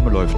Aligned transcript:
Aufnahme 0.00 0.10
läuft. 0.10 0.36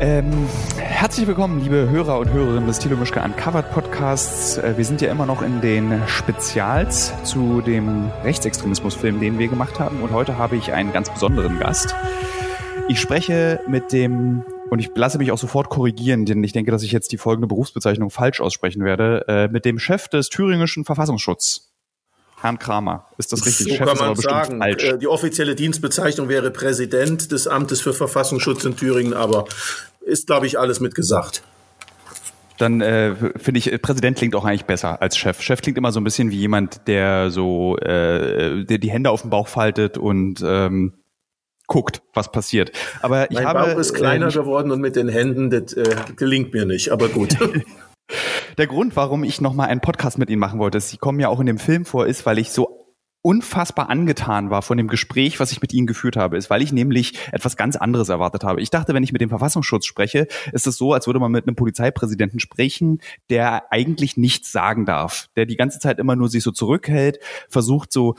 Ähm, 0.00 0.32
herzlich 0.78 1.26
willkommen, 1.26 1.60
liebe 1.60 1.88
Hörer 1.88 2.18
und 2.18 2.30
Hörerinnen 2.30 2.66
des 2.66 2.78
Thilo 2.80 2.96
Mischke 2.96 3.20
Uncovered 3.22 3.70
Podcasts. 3.70 4.58
Äh, 4.58 4.76
wir 4.76 4.84
sind 4.84 5.00
ja 5.00 5.10
immer 5.10 5.26
noch 5.26 5.42
in 5.42 5.60
den 5.60 6.02
Spezials 6.06 7.12
zu 7.24 7.60
dem 7.60 8.10
Rechtsextremismusfilm, 8.24 9.20
den 9.20 9.38
wir 9.38 9.48
gemacht 9.48 9.78
haben. 9.78 10.02
Und 10.02 10.12
heute 10.12 10.38
habe 10.38 10.56
ich 10.56 10.72
einen 10.72 10.92
ganz 10.92 11.10
besonderen 11.10 11.58
Gast. 11.60 11.94
Ich 12.88 13.00
spreche 13.00 13.60
mit 13.68 13.92
dem, 13.92 14.44
und 14.70 14.80
ich 14.80 14.90
lasse 14.94 15.18
mich 15.18 15.30
auch 15.30 15.38
sofort 15.38 15.68
korrigieren, 15.68 16.24
denn 16.24 16.42
ich 16.42 16.52
denke, 16.52 16.72
dass 16.72 16.82
ich 16.82 16.90
jetzt 16.90 17.12
die 17.12 17.18
folgende 17.18 17.46
Berufsbezeichnung 17.46 18.10
falsch 18.10 18.40
aussprechen 18.40 18.84
werde, 18.84 19.24
äh, 19.28 19.48
mit 19.48 19.64
dem 19.64 19.78
Chef 19.78 20.08
des 20.08 20.30
thüringischen 20.30 20.84
Verfassungsschutzes. 20.84 21.77
Herrn 22.40 22.58
Kramer. 22.58 23.06
Ist 23.18 23.32
das 23.32 23.44
richtig? 23.44 23.66
So 23.68 23.74
Chef 23.74 23.86
kann 23.86 23.98
man 23.98 24.16
sagen. 24.16 24.58
Falsch. 24.58 24.84
Äh, 24.84 24.98
die 24.98 25.08
offizielle 25.08 25.54
Dienstbezeichnung 25.54 26.28
wäre 26.28 26.50
Präsident 26.50 27.32
des 27.32 27.48
Amtes 27.48 27.80
für 27.80 27.92
Verfassungsschutz 27.92 28.64
in 28.64 28.76
Thüringen, 28.76 29.14
aber 29.14 29.46
ist, 30.00 30.26
glaube 30.26 30.46
ich, 30.46 30.58
alles 30.58 30.80
mitgesagt. 30.80 31.42
Dann 32.58 32.80
äh, 32.80 33.14
finde 33.36 33.58
ich, 33.58 33.82
Präsident 33.82 34.18
klingt 34.18 34.34
auch 34.34 34.44
eigentlich 34.44 34.64
besser 34.64 35.00
als 35.00 35.16
Chef. 35.16 35.40
Chef 35.40 35.62
klingt 35.62 35.78
immer 35.78 35.92
so 35.92 36.00
ein 36.00 36.04
bisschen 36.04 36.30
wie 36.30 36.38
jemand, 36.38 36.88
der 36.88 37.30
so 37.30 37.76
äh, 37.78 38.64
der 38.64 38.78
die 38.78 38.90
Hände 38.90 39.10
auf 39.10 39.22
den 39.22 39.30
Bauch 39.30 39.46
faltet 39.46 39.96
und 39.96 40.42
ähm, 40.44 40.94
guckt, 41.68 42.02
was 42.14 42.32
passiert. 42.32 42.72
Aber 43.00 43.30
ich 43.30 43.36
mein 43.36 43.46
habe, 43.46 43.60
Bauch 43.60 43.78
ist 43.78 43.94
kleiner 43.94 44.28
äh, 44.28 44.32
geworden 44.32 44.72
und 44.72 44.80
mit 44.80 44.96
den 44.96 45.08
Händen, 45.08 45.50
das 45.50 45.72
äh, 45.74 45.94
gelingt 46.16 46.52
mir 46.52 46.64
nicht, 46.64 46.90
aber 46.90 47.08
gut. 47.08 47.36
Der 48.58 48.66
Grund, 48.66 48.96
warum 48.96 49.22
ich 49.22 49.40
nochmal 49.40 49.68
einen 49.68 49.80
Podcast 49.80 50.18
mit 50.18 50.30
Ihnen 50.30 50.40
machen 50.40 50.58
wollte, 50.58 50.80
Sie 50.80 50.96
kommen 50.96 51.20
ja 51.20 51.28
auch 51.28 51.38
in 51.38 51.46
dem 51.46 51.58
Film 51.58 51.84
vor, 51.84 52.08
ist, 52.08 52.26
weil 52.26 52.38
ich 52.38 52.50
so 52.50 52.88
unfassbar 53.22 53.88
angetan 53.88 54.50
war 54.50 54.62
von 54.62 54.76
dem 54.76 54.88
Gespräch, 54.88 55.38
was 55.38 55.52
ich 55.52 55.62
mit 55.62 55.72
Ihnen 55.72 55.86
geführt 55.86 56.16
habe, 56.16 56.36
ist, 56.36 56.50
weil 56.50 56.60
ich 56.60 56.72
nämlich 56.72 57.20
etwas 57.30 57.56
ganz 57.56 57.76
anderes 57.76 58.08
erwartet 58.08 58.42
habe. 58.42 58.60
Ich 58.60 58.70
dachte, 58.70 58.94
wenn 58.94 59.04
ich 59.04 59.12
mit 59.12 59.20
dem 59.20 59.28
Verfassungsschutz 59.28 59.86
spreche, 59.86 60.26
ist 60.52 60.66
es 60.66 60.76
so, 60.76 60.92
als 60.92 61.06
würde 61.06 61.20
man 61.20 61.30
mit 61.30 61.46
einem 61.46 61.54
Polizeipräsidenten 61.54 62.40
sprechen, 62.40 63.00
der 63.30 63.72
eigentlich 63.72 64.16
nichts 64.16 64.50
sagen 64.50 64.86
darf, 64.86 65.28
der 65.36 65.46
die 65.46 65.56
ganze 65.56 65.78
Zeit 65.78 66.00
immer 66.00 66.16
nur 66.16 66.28
sich 66.28 66.42
so 66.42 66.50
zurückhält, 66.50 67.20
versucht 67.48 67.92
so 67.92 68.16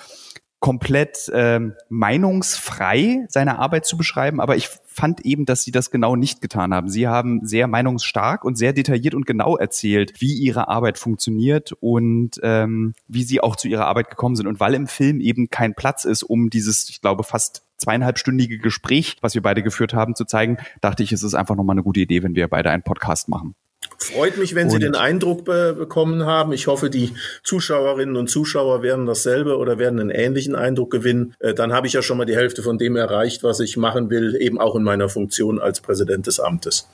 komplett 0.59 1.31
ähm, 1.33 1.73
meinungsfrei 1.87 3.25
seine 3.29 3.59
Arbeit 3.59 3.85
zu 3.85 3.95
beschreiben, 3.97 4.41
aber 4.41 4.57
ich 4.57 4.69
fand 4.85 5.21
eben, 5.21 5.45
dass 5.45 5.63
sie 5.63 5.71
das 5.71 5.91
genau 5.91 6.17
nicht 6.17 6.41
getan 6.41 6.73
haben. 6.73 6.89
Sie 6.89 7.07
haben 7.07 7.45
sehr 7.45 7.67
meinungsstark 7.67 8.43
und 8.43 8.57
sehr 8.57 8.73
detailliert 8.73 9.15
und 9.15 9.25
genau 9.25 9.55
erzählt, 9.55 10.19
wie 10.19 10.33
ihre 10.33 10.67
Arbeit 10.67 10.97
funktioniert 10.97 11.71
und 11.79 12.39
ähm, 12.43 12.93
wie 13.07 13.23
sie 13.23 13.39
auch 13.39 13.55
zu 13.55 13.69
ihrer 13.69 13.85
Arbeit 13.85 14.09
gekommen 14.09 14.35
sind. 14.35 14.47
Und 14.47 14.59
weil 14.59 14.73
im 14.73 14.87
Film 14.87 15.21
eben 15.21 15.49
kein 15.49 15.73
Platz 15.73 16.03
ist, 16.03 16.23
um 16.23 16.49
dieses, 16.49 16.89
ich 16.89 16.99
glaube, 17.01 17.23
fast 17.23 17.63
zweieinhalbstündige 17.77 18.57
Gespräch, 18.57 19.15
was 19.21 19.35
wir 19.35 19.41
beide 19.41 19.63
geführt 19.63 19.93
haben, 19.93 20.15
zu 20.15 20.25
zeigen, 20.25 20.57
dachte 20.81 21.03
ich, 21.03 21.13
es 21.13 21.23
ist 21.23 21.33
einfach 21.35 21.55
nochmal 21.55 21.75
eine 21.75 21.83
gute 21.83 22.01
Idee, 22.01 22.21
wenn 22.23 22.35
wir 22.35 22.49
beide 22.49 22.69
einen 22.69 22.83
Podcast 22.83 23.29
machen. 23.29 23.55
Freut 24.01 24.37
mich, 24.37 24.55
wenn 24.55 24.67
und 24.67 24.71
Sie 24.71 24.79
den 24.79 24.95
Eindruck 24.95 25.45
be 25.45 25.73
bekommen 25.77 26.25
haben. 26.25 26.53
Ich 26.53 26.67
hoffe, 26.67 26.89
die 26.89 27.13
Zuschauerinnen 27.43 28.15
und 28.15 28.29
Zuschauer 28.29 28.81
werden 28.81 29.05
dasselbe 29.05 29.57
oder 29.57 29.77
werden 29.77 29.99
einen 29.99 30.09
ähnlichen 30.09 30.55
Eindruck 30.55 30.89
gewinnen. 30.89 31.35
Äh, 31.39 31.53
dann 31.53 31.73
habe 31.73 31.87
ich 31.87 31.93
ja 31.93 32.01
schon 32.01 32.17
mal 32.17 32.25
die 32.25 32.35
Hälfte 32.35 32.63
von 32.63 32.77
dem 32.77 32.95
erreicht, 32.95 33.43
was 33.43 33.59
ich 33.59 33.77
machen 33.77 34.09
will, 34.09 34.37
eben 34.39 34.59
auch 34.59 34.75
in 34.75 34.83
meiner 34.83 35.09
Funktion 35.09 35.59
als 35.59 35.81
Präsident 35.81 36.27
des 36.27 36.39
Amtes. 36.39 36.87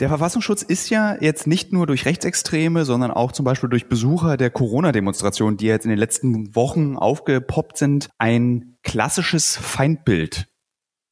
Der 0.00 0.08
Verfassungsschutz 0.08 0.62
ist 0.62 0.88
ja 0.88 1.16
jetzt 1.20 1.46
nicht 1.46 1.72
nur 1.72 1.86
durch 1.86 2.06
Rechtsextreme, 2.06 2.86
sondern 2.86 3.10
auch 3.10 3.32
zum 3.32 3.44
Beispiel 3.44 3.68
durch 3.68 3.88
Besucher 3.88 4.38
der 4.38 4.50
Corona-Demonstration, 4.50 5.58
die 5.58 5.66
jetzt 5.66 5.84
in 5.84 5.90
den 5.90 5.98
letzten 5.98 6.54
Wochen 6.54 6.96
aufgepoppt 6.96 7.76
sind, 7.76 8.08
ein 8.16 8.76
klassisches 8.82 9.56
Feindbild. 9.56 10.46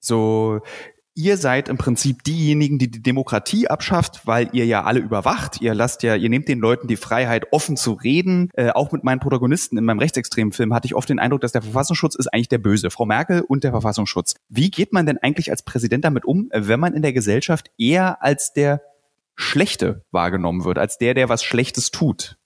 So 0.01 0.61
ihr 1.19 1.37
seid 1.37 1.69
im 1.69 1.77
Prinzip 1.77 2.23
diejenigen, 2.23 2.79
die 2.79 2.89
die 2.91 3.03
Demokratie 3.03 3.67
abschafft, 3.67 4.25
weil 4.25 4.51
ihr 4.53 4.67
ja 4.67 4.85
alle 4.85 5.01
überwacht. 5.01 5.61
Ihr 5.61 5.75
lasst 5.75 6.05
ja, 6.05 6.15
ihr 6.15 6.29
nehmt 6.29 6.47
den 6.47 6.61
Leuten 6.61 6.87
die 6.87 6.97
Freiheit, 6.97 7.53
offen 7.53 7.77
zu 7.77 7.93
reden. 7.93 8.51
Äh, 8.55 8.71
auch 8.71 8.93
mit 8.93 9.03
meinen 9.03 9.19
Protagonisten 9.19 9.77
in 9.77 9.85
meinem 9.85 9.99
rechtsextremen 9.99 10.53
Film 10.53 10.73
hatte 10.73 10.87
ich 10.87 10.95
oft 10.95 11.09
den 11.09 11.19
Eindruck, 11.19 11.41
dass 11.41 11.51
der 11.51 11.63
Verfassungsschutz 11.63 12.15
ist 12.15 12.29
eigentlich 12.29 12.49
der 12.49 12.59
Böse. 12.59 12.91
Frau 12.91 13.05
Merkel 13.05 13.41
und 13.41 13.65
der 13.65 13.73
Verfassungsschutz. 13.73 14.37
Wie 14.49 14.71
geht 14.71 14.93
man 14.93 15.07
denn 15.07 15.19
eigentlich 15.19 15.51
als 15.51 15.65
Präsident 15.65 16.05
damit 16.05 16.25
um, 16.25 16.51
wenn 16.55 16.79
man 16.79 16.95
in 16.95 17.03
der 17.03 17.13
Gesellschaft 17.13 17.73
eher 17.77 18.23
als 18.23 18.53
der 18.53 18.81
Schlechte 19.35 20.05
wahrgenommen 20.13 20.65
wird, 20.65 20.79
als 20.79 20.99
der, 20.99 21.15
der 21.15 21.29
was 21.29 21.43
Schlechtes 21.43 21.91
tut? 21.91 22.38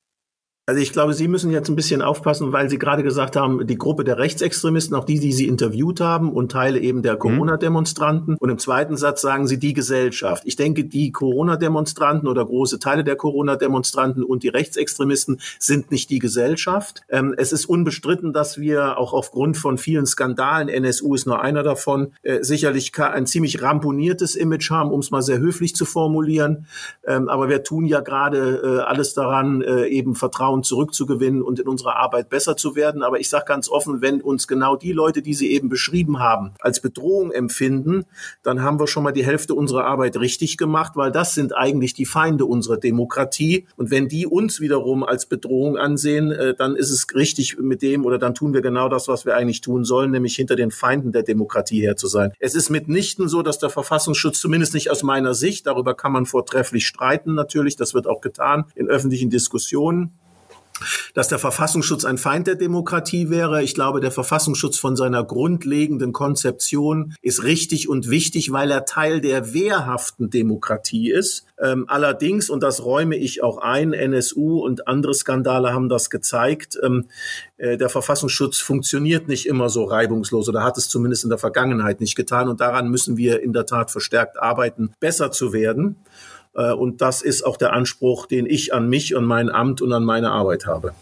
Also 0.65 0.81
ich 0.81 0.93
glaube, 0.93 1.13
Sie 1.13 1.27
müssen 1.27 1.51
jetzt 1.51 1.69
ein 1.69 1.75
bisschen 1.75 2.03
aufpassen, 2.03 2.53
weil 2.53 2.71
Sie 2.71 2.79
gerade 2.79 3.03
gesagt 3.03 3.35
haben, 3.35 3.67
die 3.67 3.77
Gruppe 3.77 4.05
der 4.05 4.19
Rechtsextremisten, 4.19 4.97
auch 4.97 5.05
die, 5.05 5.19
die 5.19 5.33
Sie 5.33 5.49
interviewt 5.49 6.01
haben 6.01 6.33
und 6.33 6.53
Teile 6.53 6.79
eben 6.79 7.03
der 7.03 7.15
mhm. 7.15 7.19
Corona-Demonstranten. 7.19 8.37
Und 8.39 8.49
im 8.49 8.61
zweiten 8.61 8.97
Satz 8.97 9.23
sagen 9.23 9.49
Sie 9.49 9.59
die 9.59 9.73
Gesellschaft. 9.73 10.45
Ich 10.47 10.55
denke, 10.55 10.85
die 10.85 11.11
Corona-Demonstranten 11.11 12.29
oder 12.29 12.47
große 12.47 12.79
Teile 12.79 13.03
der 13.03 13.17
Corona-Demonstranten 13.17 14.23
und 14.23 14.45
die 14.45 14.51
Rechtsextremisten 14.51 15.41
sind 15.59 15.91
nicht 15.91 16.11
die 16.11 16.21
Gesellschaft. 16.21 17.03
Ähm, 17.09 17.35
es 17.37 17.53
ist 17.53 17.65
unbestritten, 17.65 18.33
dass 18.33 18.57
wir 18.57 18.99
auch 18.99 19.15
aufgrund 19.15 19.57
von 19.57 19.79
vielen 19.79 20.07
Skandalen, 20.07 20.69
NSU 20.69 21.17
ist 21.17 21.27
nur 21.27 21.43
einer 21.43 21.65
davon, 21.65 22.13
äh, 22.23 22.45
sicherlich 22.45 22.97
ein 23.01 23.27
ziemlich 23.27 23.63
ramponiertes 23.63 24.37
Image 24.37 24.71
haben, 24.71 24.93
um 24.93 25.01
es 25.01 25.11
mal 25.11 25.23
sehr 25.23 25.41
höflich 25.41 25.75
zu 25.75 25.87
formulieren. 25.87 26.67
Ähm, 27.05 27.29
aber 27.29 27.49
wir 27.49 27.65
tun 27.65 27.85
ja 27.85 27.99
gerade 27.99 28.63
äh, 28.63 28.79
alles 28.83 29.13
daran, 29.13 29.61
äh, 29.61 29.87
eben 29.87 30.15
Vertrauen 30.15 30.52
Vertrauen 30.53 30.63
zurückzugewinnen 30.63 31.43
und 31.43 31.59
in 31.59 31.69
unserer 31.69 31.97
Arbeit 31.97 32.29
besser 32.29 32.57
zu 32.57 32.77
werden. 32.77 33.03
Aber 33.03 33.19
ich 33.21 33.29
sage 33.29 33.45
ganz 33.47 33.69
offen, 33.69 34.01
wenn 34.01 34.21
uns 34.21 34.47
genau 34.47 34.77
die 34.77 34.93
Leute, 34.93 35.23
die 35.23 35.35
Sie 35.35 35.51
eben 35.51 35.69
beschrieben 35.69 36.19
haben, 36.19 36.53
als 36.61 36.81
Bedrohung 36.81 37.33
empfinden, 37.33 38.05
dann 38.43 38.63
haben 38.63 38.79
wir 38.79 38.87
schon 38.87 39.03
mal 39.03 39.13
die 39.13 39.25
Hälfte 39.25 39.55
unserer 39.55 39.85
Arbeit 39.85 40.17
richtig 40.19 40.57
gemacht, 40.57 40.93
weil 40.95 41.11
das 41.11 41.35
sind 41.35 41.57
eigentlich 41.57 41.95
die 41.95 42.07
Feinde 42.07 42.45
unserer 42.45 42.77
Demokratie. 42.77 43.67
Und 43.77 43.91
wenn 43.91 44.09
die 44.09 44.27
uns 44.27 44.61
wiederum 44.61 45.05
als 45.05 45.27
Bedrohung 45.27 45.77
ansehen, 45.77 46.31
äh, 46.31 46.55
dann 46.55 46.77
ist 46.77 46.91
es 46.91 47.07
richtig 47.15 47.59
mit 47.59 47.83
dem 47.83 48.05
oder 48.05 48.19
dann 48.19 48.35
tun 48.35 48.53
wir 48.53 48.61
genau 48.61 48.89
das, 48.89 49.09
was 49.09 49.25
wir 49.25 49.37
eigentlich 49.37 49.61
tun 49.61 49.85
sollen, 49.85 50.11
nämlich 50.11 50.37
hinter 50.37 50.57
den 50.57 50.71
Feinden 50.71 51.13
der 51.13 51.23
Demokratie 51.23 51.81
her 51.81 51.97
zu 51.97 52.09
sein. 52.09 52.33
Es 52.39 52.55
ist 52.55 52.71
mitnichten 52.71 53.29
so, 53.29 53.43
dass 53.43 53.59
der 53.59 53.71
Verfassungsschutz, 53.71 54.41
zumindest 54.41 54.75
nicht 54.75 54.91
aus 54.91 55.03
meiner 55.03 55.35
Sicht, 55.35 55.67
darüber 55.67 55.95
kann 55.95 56.13
man 56.13 56.27
vortrefflich 56.27 56.87
streiten 56.87 57.35
natürlich, 57.35 57.77
das 57.77 57.95
wird 57.95 58.07
auch 58.07 58.21
getan 58.21 58.65
in 58.75 58.89
öffentlichen 58.89 59.31
Diskussionen, 59.31 60.13
dass 61.15 61.29
der 61.29 61.39
Verfassungsschutz 61.39 62.05
ein 62.05 62.19
Feind 62.19 62.47
der 62.47 62.55
Demokratie 62.55 63.31
wäre. 63.31 63.63
Ich 63.63 63.75
glaube, 63.75 64.01
der 64.01 64.11
Verfassungsschutz 64.11 64.79
von 64.79 64.97
seiner 64.97 65.25
grundlegenden 65.25 66.13
Konzeption 66.13 67.15
ist 67.23 67.43
richtig 67.43 67.89
und 67.89 68.11
wichtig, 68.11 68.53
weil 68.53 68.71
er 68.71 68.85
Teil 68.85 69.21
der 69.21 69.53
wehrhaften 69.55 70.31
Demokratie 70.31 71.11
ist. 71.11 71.47
Ähm, 71.61 71.85
allerdings, 71.89 72.51
und 72.51 72.63
das 72.63 72.85
räume 72.85 73.17
ich 73.17 73.43
auch 73.43 73.59
ein, 73.59 73.93
NSU 73.93 74.59
und 74.61 74.89
andere 74.89 75.15
Skandale 75.15 75.73
haben 75.73 75.89
das 75.89 76.11
gezeigt, 76.11 76.79
ähm, 76.83 77.07
äh, 77.57 77.77
der 77.77 77.89
Verfassungsschutz 77.89 78.59
funktioniert 78.59 79.29
nicht 79.29 79.47
immer 79.47 79.69
so 79.69 79.85
reibungslos 79.85 80.49
oder 80.49 80.65
hat 80.65 80.77
es 80.79 80.89
zumindest 80.89 81.25
in 81.25 81.31
der 81.31 81.39
Vergangenheit 81.39 82.01
nicht 82.01 82.17
getan. 82.17 82.49
Und 82.49 82.61
daran 82.61 82.89
müssen 82.89 83.17
wir 83.17 83.43
in 83.43 83.53
der 83.53 83.67
Tat 83.67 83.91
verstärkt 83.91 84.41
arbeiten, 84.41 84.93
besser 84.99 85.31
zu 85.31 85.53
werden. 85.53 85.97
Äh, 86.55 86.73
und 86.73 87.01
das 87.01 87.23
ist 87.23 87.43
auch 87.43 87.57
der 87.57 87.73
Anspruch, 87.73 88.27
den 88.27 88.47
ich 88.47 88.75
an 88.75 88.89
mich 88.89 89.15
und 89.15 89.25
mein 89.25 89.51
Amt 89.51 89.83
und 89.83 89.93
an 89.93 90.05
meine 90.05 90.31
Arbeit 90.31 90.67
habe. 90.67 90.95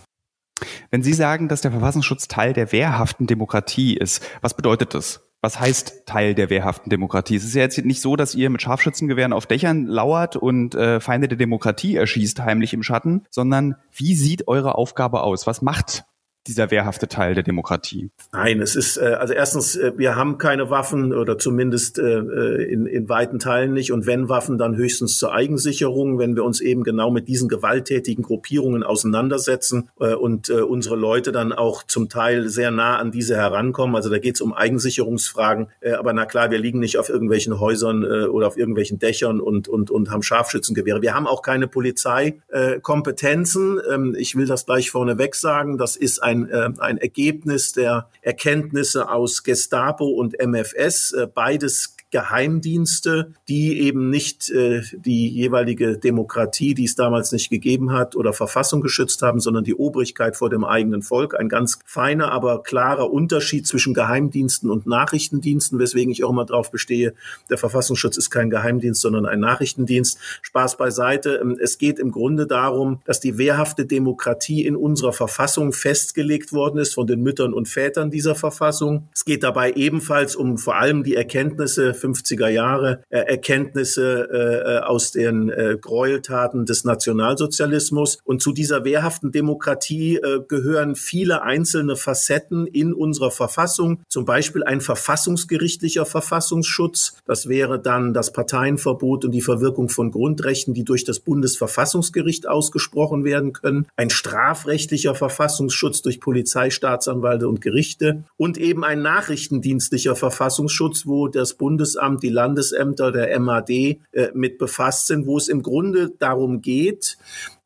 Wenn 0.90 1.02
Sie 1.02 1.12
sagen, 1.12 1.48
dass 1.48 1.60
der 1.60 1.70
Verfassungsschutz 1.70 2.28
Teil 2.28 2.52
der 2.52 2.72
wehrhaften 2.72 3.26
Demokratie 3.26 3.96
ist, 3.96 4.22
was 4.40 4.54
bedeutet 4.54 4.94
das? 4.94 5.20
Was 5.42 5.58
heißt 5.58 6.04
Teil 6.04 6.34
der 6.34 6.50
wehrhaften 6.50 6.90
Demokratie? 6.90 7.36
Es 7.36 7.44
ist 7.44 7.54
ja 7.54 7.62
jetzt 7.62 7.82
nicht 7.82 8.02
so, 8.02 8.14
dass 8.14 8.34
ihr 8.34 8.50
mit 8.50 8.60
Scharfschützengewehren 8.60 9.32
auf 9.32 9.46
Dächern 9.46 9.86
lauert 9.86 10.36
und 10.36 10.74
äh, 10.74 11.00
Feinde 11.00 11.28
der 11.28 11.38
Demokratie 11.38 11.96
erschießt 11.96 12.40
heimlich 12.40 12.74
im 12.74 12.82
Schatten, 12.82 13.24
sondern 13.30 13.76
wie 13.90 14.14
sieht 14.14 14.48
eure 14.48 14.74
Aufgabe 14.74 15.22
aus? 15.22 15.46
Was 15.46 15.62
macht 15.62 16.04
dieser 16.46 16.70
wehrhafte 16.70 17.08
Teil 17.08 17.34
der 17.34 17.42
Demokratie? 17.42 18.10
Nein, 18.32 18.60
es 18.60 18.76
ist 18.76 18.96
äh, 18.96 19.16
also 19.18 19.34
erstens, 19.34 19.76
äh, 19.76 19.92
wir 19.96 20.16
haben 20.16 20.38
keine 20.38 20.70
Waffen 20.70 21.12
oder 21.12 21.38
zumindest 21.38 21.98
äh, 21.98 22.18
in, 22.18 22.86
in 22.86 23.08
weiten 23.08 23.38
Teilen 23.38 23.72
nicht 23.72 23.92
und 23.92 24.06
wenn 24.06 24.28
Waffen, 24.28 24.58
dann 24.58 24.76
höchstens 24.76 25.18
zur 25.18 25.34
Eigensicherung, 25.34 26.18
wenn 26.18 26.36
wir 26.36 26.44
uns 26.44 26.60
eben 26.60 26.82
genau 26.82 27.10
mit 27.10 27.28
diesen 27.28 27.48
gewalttätigen 27.48 28.22
Gruppierungen 28.22 28.82
auseinandersetzen 28.82 29.90
und 29.96 30.50
unsere 30.50 30.96
Leute 30.96 31.32
dann 31.32 31.52
auch 31.52 31.82
zum 31.82 32.08
Teil 32.08 32.48
sehr 32.48 32.70
nah 32.70 32.98
an 32.98 33.10
diese 33.10 33.36
herankommen. 33.36 33.96
Also 33.96 34.10
da 34.10 34.18
geht 34.18 34.36
es 34.36 34.40
um 34.40 34.52
Eigensicherungsfragen. 34.52 35.68
aber 35.98 36.12
na 36.12 36.26
klar, 36.26 36.50
wir 36.50 36.58
liegen 36.58 36.78
nicht 36.78 36.98
auf 36.98 37.08
irgendwelchen 37.08 37.58
Häusern 37.60 38.04
oder 38.04 38.46
auf 38.46 38.56
irgendwelchen 38.56 38.98
Dächern 38.98 39.40
und, 39.40 39.68
und, 39.68 39.90
und 39.90 40.10
haben 40.10 40.22
Scharfschützengewehre. 40.22 41.02
Wir 41.02 41.14
haben 41.14 41.26
auch 41.26 41.42
keine 41.42 41.66
Polizeikompetenzen. 41.66 43.80
Ähm, 43.90 44.14
ich 44.18 44.36
will 44.36 44.46
das 44.46 44.66
gleich 44.66 44.90
vorneweg 44.90 45.34
sagen. 45.34 45.78
Das 45.78 45.96
ist 45.96 46.22
ein, 46.22 46.29
äh, 46.30 46.70
ein 46.78 46.98
Ergebnis 46.98 47.72
der 47.72 48.08
Erkenntnisse 48.22 49.10
aus 49.10 49.42
Gestapo 49.42 50.06
und 50.06 50.36
MFS. 50.40 51.12
Äh, 51.12 51.26
beides 51.26 51.96
Geheimdienste, 52.10 53.34
die 53.48 53.80
eben 53.80 54.10
nicht 54.10 54.50
äh, 54.50 54.82
die 54.92 55.28
jeweilige 55.28 55.96
Demokratie, 55.98 56.74
die 56.74 56.84
es 56.84 56.94
damals 56.94 57.32
nicht 57.32 57.50
gegeben 57.50 57.92
hat, 57.92 58.16
oder 58.16 58.32
Verfassung 58.32 58.80
geschützt 58.80 59.22
haben, 59.22 59.40
sondern 59.40 59.64
die 59.64 59.74
Obrigkeit 59.74 60.36
vor 60.36 60.50
dem 60.50 60.64
eigenen 60.64 61.02
Volk. 61.02 61.38
Ein 61.38 61.48
ganz 61.48 61.78
feiner, 61.84 62.32
aber 62.32 62.62
klarer 62.62 63.10
Unterschied 63.12 63.66
zwischen 63.66 63.94
Geheimdiensten 63.94 64.70
und 64.70 64.86
Nachrichtendiensten, 64.86 65.78
weswegen 65.78 66.12
ich 66.12 66.24
auch 66.24 66.30
immer 66.30 66.44
darauf 66.44 66.70
bestehe, 66.70 67.14
der 67.48 67.58
Verfassungsschutz 67.58 68.16
ist 68.16 68.30
kein 68.30 68.50
Geheimdienst, 68.50 69.00
sondern 69.00 69.26
ein 69.26 69.40
Nachrichtendienst. 69.40 70.18
Spaß 70.42 70.76
beiseite. 70.76 71.40
Ähm, 71.40 71.58
es 71.60 71.78
geht 71.78 71.98
im 71.98 72.10
Grunde 72.10 72.46
darum, 72.46 73.00
dass 73.04 73.20
die 73.20 73.38
wehrhafte 73.38 73.86
Demokratie 73.86 74.64
in 74.64 74.76
unserer 74.76 75.12
Verfassung 75.12 75.72
festgelegt 75.72 76.52
worden 76.52 76.78
ist 76.78 76.94
von 76.94 77.06
den 77.06 77.22
Müttern 77.22 77.54
und 77.54 77.68
Vätern 77.68 78.10
dieser 78.10 78.34
Verfassung. 78.34 79.08
Es 79.14 79.24
geht 79.24 79.42
dabei 79.42 79.72
ebenfalls 79.72 80.34
um 80.34 80.58
vor 80.58 80.76
allem 80.76 81.04
die 81.04 81.14
Erkenntnisse 81.14 81.94
50er 82.00 82.48
Jahre, 82.48 83.02
äh, 83.10 83.18
Erkenntnisse 83.18 84.28
äh, 84.32 84.76
äh, 84.76 84.78
aus 84.80 85.12
den 85.12 85.50
äh, 85.50 85.76
Gräueltaten 85.80 86.66
des 86.66 86.84
Nationalsozialismus. 86.84 88.18
Und 88.24 88.42
zu 88.42 88.52
dieser 88.52 88.84
wehrhaften 88.84 89.32
Demokratie 89.32 90.16
äh, 90.16 90.40
gehören 90.46 90.96
viele 90.96 91.42
einzelne 91.42 91.96
Facetten 91.96 92.66
in 92.66 92.92
unserer 92.92 93.30
Verfassung, 93.30 94.00
zum 94.08 94.24
Beispiel 94.24 94.64
ein 94.64 94.80
verfassungsgerichtlicher 94.80 96.06
Verfassungsschutz. 96.06 97.16
Das 97.26 97.48
wäre 97.48 97.80
dann 97.80 98.14
das 98.14 98.32
Parteienverbot 98.32 99.24
und 99.24 99.32
die 99.32 99.42
Verwirkung 99.42 99.88
von 99.88 100.10
Grundrechten, 100.10 100.74
die 100.74 100.84
durch 100.84 101.04
das 101.04 101.20
Bundesverfassungsgericht 101.20 102.48
ausgesprochen 102.48 103.24
werden 103.24 103.52
können. 103.52 103.86
Ein 103.96 104.10
strafrechtlicher 104.10 105.14
Verfassungsschutz 105.14 106.02
durch 106.02 106.20
Polizei, 106.20 106.70
Staatsanwälte 106.70 107.48
und 107.48 107.60
Gerichte 107.60 108.24
und 108.36 108.58
eben 108.58 108.84
ein 108.84 109.02
nachrichtendienstlicher 109.02 110.16
Verfassungsschutz, 110.16 111.06
wo 111.06 111.28
das 111.28 111.52
Bundesamt, 111.90 112.22
die 112.22 112.28
Landesämter, 112.28 113.12
der 113.12 113.38
MAD 113.40 113.70
äh, 113.70 113.98
mit 114.34 114.58
befasst 114.58 115.08
sind, 115.08 115.26
wo 115.26 115.36
es 115.36 115.48
im 115.48 115.62
Grunde 115.62 116.12
darum 116.18 116.60
geht, 116.60 117.18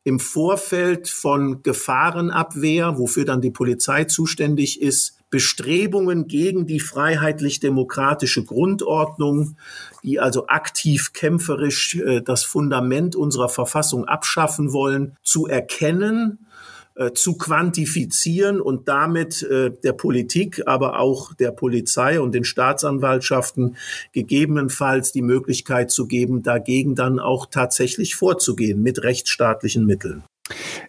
im 0.04 0.20
Vorfeld 0.20 1.08
von 1.08 1.62
Gefahrenabwehr, 1.62 2.98
wofür 2.98 3.24
dann 3.24 3.40
die 3.40 3.50
Polizei 3.50 4.04
zuständig 4.04 4.80
ist, 4.80 5.18
Bestrebungen 5.30 6.28
gegen 6.28 6.66
die 6.66 6.78
freiheitlich-demokratische 6.78 8.44
Grundordnung, 8.44 9.56
die 10.04 10.20
also 10.20 10.46
aktiv 10.46 11.12
kämpferisch 11.12 11.96
äh, 11.96 12.20
das 12.20 12.44
Fundament 12.44 13.16
unserer 13.16 13.48
Verfassung 13.48 14.04
abschaffen 14.04 14.72
wollen, 14.72 15.16
zu 15.22 15.46
erkennen 15.46 16.46
äh, 16.96 17.12
zu 17.12 17.36
quantifizieren 17.36 18.60
und 18.60 18.86
damit 18.86 19.42
äh, 19.42 19.72
der 19.82 19.92
Politik, 19.92 20.62
aber 20.66 21.00
auch 21.00 21.34
der 21.34 21.50
Polizei 21.50 22.20
und 22.20 22.34
den 22.34 22.44
Staatsanwaltschaften 22.44 23.76
gegebenenfalls 24.12 25.10
die 25.10 25.22
Möglichkeit 25.22 25.90
zu 25.90 26.06
geben, 26.06 26.42
dagegen 26.42 26.94
dann 26.94 27.18
auch 27.18 27.46
tatsächlich 27.46 28.14
vorzugehen 28.14 28.82
mit 28.82 29.02
rechtsstaatlichen 29.02 29.86
Mitteln. 29.86 30.22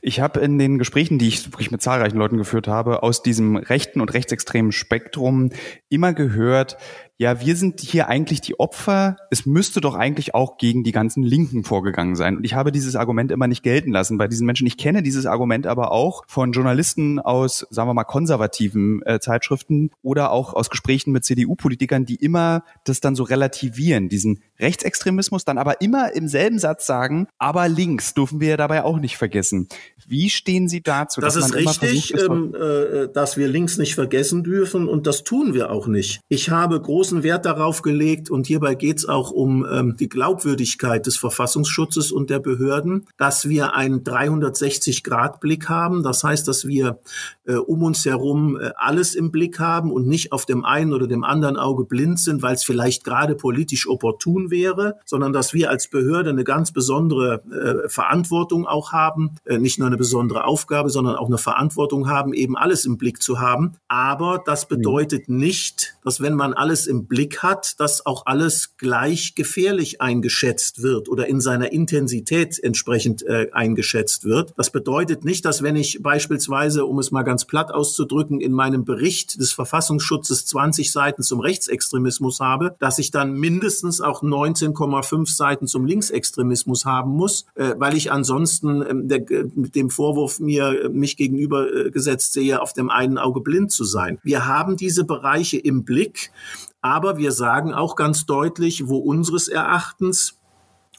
Ich 0.01 0.19
habe 0.19 0.41
in 0.41 0.59
den 0.59 0.77
Gesprächen, 0.77 1.17
die 1.17 1.29
ich 1.29 1.45
wirklich 1.45 1.71
mit 1.71 1.81
zahlreichen 1.81 2.17
Leuten 2.17 2.37
geführt 2.37 2.67
habe, 2.67 3.03
aus 3.03 3.23
diesem 3.23 3.55
rechten 3.55 4.01
und 4.01 4.13
rechtsextremen 4.13 4.73
Spektrum 4.73 5.49
immer 5.87 6.13
gehört, 6.13 6.77
ja, 7.17 7.39
wir 7.39 7.55
sind 7.55 7.79
hier 7.79 8.09
eigentlich 8.09 8.41
die 8.41 8.59
Opfer. 8.59 9.15
Es 9.31 9.45
müsste 9.45 9.79
doch 9.79 9.95
eigentlich 9.95 10.35
auch 10.35 10.57
gegen 10.57 10.83
die 10.83 10.91
ganzen 10.91 11.23
Linken 11.23 11.63
vorgegangen 11.63 12.17
sein. 12.17 12.35
Und 12.35 12.43
ich 12.43 12.55
habe 12.55 12.73
dieses 12.73 12.97
Argument 12.97 13.31
immer 13.31 13.47
nicht 13.47 13.63
gelten 13.63 13.91
lassen 13.91 14.17
bei 14.17 14.27
diesen 14.27 14.45
Menschen. 14.45 14.67
Ich 14.67 14.77
kenne 14.77 15.01
dieses 15.01 15.25
Argument 15.25 15.65
aber 15.65 15.91
auch 15.91 16.23
von 16.27 16.51
Journalisten 16.51 17.19
aus, 17.19 17.65
sagen 17.69 17.87
wir 17.87 17.93
mal, 17.93 18.03
konservativen 18.03 19.01
äh, 19.05 19.19
Zeitschriften 19.21 19.91
oder 20.01 20.31
auch 20.31 20.53
aus 20.53 20.69
Gesprächen 20.69 21.13
mit 21.13 21.23
CDU-Politikern, 21.23 22.05
die 22.05 22.15
immer 22.15 22.63
das 22.83 22.99
dann 22.99 23.15
so 23.15 23.23
relativieren, 23.23 24.09
diesen 24.09 24.41
Rechtsextremismus, 24.59 25.45
dann 25.45 25.57
aber 25.57 25.81
immer 25.81 26.13
im 26.13 26.27
selben 26.27 26.59
Satz 26.59 26.85
sagen, 26.85 27.27
aber 27.37 27.67
links 27.69 28.13
dürfen 28.13 28.39
wir 28.39 28.57
dabei 28.57 28.83
auch 28.83 28.99
nicht 28.99 29.17
vergessen. 29.17 29.67
Wie 30.07 30.29
stehen 30.29 30.67
Sie 30.67 30.81
dazu? 30.81 31.21
Das 31.21 31.35
ist 31.35 31.55
richtig, 31.55 32.09
versucht, 32.09 32.29
ähm, 32.29 32.55
äh, 32.55 33.07
dass 33.11 33.37
wir 33.37 33.47
links 33.47 33.77
nicht 33.77 33.95
vergessen 33.95 34.43
dürfen 34.43 34.87
und 34.87 35.07
das 35.07 35.23
tun 35.23 35.53
wir 35.53 35.71
auch 35.71 35.87
nicht. 35.87 36.21
Ich 36.29 36.49
habe 36.49 36.81
großen 37.05 37.21
Wert 37.21 37.45
darauf 37.45 37.83
gelegt 37.83 38.31
und 38.31 38.47
hierbei 38.47 38.73
geht 38.73 38.97
es 38.97 39.07
auch 39.07 39.29
um 39.29 39.63
ähm, 39.71 39.95
die 39.95 40.09
Glaubwürdigkeit 40.09 41.05
des 41.05 41.17
Verfassungsschutzes 41.17 42.11
und 42.11 42.31
der 42.31 42.39
Behörden, 42.39 43.05
dass 43.17 43.47
wir 43.47 43.75
einen 43.75 44.03
360-Grad-Blick 44.03 45.69
haben. 45.69 46.01
Das 46.01 46.23
heißt, 46.23 46.47
dass 46.47 46.65
wir 46.65 46.97
äh, 47.45 47.57
um 47.57 47.83
uns 47.83 48.05
herum 48.05 48.59
äh, 48.59 48.71
alles 48.75 49.13
im 49.13 49.29
Blick 49.29 49.59
haben 49.59 49.91
und 49.91 50.07
nicht 50.07 50.31
auf 50.31 50.47
dem 50.47 50.65
einen 50.65 50.93
oder 50.93 51.05
dem 51.05 51.23
anderen 51.23 51.57
Auge 51.57 51.85
blind 51.85 52.19
sind, 52.19 52.41
weil 52.41 52.55
es 52.55 52.63
vielleicht 52.63 53.03
gerade 53.03 53.35
politisch 53.35 53.87
opportun 53.87 54.49
wäre, 54.49 54.95
sondern 55.05 55.31
dass 55.31 55.53
wir 55.53 55.69
als 55.69 55.87
Behörde 55.87 56.31
eine 56.31 56.43
ganz 56.43 56.71
besondere 56.71 57.43
äh, 57.51 57.87
Verantwortung 57.87 58.65
auch 58.65 58.93
haben, 58.93 59.35
äh, 59.45 59.59
nicht 59.59 59.77
nur 59.77 59.87
eine 59.87 59.97
besondere 59.97 60.45
Aufgabe, 60.45 60.89
sondern 60.89 61.17
auch 61.17 61.27
eine 61.27 61.37
Verantwortung 61.37 62.09
haben, 62.09 62.33
eben 62.33 62.57
alles 62.57 62.83
im 62.83 62.97
Blick 62.97 63.21
zu 63.21 63.39
haben. 63.39 63.73
Aber 63.87 64.41
das 64.43 64.67
mhm. 64.67 64.77
bedeutet 64.77 65.29
nicht, 65.29 65.97
dass 66.03 66.19
wenn 66.19 66.33
man 66.33 66.53
alles 66.53 66.87
im 66.87 66.94
Blick 67.03 67.43
hat, 67.43 67.79
dass 67.79 68.05
auch 68.05 68.25
alles 68.25 68.77
gleich 68.77 69.35
gefährlich 69.35 70.01
eingeschätzt 70.01 70.81
wird 70.81 71.09
oder 71.09 71.27
in 71.27 71.41
seiner 71.41 71.73
Intensität 71.73 72.57
entsprechend 72.63 73.23
äh, 73.23 73.49
eingeschätzt 73.51 74.23
wird. 74.23 74.53
Das 74.55 74.71
bedeutet 74.71 75.25
nicht, 75.25 75.43
dass 75.43 75.61
wenn 75.61 75.75
ich 75.75 76.01
beispielsweise, 76.01 76.85
um 76.85 76.97
es 76.99 77.11
mal 77.11 77.23
ganz 77.23 77.45
platt 77.45 77.73
auszudrücken, 77.73 78.39
in 78.39 78.53
meinem 78.53 78.85
Bericht 78.85 79.39
des 79.39 79.51
Verfassungsschutzes 79.51 80.45
20 80.45 80.91
Seiten 80.91 81.21
zum 81.21 81.39
Rechtsextremismus 81.41 82.39
habe, 82.39 82.75
dass 82.79 82.97
ich 82.99 83.11
dann 83.11 83.33
mindestens 83.33 84.01
auch 84.01 84.23
19,5 84.23 85.35
Seiten 85.35 85.67
zum 85.67 85.85
Linksextremismus 85.85 86.85
haben 86.85 87.11
muss, 87.11 87.45
äh, 87.55 87.75
weil 87.77 87.97
ich 87.97 88.11
ansonsten 88.11 88.81
ähm, 88.87 89.07
der, 89.07 89.25
mit 89.55 89.75
dem 89.75 89.89
Vorwurf 89.89 90.39
mir 90.39 90.85
äh, 90.85 90.89
mich 90.89 91.17
gegenüber 91.17 91.67
äh, 91.73 91.91
sehe, 92.17 92.61
auf 92.61 92.73
dem 92.73 92.89
einen 92.89 93.17
Auge 93.17 93.41
blind 93.41 93.71
zu 93.71 93.83
sein. 93.83 94.19
Wir 94.23 94.45
haben 94.45 94.77
diese 94.77 95.03
Bereiche 95.03 95.57
im 95.57 95.83
Blick, 95.83 96.31
aber 96.85 97.17
wir 97.17 97.31
sagen 97.31 97.73
auch 97.73 97.95
ganz 97.95 98.27
deutlich, 98.27 98.87
wo 98.87 98.97
unseres 98.97 99.47
Erachtens 99.47 100.39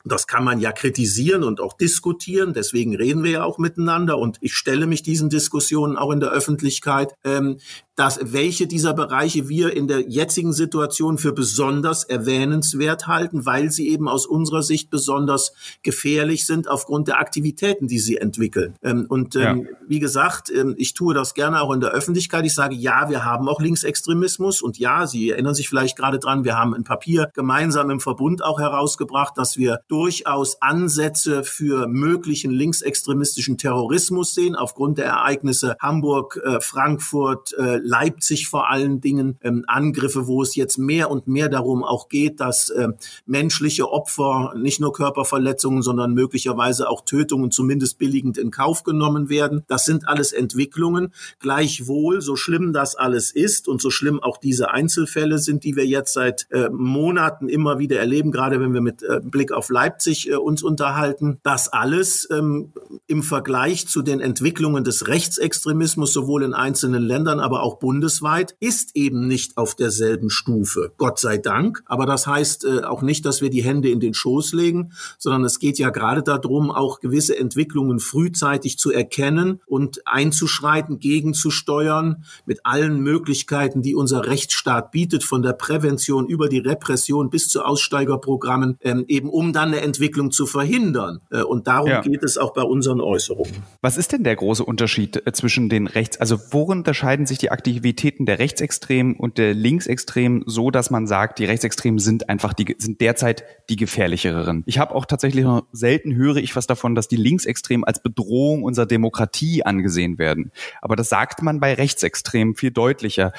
das 0.07 0.27
kann 0.27 0.45
man 0.45 0.61
ja 0.61 0.73
kritisieren 0.73 1.43
und 1.43 1.61
auch 1.61 1.73
diskutieren. 1.73 2.53
Deswegen 2.55 2.95
reden 2.97 3.25
wir 3.25 3.31
ja 3.31 3.45
auch 3.45 3.59
miteinander 3.59 4.19
und 4.19 4.39
ich 4.41 4.55
stelle 4.55 4.87
mich 4.87 5.03
diesen 5.03 5.29
Diskussionen 5.29 5.97
auch 5.97 6.13
in 6.13 6.21
der 6.21 6.31
Öffentlichkeit. 6.31 7.15
Ähm, 7.25 7.59
dass 7.97 8.21
welche 8.23 8.67
dieser 8.67 8.93
Bereiche 8.93 9.49
wir 9.49 9.75
in 9.75 9.89
der 9.89 10.03
jetzigen 10.03 10.53
Situation 10.53 11.17
für 11.17 11.33
besonders 11.33 12.05
erwähnenswert 12.05 13.07
halten, 13.07 13.47
weil 13.47 13.71
sie 13.71 13.89
eben 13.89 14.07
aus 14.07 14.27
unserer 14.27 14.63
Sicht 14.63 14.91
besonders 14.91 15.55
gefährlich 15.83 16.47
sind 16.47 16.69
aufgrund 16.69 17.09
der 17.09 17.19
Aktivitäten, 17.19 17.89
die 17.89 17.99
sie 17.99 18.19
entwickeln. 18.19 18.75
Ähm, 18.83 19.07
und 19.09 19.35
ähm, 19.35 19.41
ja. 19.41 19.77
wie 19.89 19.99
gesagt, 19.99 20.51
ähm, 20.51 20.75
ich 20.77 20.93
tue 20.93 21.15
das 21.15 21.33
gerne 21.33 21.63
auch 21.63 21.73
in 21.73 21.81
der 21.81 21.91
Öffentlichkeit. 21.91 22.45
Ich 22.45 22.55
sage, 22.55 22.75
ja, 22.75 23.09
wir 23.09 23.25
haben 23.25 23.49
auch 23.49 23.61
Linksextremismus 23.61 24.61
und 24.61 24.79
ja, 24.79 25.07
Sie 25.07 25.31
erinnern 25.31 25.55
sich 25.55 25.69
vielleicht 25.69 25.97
gerade 25.97 26.19
dran, 26.19 26.45
wir 26.45 26.57
haben 26.57 26.75
ein 26.75 26.85
Papier 26.85 27.31
gemeinsam 27.33 27.91
im 27.91 28.01
Verbund 28.01 28.45
auch 28.45 28.61
herausgebracht, 28.61 29.39
dass 29.39 29.57
wir 29.57 29.81
durchaus 29.97 30.61
Ansätze 30.61 31.43
für 31.43 31.89
möglichen 31.89 32.51
linksextremistischen 32.51 33.57
Terrorismus 33.57 34.35
sehen 34.35 34.55
aufgrund 34.55 34.99
der 34.99 35.07
Ereignisse 35.07 35.75
Hamburg, 35.81 36.39
äh, 36.45 36.61
Frankfurt, 36.61 37.55
äh, 37.55 37.79
Leipzig 37.79 38.47
vor 38.47 38.69
allen 38.69 39.01
Dingen 39.01 39.39
ähm, 39.41 39.65
Angriffe, 39.67 40.27
wo 40.27 40.43
es 40.43 40.55
jetzt 40.55 40.77
mehr 40.77 41.11
und 41.11 41.29
mehr 41.29 41.49
darum 41.49 41.83
auch 41.83 42.11
geht, 42.11 42.41
dass 42.41 42.69
äh, 42.69 42.89
menschliche 43.25 43.91
Opfer 43.91 44.53
nicht 44.55 44.81
nur 44.81 44.93
Körperverletzungen, 44.93 45.81
sondern 45.81 46.13
möglicherweise 46.13 46.91
auch 46.91 47.03
Tötungen 47.07 47.51
zumindest 47.51 47.97
billigend 47.97 48.37
in 48.37 48.51
Kauf 48.51 48.85
genommen 48.85 49.31
werden. 49.31 49.65
Das 49.67 49.87
sind 49.87 50.07
alles 50.07 50.33
Entwicklungen. 50.33 51.15
Gleichwohl, 51.39 52.21
so 52.21 52.37
schlimm 52.37 52.75
das 52.75 52.97
alles 52.97 53.31
ist 53.31 53.67
und 53.67 53.81
so 53.81 53.89
schlimm 53.89 54.23
auch 54.23 54.37
diese 54.37 54.73
Einzelfälle 54.73 55.39
sind, 55.39 55.65
die 55.65 55.75
wir 55.75 55.87
jetzt 55.87 56.13
seit 56.13 56.49
äh, 56.51 56.69
Monaten 56.69 57.49
immer 57.49 57.79
wieder 57.79 57.99
erleben, 57.99 58.31
gerade 58.31 58.61
wenn 58.61 58.75
wir 58.75 58.83
mit 58.83 59.03
äh, 59.03 59.21
Blick 59.23 59.53
auf 59.53 59.71
Leipzig 59.71 59.86
äh, 59.87 60.37
uns 60.37 60.63
unterhalten, 60.63 61.39
das 61.43 61.69
alles 61.69 62.29
ähm, 62.31 62.73
im 63.07 63.23
Vergleich 63.23 63.89
zu 63.89 64.03
den 64.03 64.21
Entwicklungen 64.21 64.85
des 64.85 65.09
Rechtsextremismus 65.09 66.13
sowohl 66.13 66.43
in 66.43 66.55
einzelnen 66.55 67.03
Ländern, 67.03 67.41
aber 67.41 67.63
auch 67.63 67.79
bundesweit, 67.79 68.57
ist 68.61 68.97
eben 68.97 69.27
nicht 69.27 69.57
auf 69.57 69.75
derselben 69.75 70.31
Stufe. 70.31 70.93
Gott 70.97 71.19
sei 71.19 71.39
Dank. 71.39 71.83
Aber 71.87 72.07
das 72.07 72.27
heißt 72.27 72.65
äh, 72.65 72.83
auch 72.83 73.03
nicht, 73.03 73.25
dass 73.25 73.41
wir 73.41 73.51
die 73.51 73.63
Hände 73.63 73.89
in 73.89 74.01
den 74.01 74.15
Schoß 74.15 74.53
legen, 74.53 74.93
sondern 75.19 75.45
es 75.45 75.59
geht 75.59 75.79
ja 75.79 75.91
gerade 75.91 76.23
darum, 76.23 76.71
auch 76.71 77.01
gewisse 77.01 77.39
Entwicklungen 77.39 78.01
frühzeitig 78.01 78.79
zu 78.79 78.91
erkennen 78.91 79.61
und 79.67 80.07
einzuschreiten, 80.07 80.99
gegenzusteuern 80.99 82.25
mit 82.45 82.61
allen 82.65 83.01
Möglichkeiten, 83.01 83.83
die 83.83 83.95
unser 83.95 84.27
Rechtsstaat 84.27 84.91
bietet, 84.91 85.25
von 85.25 85.43
der 85.43 85.53
Prävention 85.53 86.27
über 86.27 86.49
die 86.49 86.59
Repression 86.59 87.31
bis 87.31 87.49
zu 87.49 87.63
Aussteigerprogrammen, 87.65 88.79
ähm, 88.81 89.05
eben 89.09 89.29
um 89.29 89.53
dann 89.53 89.73
eine 89.77 89.85
Entwicklung 89.85 90.31
zu 90.31 90.47
verhindern. 90.47 91.21
Äh, 91.31 91.43
und 91.43 91.67
darum 91.67 91.89
ja. 91.89 92.01
geht 92.01 92.23
es 92.23 92.39
auch 92.39 92.53
bei 92.53 92.63
unseren 92.63 93.01
Äußerungen. 93.01 93.53
Was 93.81 93.97
ist 93.97 94.13
denn 94.13 94.25
der 94.25 94.37
große 94.37 94.65
Unterschied 94.65 95.27
äh, 95.27 95.33
zwischen 95.33 95.69
den 95.69 95.87
Rechts, 95.87 96.19
also 96.19 96.39
worin 96.51 96.79
unterscheiden 96.79 97.27
sich 97.27 97.39
die 97.39 97.51
Aktivitäten 97.51 98.27
der 98.27 98.39
Rechtsextremen 98.39 99.17
und 99.17 99.39
der 99.39 99.55
Linksextremen 99.55 100.45
so, 100.47 100.71
dass 100.71 100.91
man 100.91 101.07
sagt, 101.07 101.39
die 101.39 101.45
Rechtsextremen 101.45 101.99
sind 101.99 102.29
einfach 102.29 102.53
die, 102.53 102.77
sind 102.79 103.01
derzeit 103.01 103.45
die 103.69 103.77
gefährlicheren? 103.77 104.63
Ich 104.67 104.79
habe 104.79 104.95
auch 104.95 105.05
tatsächlich 105.05 105.45
noch 105.45 105.67
selten 105.73 106.15
höre 106.15 106.37
ich 106.37 106.57
was 106.57 106.67
davon, 106.67 106.95
dass 106.95 107.09
die 107.09 107.17
Linksextremen 107.17 107.85
als 107.85 108.03
Bedrohung 108.03 108.63
unserer 108.63 108.87
Demokratie 108.87 109.65
angesehen 109.65 110.19
werden. 110.19 110.53
Aber 110.81 110.97
das 110.97 111.09
sagt 111.09 111.43
man 111.43 111.61
bei 111.61 111.75
Rechtsextremen 111.75 112.55
viel 112.55 112.71
deutlicher. 112.71 113.33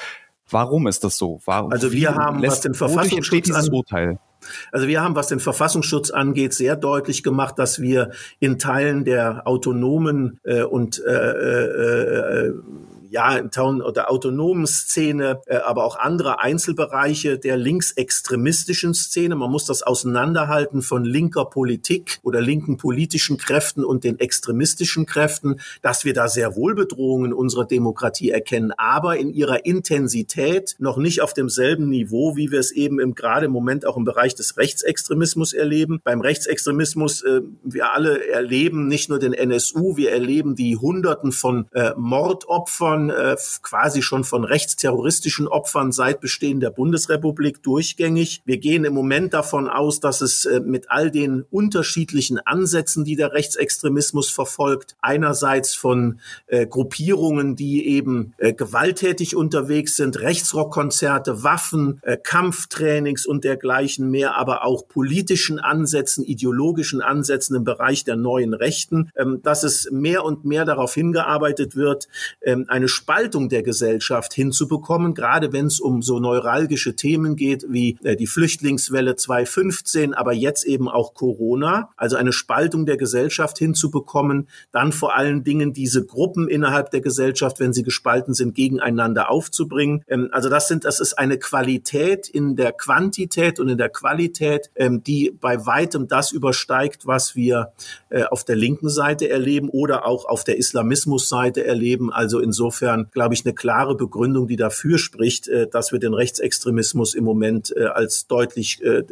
Warum 0.50 0.86
ist 0.86 1.04
das 1.04 1.18
so? 1.18 1.40
Warum, 1.44 1.72
also 1.72 1.92
wir 1.92 2.14
haben, 2.14 2.42
was 2.42 2.60
den 2.62 2.74
Verfassungsschutz 2.74 3.50
an, 3.50 3.68
Urteil? 3.70 4.18
Also 4.72 4.86
wir 4.88 5.02
haben, 5.02 5.14
was 5.14 5.28
den 5.28 5.40
Verfassungsschutz 5.40 6.10
angeht, 6.10 6.54
sehr 6.54 6.76
deutlich 6.76 7.22
gemacht, 7.22 7.58
dass 7.58 7.80
wir 7.80 8.10
in 8.40 8.58
Teilen 8.58 9.04
der 9.04 9.46
autonomen 9.46 10.40
äh, 10.44 10.62
und 10.62 11.02
äh, 11.04 11.12
äh, 11.12 12.46
äh 12.48 12.54
ja, 13.10 13.36
in 13.36 13.50
Town 13.50 13.82
oder 13.82 14.10
autonomen 14.10 14.66
Szene, 14.66 15.40
äh, 15.46 15.56
aber 15.56 15.84
auch 15.84 15.96
andere 15.98 16.40
Einzelbereiche 16.40 17.38
der 17.38 17.56
linksextremistischen 17.56 18.94
Szene. 18.94 19.36
Man 19.36 19.50
muss 19.50 19.66
das 19.66 19.82
auseinanderhalten 19.82 20.82
von 20.82 21.04
linker 21.04 21.44
Politik 21.44 22.18
oder 22.22 22.40
linken 22.40 22.76
politischen 22.76 23.36
Kräften 23.36 23.84
und 23.84 24.04
den 24.04 24.18
extremistischen 24.18 25.06
Kräften, 25.06 25.60
dass 25.82 26.04
wir 26.04 26.14
da 26.14 26.28
sehr 26.28 26.56
wohl 26.56 26.74
Bedrohungen 26.74 27.32
unserer 27.32 27.66
Demokratie 27.66 28.30
erkennen, 28.30 28.72
aber 28.76 29.16
in 29.16 29.30
ihrer 29.32 29.64
Intensität 29.64 30.76
noch 30.78 30.96
nicht 30.96 31.22
auf 31.22 31.34
demselben 31.34 31.88
Niveau, 31.88 32.36
wie 32.36 32.50
wir 32.50 32.60
es 32.60 32.72
eben 32.72 33.00
im 33.00 33.14
gerade 33.14 33.46
im 33.46 33.52
Moment 33.52 33.86
auch 33.86 33.96
im 33.96 34.04
Bereich 34.04 34.34
des 34.34 34.56
Rechtsextremismus 34.56 35.52
erleben. 35.52 36.00
Beim 36.04 36.20
Rechtsextremismus, 36.20 37.22
äh, 37.22 37.42
wir 37.64 37.92
alle 37.92 38.28
erleben 38.28 38.88
nicht 38.88 39.08
nur 39.08 39.18
den 39.18 39.32
NSU, 39.32 39.96
wir 39.96 40.12
erleben 40.12 40.54
die 40.54 40.76
Hunderten 40.76 41.32
von 41.32 41.66
äh, 41.72 41.92
Mordopfern, 41.96 42.97
Opfern, 42.98 43.10
äh, 43.10 43.36
quasi 43.62 44.02
schon 44.02 44.24
von 44.24 44.44
rechtsterroristischen 44.44 45.48
Opfern 45.48 45.92
seit 45.92 46.20
Bestehen 46.20 46.60
der 46.60 46.70
Bundesrepublik 46.70 47.62
durchgängig. 47.62 48.42
Wir 48.44 48.58
gehen 48.58 48.84
im 48.84 48.94
Moment 48.94 49.34
davon 49.34 49.68
aus, 49.68 50.00
dass 50.00 50.20
es 50.20 50.44
äh, 50.44 50.60
mit 50.60 50.90
all 50.90 51.10
den 51.10 51.44
unterschiedlichen 51.50 52.38
Ansätzen, 52.38 53.04
die 53.04 53.16
der 53.16 53.32
Rechtsextremismus 53.32 54.30
verfolgt, 54.30 54.96
einerseits 55.00 55.74
von 55.74 56.20
äh, 56.46 56.66
Gruppierungen, 56.66 57.56
die 57.56 57.86
eben 57.86 58.34
äh, 58.38 58.52
gewalttätig 58.52 59.36
unterwegs 59.36 59.96
sind, 59.96 60.20
Rechtsrockkonzerte, 60.20 61.42
Waffen, 61.42 62.00
äh, 62.02 62.16
Kampftrainings 62.16 63.26
und 63.26 63.44
dergleichen 63.44 64.10
mehr, 64.10 64.36
aber 64.36 64.64
auch 64.64 64.88
politischen 64.88 65.58
Ansätzen, 65.58 66.24
ideologischen 66.24 67.00
Ansätzen 67.00 67.56
im 67.56 67.64
Bereich 67.64 68.04
der 68.04 68.16
neuen 68.16 68.54
Rechten, 68.54 69.10
ähm, 69.16 69.40
dass 69.42 69.62
es 69.62 69.90
mehr 69.90 70.24
und 70.24 70.44
mehr 70.44 70.64
darauf 70.64 70.94
hingearbeitet 70.94 71.76
wird, 71.76 72.08
ähm, 72.42 72.64
eine 72.68 72.87
Spaltung 72.88 73.48
der 73.48 73.62
Gesellschaft 73.62 74.34
hinzubekommen, 74.34 75.14
gerade 75.14 75.52
wenn 75.52 75.66
es 75.66 75.80
um 75.80 76.02
so 76.02 76.18
neuralgische 76.18 76.96
Themen 76.96 77.36
geht 77.36 77.66
wie 77.68 77.98
äh, 78.02 78.16
die 78.16 78.26
Flüchtlingswelle 78.26 79.16
2015, 79.16 80.14
aber 80.14 80.32
jetzt 80.32 80.64
eben 80.64 80.88
auch 80.88 81.14
Corona, 81.14 81.90
also 81.96 82.16
eine 82.16 82.32
Spaltung 82.32 82.86
der 82.86 82.96
Gesellschaft 82.96 83.58
hinzubekommen, 83.58 84.48
dann 84.72 84.92
vor 84.92 85.16
allen 85.16 85.44
Dingen 85.44 85.72
diese 85.72 86.04
Gruppen 86.04 86.48
innerhalb 86.48 86.90
der 86.90 87.00
Gesellschaft, 87.00 87.60
wenn 87.60 87.72
sie 87.72 87.82
gespalten 87.82 88.34
sind, 88.34 88.54
gegeneinander 88.54 89.30
aufzubringen. 89.30 90.04
Ähm, 90.08 90.28
also 90.32 90.48
das 90.48 90.68
sind, 90.68 90.84
das 90.84 91.00
ist 91.00 91.18
eine 91.18 91.38
Qualität 91.38 92.28
in 92.28 92.56
der 92.56 92.72
Quantität 92.72 93.60
und 93.60 93.68
in 93.68 93.78
der 93.78 93.90
Qualität, 93.90 94.70
ähm, 94.76 95.02
die 95.02 95.30
bei 95.30 95.66
weitem 95.66 96.08
das 96.08 96.32
übersteigt, 96.32 97.06
was 97.06 97.36
wir 97.36 97.72
äh, 98.10 98.24
auf 98.24 98.44
der 98.44 98.56
linken 98.56 98.88
Seite 98.88 99.28
erleben 99.28 99.68
oder 99.68 100.06
auch 100.06 100.24
auf 100.24 100.44
der 100.44 100.58
Islamismusseite 100.58 101.64
erleben. 101.64 102.12
Also 102.12 102.40
insofern 102.40 102.77
insofern, 102.78 103.10
glaube 103.10 103.34
ich, 103.34 103.44
eine 103.44 103.54
klare 103.54 103.96
Begründung, 103.96 104.46
die 104.46 104.56
dafür 104.56 104.98
spricht, 104.98 105.48
äh, 105.48 105.66
dass 105.66 105.92
wir 105.92 105.98
den 105.98 106.14
Rechtsextremismus 106.14 107.14
im 107.14 107.24
Moment 107.24 107.74
äh, 107.76 107.84
als 107.84 108.26
deutlich 108.26 108.82
äh, 108.82 109.02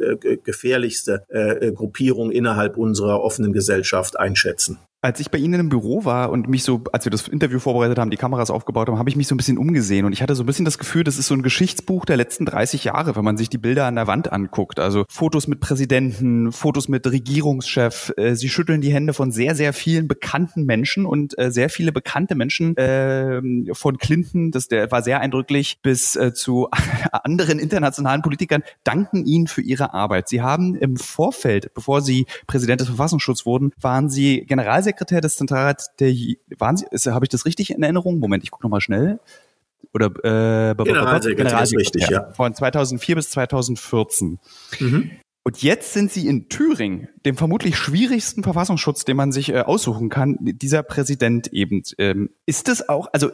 gefährlichste 0.43 1.25
Gruppierung 1.75 2.31
innerhalb 2.31 2.77
unserer 2.77 3.21
offenen 3.21 3.53
Gesellschaft 3.53 4.19
einschätzen. 4.19 4.79
Als 4.99 5.19
ich 5.19 5.29
bei 5.29 5.37
Ihnen 5.37 5.59
im 5.59 5.69
Büro 5.69 6.05
war 6.05 6.31
und 6.31 6.49
mich 6.49 6.63
so, 6.63 6.81
als 6.91 7.05
wir 7.05 7.11
das 7.11 7.27
Interview 7.27 7.59
vorbereitet 7.59 7.99
haben, 7.99 8.09
die 8.09 8.17
Kameras 8.17 8.49
aufgebaut 8.49 8.87
haben, 8.87 8.97
habe 8.97 9.11
ich 9.11 9.15
mich 9.15 9.27
so 9.27 9.35
ein 9.35 9.37
bisschen 9.37 9.59
umgesehen 9.59 10.05
und 10.05 10.13
ich 10.13 10.23
hatte 10.23 10.33
so 10.33 10.41
ein 10.41 10.47
bisschen 10.47 10.65
das 10.65 10.79
Gefühl, 10.79 11.03
das 11.03 11.19
ist 11.19 11.27
so 11.27 11.35
ein 11.35 11.43
Geschichtsbuch 11.43 12.03
der 12.03 12.17
letzten 12.17 12.47
30 12.47 12.85
Jahre, 12.85 13.15
wenn 13.15 13.23
man 13.23 13.37
sich 13.37 13.47
die 13.47 13.59
Bilder 13.59 13.85
an 13.85 13.93
der 13.93 14.07
Wand 14.07 14.31
anguckt. 14.31 14.79
Also 14.79 15.05
Fotos 15.07 15.47
mit 15.47 15.59
Präsidenten, 15.59 16.51
Fotos 16.51 16.87
mit 16.87 17.05
Regierungschef. 17.05 18.11
Äh, 18.17 18.33
Sie 18.33 18.49
schütteln 18.49 18.81
die 18.81 18.91
Hände 18.91 19.13
von 19.13 19.31
sehr, 19.31 19.53
sehr 19.53 19.71
vielen 19.71 20.07
bekannten 20.07 20.65
Menschen 20.65 21.05
und 21.05 21.37
äh, 21.37 21.51
sehr 21.51 21.69
viele 21.69 21.91
bekannte 21.91 22.33
Menschen 22.33 22.75
äh, 22.75 23.39
von 23.73 23.99
Clinton, 23.99 24.49
das 24.49 24.67
der 24.67 24.91
war 24.91 25.03
sehr 25.03 25.21
eindrücklich, 25.21 25.77
bis 25.83 26.15
äh, 26.15 26.33
zu 26.33 26.69
anderen 27.11 27.59
internationalen 27.59 28.23
Politikern 28.23 28.63
danken 28.83 29.27
Ihnen 29.27 29.45
für 29.45 29.61
Ihre 29.61 29.93
Arbeit. 29.93 30.27
Sie 30.27 30.41
haben 30.41 30.73
im 30.73 30.97
Vorfeld, 30.97 31.71
bevor 31.75 32.01
Sie 32.01 32.25
Präsident 32.47 32.81
des 32.81 32.87
Verfassungsschutzes 32.87 33.45
wurden, 33.45 33.73
waren 33.79 34.09
Sie 34.09 34.43
General 34.47 34.86
Generalsekretär 34.93 35.21
des 35.21 35.35
Zentralrats 35.35 35.95
der, 35.99 36.13
waren 36.57 36.77
Sie, 36.77 36.85
habe 37.11 37.25
ich 37.25 37.29
das 37.29 37.45
richtig 37.45 37.71
in 37.71 37.83
Erinnerung? 37.83 38.19
Moment, 38.19 38.43
ich 38.43 38.51
gucke 38.51 38.65
nochmal 38.65 38.81
schnell. 38.81 39.19
Oder 39.93 40.07
äh, 40.07 40.75
Generalsekretär, 40.75 41.35
Generalsekretär 41.35 41.79
richtig, 41.79 42.09
ja. 42.09 42.31
Von 42.33 42.53
2004 42.53 43.15
bis 43.15 43.29
2014. 43.31 44.39
Mhm. 44.79 45.11
Und 45.43 45.63
jetzt 45.63 45.93
sind 45.93 46.11
sie 46.11 46.27
in 46.27 46.49
Thüringen, 46.49 47.07
dem 47.25 47.37
vermutlich 47.37 47.77
schwierigsten 47.77 48.43
Verfassungsschutz, 48.43 49.05
den 49.05 49.15
man 49.15 49.31
sich 49.31 49.49
äh, 49.49 49.61
aussuchen 49.61 50.09
kann, 50.09 50.37
dieser 50.41 50.83
Präsident 50.83 51.53
eben. 51.53 51.83
Ähm, 51.97 52.31
ist 52.45 52.67
das 52.67 52.89
auch, 52.89 53.07
also 53.13 53.31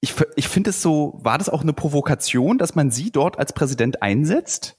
ich, 0.00 0.14
ich 0.34 0.48
finde 0.48 0.70
es 0.70 0.82
so, 0.82 1.20
war 1.22 1.38
das 1.38 1.48
auch 1.48 1.62
eine 1.62 1.72
Provokation, 1.72 2.58
dass 2.58 2.74
man 2.74 2.90
sie 2.90 3.12
dort 3.12 3.38
als 3.38 3.52
Präsident 3.52 4.02
einsetzt? 4.02 4.76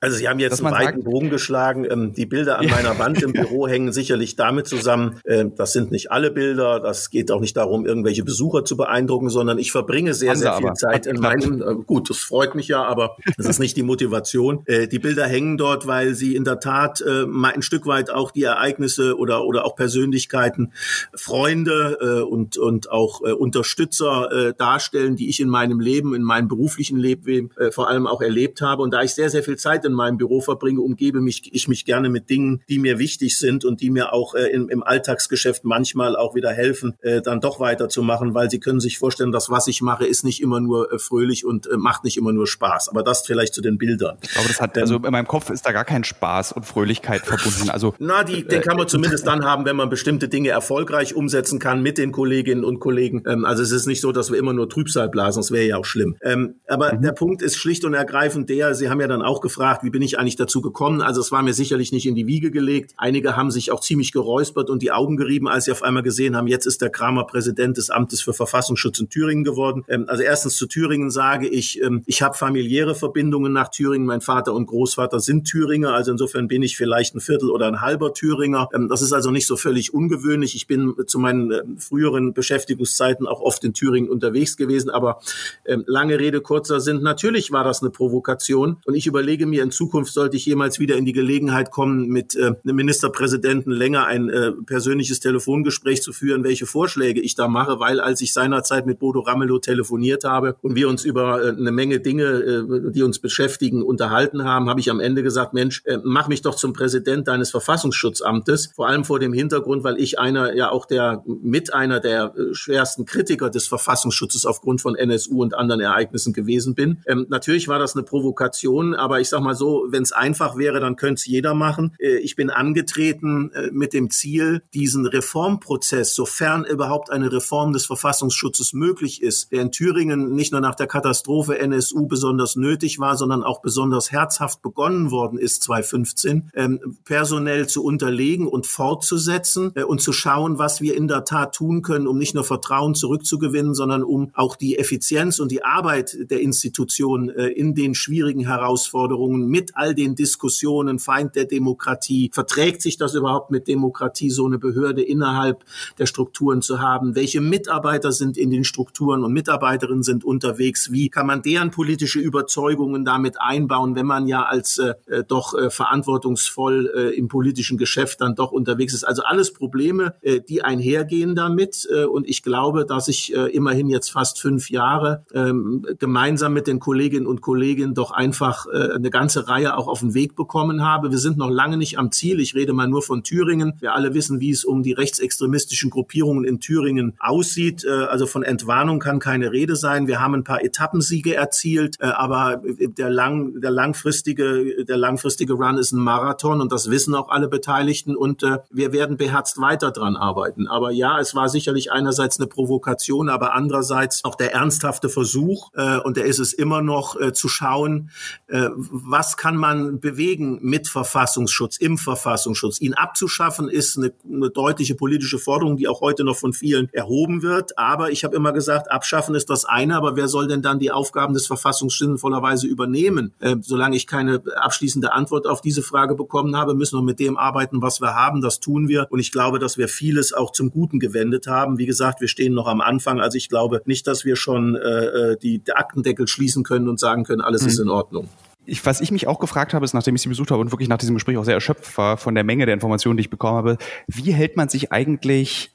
Also 0.00 0.16
Sie 0.16 0.28
haben 0.28 0.38
jetzt 0.38 0.64
einen 0.64 0.72
weiten 0.72 1.02
Bogen 1.02 1.28
geschlagen. 1.28 1.84
Ähm, 1.90 2.12
die 2.12 2.26
Bilder 2.26 2.60
an 2.60 2.66
meiner 2.68 2.98
Wand 3.00 3.20
im 3.22 3.32
Büro 3.32 3.66
hängen 3.66 3.92
sicherlich 3.92 4.36
damit 4.36 4.68
zusammen. 4.68 5.20
Äh, 5.24 5.46
das 5.56 5.72
sind 5.72 5.90
nicht 5.90 6.12
alle 6.12 6.30
Bilder. 6.30 6.78
Das 6.78 7.10
geht 7.10 7.32
auch 7.32 7.40
nicht 7.40 7.56
darum, 7.56 7.84
irgendwelche 7.84 8.22
Besucher 8.22 8.64
zu 8.64 8.76
beeindrucken, 8.76 9.28
sondern 9.28 9.58
ich 9.58 9.72
verbringe 9.72 10.14
sehr, 10.14 10.36
sehr 10.36 10.54
viel 10.54 10.72
Zeit 10.74 11.06
in 11.06 11.18
meinem. 11.18 11.62
Äh, 11.62 11.74
gut, 11.84 12.10
das 12.10 12.18
freut 12.18 12.54
mich 12.54 12.68
ja, 12.68 12.84
aber 12.84 13.16
das 13.36 13.46
ist 13.46 13.58
nicht 13.58 13.76
die 13.76 13.82
Motivation. 13.82 14.62
Äh, 14.66 14.86
die 14.86 15.00
Bilder 15.00 15.26
hängen 15.26 15.56
dort, 15.56 15.88
weil 15.88 16.14
sie 16.14 16.36
in 16.36 16.44
der 16.44 16.60
Tat 16.60 17.00
äh, 17.00 17.26
mal 17.26 17.52
ein 17.52 17.62
Stück 17.62 17.84
weit 17.86 18.10
auch 18.10 18.30
die 18.30 18.44
Ereignisse 18.44 19.18
oder 19.18 19.44
oder 19.44 19.64
auch 19.64 19.74
Persönlichkeiten, 19.74 20.72
Freunde 21.12 21.98
äh, 22.00 22.22
und 22.22 22.56
und 22.56 22.88
auch 22.90 23.22
äh, 23.22 23.32
Unterstützer 23.32 24.54
darstellen, 24.58 25.16
die 25.16 25.28
ich 25.28 25.40
in 25.40 25.48
meinem 25.48 25.80
Leben, 25.80 26.14
in 26.14 26.22
meinem 26.22 26.48
beruflichen 26.48 26.98
Leben 26.98 27.50
vor 27.70 27.88
allem 27.88 28.06
auch 28.06 28.20
erlebt 28.20 28.60
habe. 28.60 28.82
Und 28.82 28.92
da 28.92 29.02
ich 29.02 29.14
sehr, 29.14 29.30
sehr 29.30 29.42
viel 29.42 29.56
Zeit 29.56 29.84
in 29.88 29.94
meinem 29.94 30.16
Büro 30.18 30.40
verbringe, 30.40 30.80
umgebe 30.80 31.20
mich 31.20 31.48
ich 31.52 31.66
mich 31.66 31.84
gerne 31.84 32.08
mit 32.08 32.30
Dingen, 32.30 32.62
die 32.68 32.78
mir 32.78 32.98
wichtig 32.98 33.38
sind 33.38 33.64
und 33.64 33.80
die 33.80 33.90
mir 33.90 34.12
auch 34.12 34.34
äh, 34.34 34.46
im, 34.46 34.68
im 34.68 34.82
Alltagsgeschäft 34.82 35.64
manchmal 35.64 36.16
auch 36.16 36.34
wieder 36.34 36.52
helfen, 36.52 36.94
äh, 37.00 37.20
dann 37.20 37.40
doch 37.40 37.58
weiterzumachen, 37.60 38.34
weil 38.34 38.50
Sie 38.50 38.60
können 38.60 38.80
sich 38.80 38.98
vorstellen, 38.98 39.32
dass 39.32 39.50
was 39.50 39.66
ich 39.66 39.82
mache, 39.82 40.06
ist 40.06 40.24
nicht 40.24 40.40
immer 40.40 40.60
nur 40.60 40.92
äh, 40.92 40.98
fröhlich 40.98 41.44
und 41.44 41.66
äh, 41.66 41.76
macht 41.76 42.04
nicht 42.04 42.16
immer 42.16 42.32
nur 42.32 42.46
Spaß. 42.46 42.88
Aber 42.88 43.02
das 43.02 43.26
vielleicht 43.26 43.54
zu 43.54 43.60
den 43.60 43.78
Bildern. 43.78 44.18
Aber 44.36 44.48
das 44.48 44.60
hat, 44.60 44.78
also 44.78 44.96
in 44.96 45.10
meinem 45.10 45.26
Kopf 45.26 45.50
ist 45.50 45.66
da 45.66 45.72
gar 45.72 45.84
kein 45.84 46.04
Spaß 46.04 46.52
und 46.52 46.64
Fröhlichkeit 46.64 47.22
verbunden. 47.22 47.70
Also 47.70 47.94
na, 47.98 48.24
die, 48.24 48.46
den 48.46 48.60
kann 48.62 48.76
man 48.76 48.86
äh, 48.86 48.88
zumindest 48.88 49.26
dann 49.26 49.44
haben, 49.44 49.64
wenn 49.64 49.76
man 49.76 49.88
bestimmte 49.88 50.28
Dinge 50.28 50.50
erfolgreich 50.50 51.14
umsetzen 51.14 51.58
kann 51.58 51.82
mit 51.82 51.98
den 51.98 52.12
Kolleginnen 52.12 52.64
und 52.64 52.80
Kollegen. 52.80 53.22
Ähm, 53.26 53.44
also 53.44 53.62
es 53.62 53.72
ist 53.72 53.86
nicht 53.86 54.00
so, 54.00 54.12
dass 54.12 54.30
wir 54.30 54.38
immer 54.38 54.52
nur 54.52 54.68
Trübsal 54.68 55.08
blasen. 55.08 55.40
Das 55.40 55.50
wäre 55.50 55.64
ja 55.64 55.76
auch 55.76 55.84
schlimm. 55.84 56.16
Ähm, 56.22 56.56
aber 56.68 56.94
mhm. 56.94 57.02
der 57.02 57.12
Punkt 57.12 57.42
ist 57.42 57.56
schlicht 57.56 57.84
und 57.84 57.94
ergreifend 57.94 58.48
der. 58.50 58.74
Sie 58.74 58.88
haben 58.88 59.00
ja 59.00 59.08
dann 59.08 59.22
auch 59.22 59.40
gefragt, 59.40 59.77
gefragt, 59.78 59.84
wie 59.84 59.90
bin 59.90 60.02
ich 60.02 60.18
eigentlich 60.18 60.36
dazu 60.36 60.60
gekommen? 60.60 61.00
Also 61.00 61.20
es 61.20 61.32
war 61.32 61.42
mir 61.42 61.54
sicherlich 61.54 61.92
nicht 61.92 62.06
in 62.06 62.14
die 62.14 62.26
Wiege 62.26 62.50
gelegt. 62.50 62.94
Einige 62.96 63.36
haben 63.36 63.50
sich 63.50 63.70
auch 63.70 63.80
ziemlich 63.80 64.12
geräuspert 64.12 64.70
und 64.70 64.82
die 64.82 64.90
Augen 64.90 65.16
gerieben, 65.16 65.48
als 65.48 65.64
sie 65.64 65.72
auf 65.72 65.82
einmal 65.82 66.02
gesehen 66.02 66.36
haben, 66.36 66.46
jetzt 66.46 66.66
ist 66.66 66.82
der 66.82 66.90
Kramer 66.90 67.24
Präsident 67.24 67.76
des 67.76 67.90
Amtes 67.90 68.20
für 68.20 68.32
Verfassungsschutz 68.32 68.98
in 68.98 69.08
Thüringen 69.08 69.44
geworden. 69.44 69.84
Ähm, 69.88 70.04
also 70.08 70.22
erstens 70.22 70.56
zu 70.56 70.66
Thüringen 70.66 71.10
sage 71.10 71.48
ich, 71.48 71.80
ähm, 71.82 72.02
ich 72.06 72.22
habe 72.22 72.36
familiäre 72.36 72.94
Verbindungen 72.94 73.52
nach 73.52 73.68
Thüringen. 73.68 74.06
Mein 74.06 74.20
Vater 74.20 74.54
und 74.54 74.66
Großvater 74.66 75.20
sind 75.20 75.46
Thüringer, 75.46 75.94
also 75.94 76.12
insofern 76.12 76.48
bin 76.48 76.62
ich 76.62 76.76
vielleicht 76.76 77.14
ein 77.14 77.20
Viertel 77.20 77.50
oder 77.50 77.66
ein 77.66 77.80
halber 77.80 78.12
Thüringer. 78.14 78.68
Ähm, 78.74 78.88
das 78.88 79.02
ist 79.02 79.12
also 79.12 79.30
nicht 79.30 79.46
so 79.46 79.56
völlig 79.56 79.94
ungewöhnlich. 79.94 80.54
Ich 80.54 80.66
bin 80.66 80.94
zu 81.06 81.18
meinen 81.18 81.50
äh, 81.50 81.62
früheren 81.78 82.32
Beschäftigungszeiten 82.32 83.26
auch 83.26 83.40
oft 83.40 83.64
in 83.64 83.74
Thüringen 83.74 84.10
unterwegs 84.10 84.56
gewesen, 84.56 84.90
aber 84.90 85.20
lange 85.64 86.18
Rede, 86.18 86.40
kurzer 86.40 86.80
Sinn. 86.80 87.02
Natürlich 87.02 87.52
war 87.52 87.64
das 87.64 87.82
eine 87.82 87.90
Provokation 87.90 88.78
und 88.84 88.94
ich 88.94 89.06
überlege 89.06 89.46
mir 89.46 89.62
in 89.68 89.72
Zukunft 89.72 90.14
sollte 90.14 90.38
ich 90.38 90.46
jemals 90.46 90.78
wieder 90.78 90.96
in 90.96 91.04
die 91.04 91.12
Gelegenheit 91.12 91.70
kommen, 91.70 92.08
mit 92.08 92.34
äh, 92.34 92.54
einem 92.64 92.76
Ministerpräsidenten 92.76 93.70
länger 93.70 94.06
ein 94.06 94.30
äh, 94.30 94.52
persönliches 94.52 95.20
Telefongespräch 95.20 96.02
zu 96.02 96.14
führen, 96.14 96.42
welche 96.42 96.64
Vorschläge 96.64 97.20
ich 97.20 97.34
da 97.34 97.48
mache, 97.48 97.78
weil 97.78 98.00
als 98.00 98.22
ich 98.22 98.32
seinerzeit 98.32 98.86
mit 98.86 98.98
Bodo 98.98 99.20
Ramelow 99.20 99.58
telefoniert 99.58 100.24
habe 100.24 100.56
und 100.62 100.74
wir 100.74 100.88
uns 100.88 101.04
über 101.04 101.44
äh, 101.44 101.48
eine 101.50 101.70
Menge 101.70 102.00
Dinge, 102.00 102.24
äh, 102.24 102.92
die 102.92 103.02
uns 103.02 103.18
beschäftigen, 103.18 103.82
unterhalten 103.82 104.44
haben, 104.44 104.70
habe 104.70 104.80
ich 104.80 104.90
am 104.90 105.00
Ende 105.00 105.22
gesagt, 105.22 105.52
Mensch, 105.52 105.82
äh, 105.84 105.98
mach 106.02 106.28
mich 106.28 106.40
doch 106.40 106.54
zum 106.54 106.72
Präsident 106.72 107.28
deines 107.28 107.50
Verfassungsschutzamtes, 107.50 108.72
vor 108.74 108.88
allem 108.88 109.04
vor 109.04 109.18
dem 109.20 109.34
Hintergrund, 109.34 109.84
weil 109.84 110.00
ich 110.00 110.18
einer 110.18 110.54
ja 110.54 110.70
auch 110.70 110.86
der 110.86 111.22
mit 111.26 111.74
einer 111.74 112.00
der 112.00 112.34
äh, 112.34 112.54
schwersten 112.54 113.04
Kritiker 113.04 113.50
des 113.50 113.68
Verfassungsschutzes 113.68 114.46
aufgrund 114.46 114.80
von 114.80 114.96
NSU 114.96 115.42
und 115.42 115.54
anderen 115.54 115.82
Ereignissen 115.82 116.32
gewesen 116.32 116.74
bin. 116.74 117.02
Ähm, 117.06 117.26
natürlich 117.28 117.68
war 117.68 117.78
das 117.78 117.94
eine 117.94 118.04
Provokation, 118.04 118.94
aber 118.94 119.20
ich 119.20 119.28
sag 119.28 119.42
mal 119.42 119.57
so, 119.58 119.86
wenn 119.90 120.02
es 120.02 120.12
einfach 120.12 120.56
wäre, 120.56 120.80
dann 120.80 120.96
könnte 120.96 121.20
es 121.20 121.26
jeder 121.26 121.54
machen. 121.54 121.94
Äh, 121.98 122.18
ich 122.18 122.36
bin 122.36 122.50
angetreten 122.50 123.50
äh, 123.52 123.70
mit 123.72 123.92
dem 123.92 124.10
Ziel, 124.10 124.62
diesen 124.72 125.06
Reformprozess, 125.06 126.14
sofern 126.14 126.64
überhaupt 126.64 127.10
eine 127.10 127.30
Reform 127.30 127.72
des 127.72 127.86
Verfassungsschutzes 127.86 128.72
möglich 128.72 129.22
ist, 129.22 129.52
der 129.52 129.62
in 129.62 129.72
Thüringen 129.72 130.34
nicht 130.34 130.52
nur 130.52 130.60
nach 130.60 130.74
der 130.74 130.86
Katastrophe 130.86 131.58
NSU 131.58 132.06
besonders 132.06 132.56
nötig 132.56 132.98
war, 132.98 133.16
sondern 133.16 133.42
auch 133.42 133.60
besonders 133.60 134.12
herzhaft 134.12 134.62
begonnen 134.62 135.10
worden 135.10 135.38
ist 135.38 135.62
2015, 135.64 136.50
ähm, 136.54 136.98
personell 137.04 137.66
zu 137.66 137.84
unterlegen 137.84 138.46
und 138.46 138.66
fortzusetzen 138.66 139.72
äh, 139.74 139.82
und 139.82 140.00
zu 140.00 140.12
schauen, 140.12 140.58
was 140.58 140.80
wir 140.80 140.96
in 140.96 141.08
der 141.08 141.24
Tat 141.24 141.54
tun 141.54 141.82
können, 141.82 142.06
um 142.06 142.18
nicht 142.18 142.34
nur 142.34 142.44
Vertrauen 142.44 142.94
zurückzugewinnen, 142.94 143.74
sondern 143.74 144.02
um 144.02 144.30
auch 144.34 144.56
die 144.56 144.78
Effizienz 144.78 145.38
und 145.38 145.50
die 145.50 145.64
Arbeit 145.64 146.16
der 146.30 146.40
Institution 146.40 147.28
äh, 147.28 147.48
in 147.48 147.74
den 147.74 147.94
schwierigen 147.94 148.46
Herausforderungen 148.46 149.47
mit 149.48 149.72
all 149.74 149.94
den 149.94 150.14
Diskussionen, 150.14 150.98
Feind 150.98 151.34
der 151.34 151.46
Demokratie, 151.46 152.30
verträgt 152.32 152.82
sich 152.82 152.96
das 152.96 153.14
überhaupt 153.14 153.50
mit 153.50 153.68
Demokratie, 153.68 154.30
so 154.30 154.46
eine 154.46 154.58
Behörde 154.58 155.02
innerhalb 155.02 155.64
der 155.98 156.06
Strukturen 156.06 156.62
zu 156.62 156.80
haben? 156.80 157.14
Welche 157.14 157.40
Mitarbeiter 157.40 158.12
sind 158.12 158.36
in 158.36 158.50
den 158.50 158.64
Strukturen 158.64 159.24
und 159.24 159.32
Mitarbeiterinnen 159.32 160.02
sind 160.02 160.24
unterwegs? 160.24 160.92
Wie 160.92 161.08
kann 161.08 161.26
man 161.26 161.42
deren 161.42 161.70
politische 161.70 162.20
Überzeugungen 162.20 163.04
damit 163.04 163.40
einbauen, 163.40 163.94
wenn 163.94 164.06
man 164.06 164.26
ja 164.26 164.44
als 164.44 164.78
äh, 164.78 164.94
äh 165.06 165.24
doch 165.26 165.54
äh, 165.54 165.70
verantwortungsvoll 165.70 166.90
äh, 166.94 167.16
im 167.16 167.28
politischen 167.28 167.78
Geschäft 167.78 168.20
dann 168.20 168.34
doch 168.34 168.52
unterwegs 168.52 168.94
ist? 168.94 169.04
Also 169.04 169.22
alles 169.22 169.52
Probleme, 169.52 170.14
äh, 170.22 170.40
die 170.40 170.62
einhergehen 170.62 171.34
damit. 171.34 171.88
Äh, 171.90 172.04
und 172.04 172.28
ich 172.28 172.42
glaube, 172.42 172.84
dass 172.86 173.08
ich 173.08 173.34
äh, 173.34 173.46
immerhin 173.46 173.88
jetzt 173.88 174.10
fast 174.10 174.40
fünf 174.40 174.70
Jahre 174.70 175.24
ähm, 175.32 175.86
gemeinsam 175.98 176.52
mit 176.52 176.66
den 176.66 176.78
Kolleginnen 176.78 177.26
und 177.26 177.40
Kollegen 177.40 177.94
doch 177.94 178.10
einfach 178.10 178.66
äh, 178.66 178.94
eine 178.94 179.10
ganze 179.10 179.37
Reihe 179.46 179.76
auch 179.76 179.86
auf 179.86 180.00
den 180.00 180.14
Weg 180.14 180.34
bekommen 180.34 180.84
habe. 180.84 181.10
Wir 181.10 181.18
sind 181.18 181.38
noch 181.38 181.50
lange 181.50 181.76
nicht 181.76 181.98
am 181.98 182.10
Ziel. 182.10 182.40
Ich 182.40 182.54
rede 182.54 182.72
mal 182.72 182.88
nur 182.88 183.02
von 183.02 183.22
Thüringen. 183.22 183.74
Wir 183.78 183.94
alle 183.94 184.14
wissen, 184.14 184.40
wie 184.40 184.50
es 184.50 184.64
um 184.64 184.82
die 184.82 184.92
rechtsextremistischen 184.92 185.90
Gruppierungen 185.90 186.44
in 186.44 186.60
Thüringen 186.60 187.14
aussieht. 187.18 187.84
Äh, 187.84 187.90
also 187.90 188.26
von 188.26 188.42
Entwarnung 188.42 188.98
kann 188.98 189.18
keine 189.18 189.52
Rede 189.52 189.76
sein. 189.76 190.06
Wir 190.06 190.20
haben 190.20 190.34
ein 190.34 190.44
paar 190.44 190.64
Etappensiege 190.64 191.34
erzielt, 191.34 191.96
äh, 192.00 192.06
aber 192.06 192.62
der, 192.64 193.10
lang, 193.10 193.60
der 193.60 193.70
langfristige, 193.70 194.84
der 194.84 194.96
langfristige 194.96 195.52
Run 195.52 195.78
ist 195.78 195.92
ein 195.92 196.00
Marathon 196.00 196.60
und 196.60 196.72
das 196.72 196.90
wissen 196.90 197.14
auch 197.14 197.28
alle 197.28 197.48
Beteiligten 197.48 198.16
und 198.16 198.42
äh, 198.42 198.58
wir 198.70 198.92
werden 198.92 199.16
beherzt 199.16 199.60
weiter 199.60 199.90
dran 199.90 200.16
arbeiten. 200.16 200.66
Aber 200.66 200.90
ja, 200.90 201.20
es 201.20 201.34
war 201.34 201.48
sicherlich 201.48 201.92
einerseits 201.92 202.38
eine 202.38 202.46
Provokation, 202.46 203.28
aber 203.28 203.54
andererseits 203.54 204.24
auch 204.24 204.34
der 204.34 204.52
ernsthafte 204.52 205.08
Versuch 205.08 205.70
und 206.04 206.16
der 206.16 206.24
ist 206.24 206.38
es 206.38 206.52
immer 206.52 206.82
noch 206.82 207.16
zu 207.32 207.48
schauen, 207.48 208.10
was 208.48 209.17
kann 209.36 209.56
man 209.56 210.00
bewegen 210.00 210.58
mit 210.62 210.88
Verfassungsschutz, 210.88 211.76
im 211.76 211.98
Verfassungsschutz. 211.98 212.80
Ihn 212.80 212.94
abzuschaffen 212.94 213.68
ist 213.68 213.98
eine, 213.98 214.12
eine 214.26 214.50
deutliche 214.50 214.94
politische 214.94 215.38
Forderung, 215.38 215.76
die 215.76 215.88
auch 215.88 216.00
heute 216.00 216.24
noch 216.24 216.36
von 216.36 216.52
vielen 216.52 216.88
erhoben 216.92 217.42
wird. 217.42 217.78
Aber 217.78 218.10
ich 218.10 218.24
habe 218.24 218.34
immer 218.34 218.52
gesagt, 218.52 218.90
abschaffen 218.90 219.34
ist 219.34 219.50
das 219.50 219.64
eine, 219.64 219.96
aber 219.96 220.16
wer 220.16 220.28
soll 220.28 220.48
denn 220.48 220.62
dann 220.62 220.78
die 220.78 220.90
Aufgaben 220.90 221.34
des 221.34 221.46
Verfassungsschutzes 221.46 221.98
sinnvollerweise 221.98 222.66
übernehmen? 222.66 223.32
Äh, 223.40 223.56
solange 223.60 223.96
ich 223.96 224.06
keine 224.06 224.42
abschließende 224.56 225.12
Antwort 225.12 225.46
auf 225.46 225.60
diese 225.60 225.82
Frage 225.82 226.14
bekommen 226.14 226.56
habe, 226.56 226.74
müssen 226.74 226.98
wir 226.98 227.02
mit 227.02 227.20
dem 227.20 227.36
arbeiten, 227.36 227.82
was 227.82 228.00
wir 228.00 228.14
haben. 228.14 228.40
Das 228.40 228.60
tun 228.60 228.88
wir. 228.88 229.06
Und 229.10 229.18
ich 229.18 229.32
glaube, 229.32 229.58
dass 229.58 229.78
wir 229.78 229.88
vieles 229.88 230.32
auch 230.32 230.52
zum 230.52 230.70
Guten 230.70 230.98
gewendet 230.98 231.46
haben. 231.46 231.78
Wie 231.78 231.86
gesagt, 231.86 232.20
wir 232.20 232.28
stehen 232.28 232.54
noch 232.54 232.66
am 232.66 232.80
Anfang. 232.80 233.20
Also 233.20 233.36
ich 233.36 233.48
glaube 233.48 233.82
nicht, 233.84 234.06
dass 234.06 234.24
wir 234.24 234.36
schon 234.36 234.76
äh, 234.76 234.78
äh 234.78 235.36
die, 235.38 235.58
die 235.58 235.72
Aktendeckel 235.72 236.26
schließen 236.26 236.64
können 236.64 236.88
und 236.88 236.98
sagen 236.98 237.24
können, 237.24 237.40
alles 237.40 237.62
mhm. 237.62 237.68
ist 237.68 237.78
in 237.78 237.88
Ordnung 237.90 238.28
ich, 238.68 238.84
was 238.84 239.00
ich 239.00 239.10
mich 239.10 239.26
auch 239.26 239.38
gefragt 239.38 239.74
habe, 239.74 239.84
ist, 239.84 239.94
nachdem 239.94 240.14
ich 240.14 240.22
sie 240.22 240.28
besucht 240.28 240.50
habe 240.50 240.60
und 240.60 240.70
wirklich 240.72 240.88
nach 240.88 240.98
diesem 240.98 241.14
Gespräch 241.14 241.36
auch 241.38 241.44
sehr 241.44 241.54
erschöpft 241.54 241.96
war 241.96 242.16
von 242.16 242.34
der 242.34 242.44
Menge 242.44 242.66
der 242.66 242.74
Informationen, 242.74 243.16
die 243.16 243.22
ich 243.22 243.30
bekommen 243.30 243.56
habe, 243.56 243.78
wie 244.06 244.32
hält 244.32 244.56
man 244.56 244.68
sich 244.68 244.92
eigentlich 244.92 245.70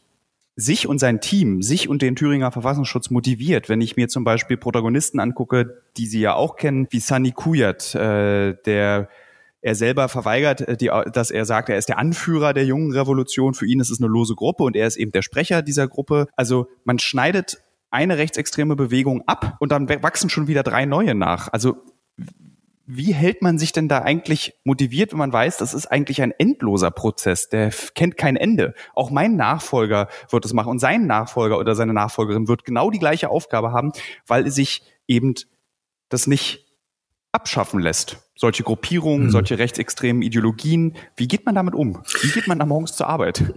sich 0.56 0.88
und 0.88 1.00
sein 1.00 1.20
Team, 1.20 1.64
sich 1.64 1.90
und 1.90 2.04
den 2.04 2.16
Thüringer 2.16 2.52
Verfassungsschutz 2.52 3.10
motiviert, 3.10 3.70
wenn 3.70 3.82
ich 3.82 3.96
mir 3.96 4.08
zum 4.08 4.24
Beispiel 4.24 4.56
Protagonisten 4.56 5.20
angucke, 5.20 5.82
die 5.98 6.06
Sie 6.06 6.20
ja 6.20 6.36
auch 6.36 6.56
kennen, 6.56 6.88
wie 6.92 7.00
Sani 7.00 7.32
Kuyat, 7.32 7.96
äh, 7.96 8.56
der 8.66 9.10
er 9.64 9.76
selber 9.76 10.10
verweigert, 10.10 10.62
äh, 10.62 10.78
die, 10.78 10.92
dass 11.12 11.32
er 11.32 11.46
sagt, 11.46 11.70
er 11.70 11.78
ist 11.78 11.90
der 11.90 11.98
Anführer 11.98 12.54
der 12.54 12.66
jungen 12.66 12.92
Revolution. 12.92 13.56
Für 13.56 13.66
ihn 13.66 13.80
ist 13.80 13.90
es 13.90 14.00
eine 14.00 14.10
lose 14.10 14.36
Gruppe 14.36 14.64
und 14.64 14.76
er 14.76 14.86
ist 14.86 14.98
eben 14.98 15.12
der 15.12 15.24
Sprecher 15.24 15.64
dieser 15.64 15.88
Gruppe. 15.88 16.28
Also 16.36 16.68
man 16.84 17.00
schneidet 17.00 17.64
eine 17.90 18.18
rechtsextreme 18.18 18.76
Bewegung 18.76 19.24
ab 19.26 19.58
und 19.60 19.72
dann 19.72 19.90
wachsen 19.90 20.30
schon 20.30 20.48
wieder 20.48 20.62
drei 20.62 20.86
neue 20.86 21.16
nach. 21.16 21.48
Also 21.52 21.78
wie 22.86 23.14
hält 23.14 23.42
man 23.42 23.58
sich 23.58 23.72
denn 23.72 23.88
da 23.88 24.00
eigentlich 24.00 24.54
motiviert, 24.66 25.12
wenn 25.12 25.20
man 25.20 25.32
weiß, 25.32 25.58
das 25.58 25.74
ist 25.74 25.88
eigentlich 25.88 26.22
ein 26.22 26.32
endloser 26.32 26.92
Prozess, 26.92 27.48
der 27.48 27.72
kennt 27.96 28.18
kein 28.18 28.36
Ende. 28.36 28.74
Auch 28.94 29.10
mein 29.10 29.36
Nachfolger 29.36 30.10
wird 30.30 30.46
es 30.46 30.54
machen 30.54 30.70
und 30.70 30.80
sein 30.80 31.08
Nachfolger 31.08 31.58
oder 31.58 31.76
seine 31.76 31.94
Nachfolgerin 31.94 32.48
wird 32.48 32.66
genau 32.66 32.90
die 32.90 33.00
gleiche 33.00 33.30
Aufgabe 33.30 33.72
haben, 33.72 33.94
weil 34.28 34.50
sich 34.52 34.84
eben 35.08 35.34
das 36.10 36.28
nicht 36.28 36.64
abschaffen 37.32 37.80
lässt. 37.80 38.18
Solche 38.36 38.64
Gruppierungen, 38.64 39.28
mhm. 39.28 39.32
solche 39.32 39.58
rechtsextremen 39.58 40.22
Ideologien. 40.22 40.96
Wie 41.16 41.28
geht 41.28 41.46
man 41.46 41.56
damit 41.56 41.74
um? 41.74 42.04
Wie 42.22 42.30
geht 42.30 42.48
man 42.48 42.60
da 42.60 42.66
morgens 42.66 42.96
zur 42.96 43.08
Arbeit? 43.08 43.44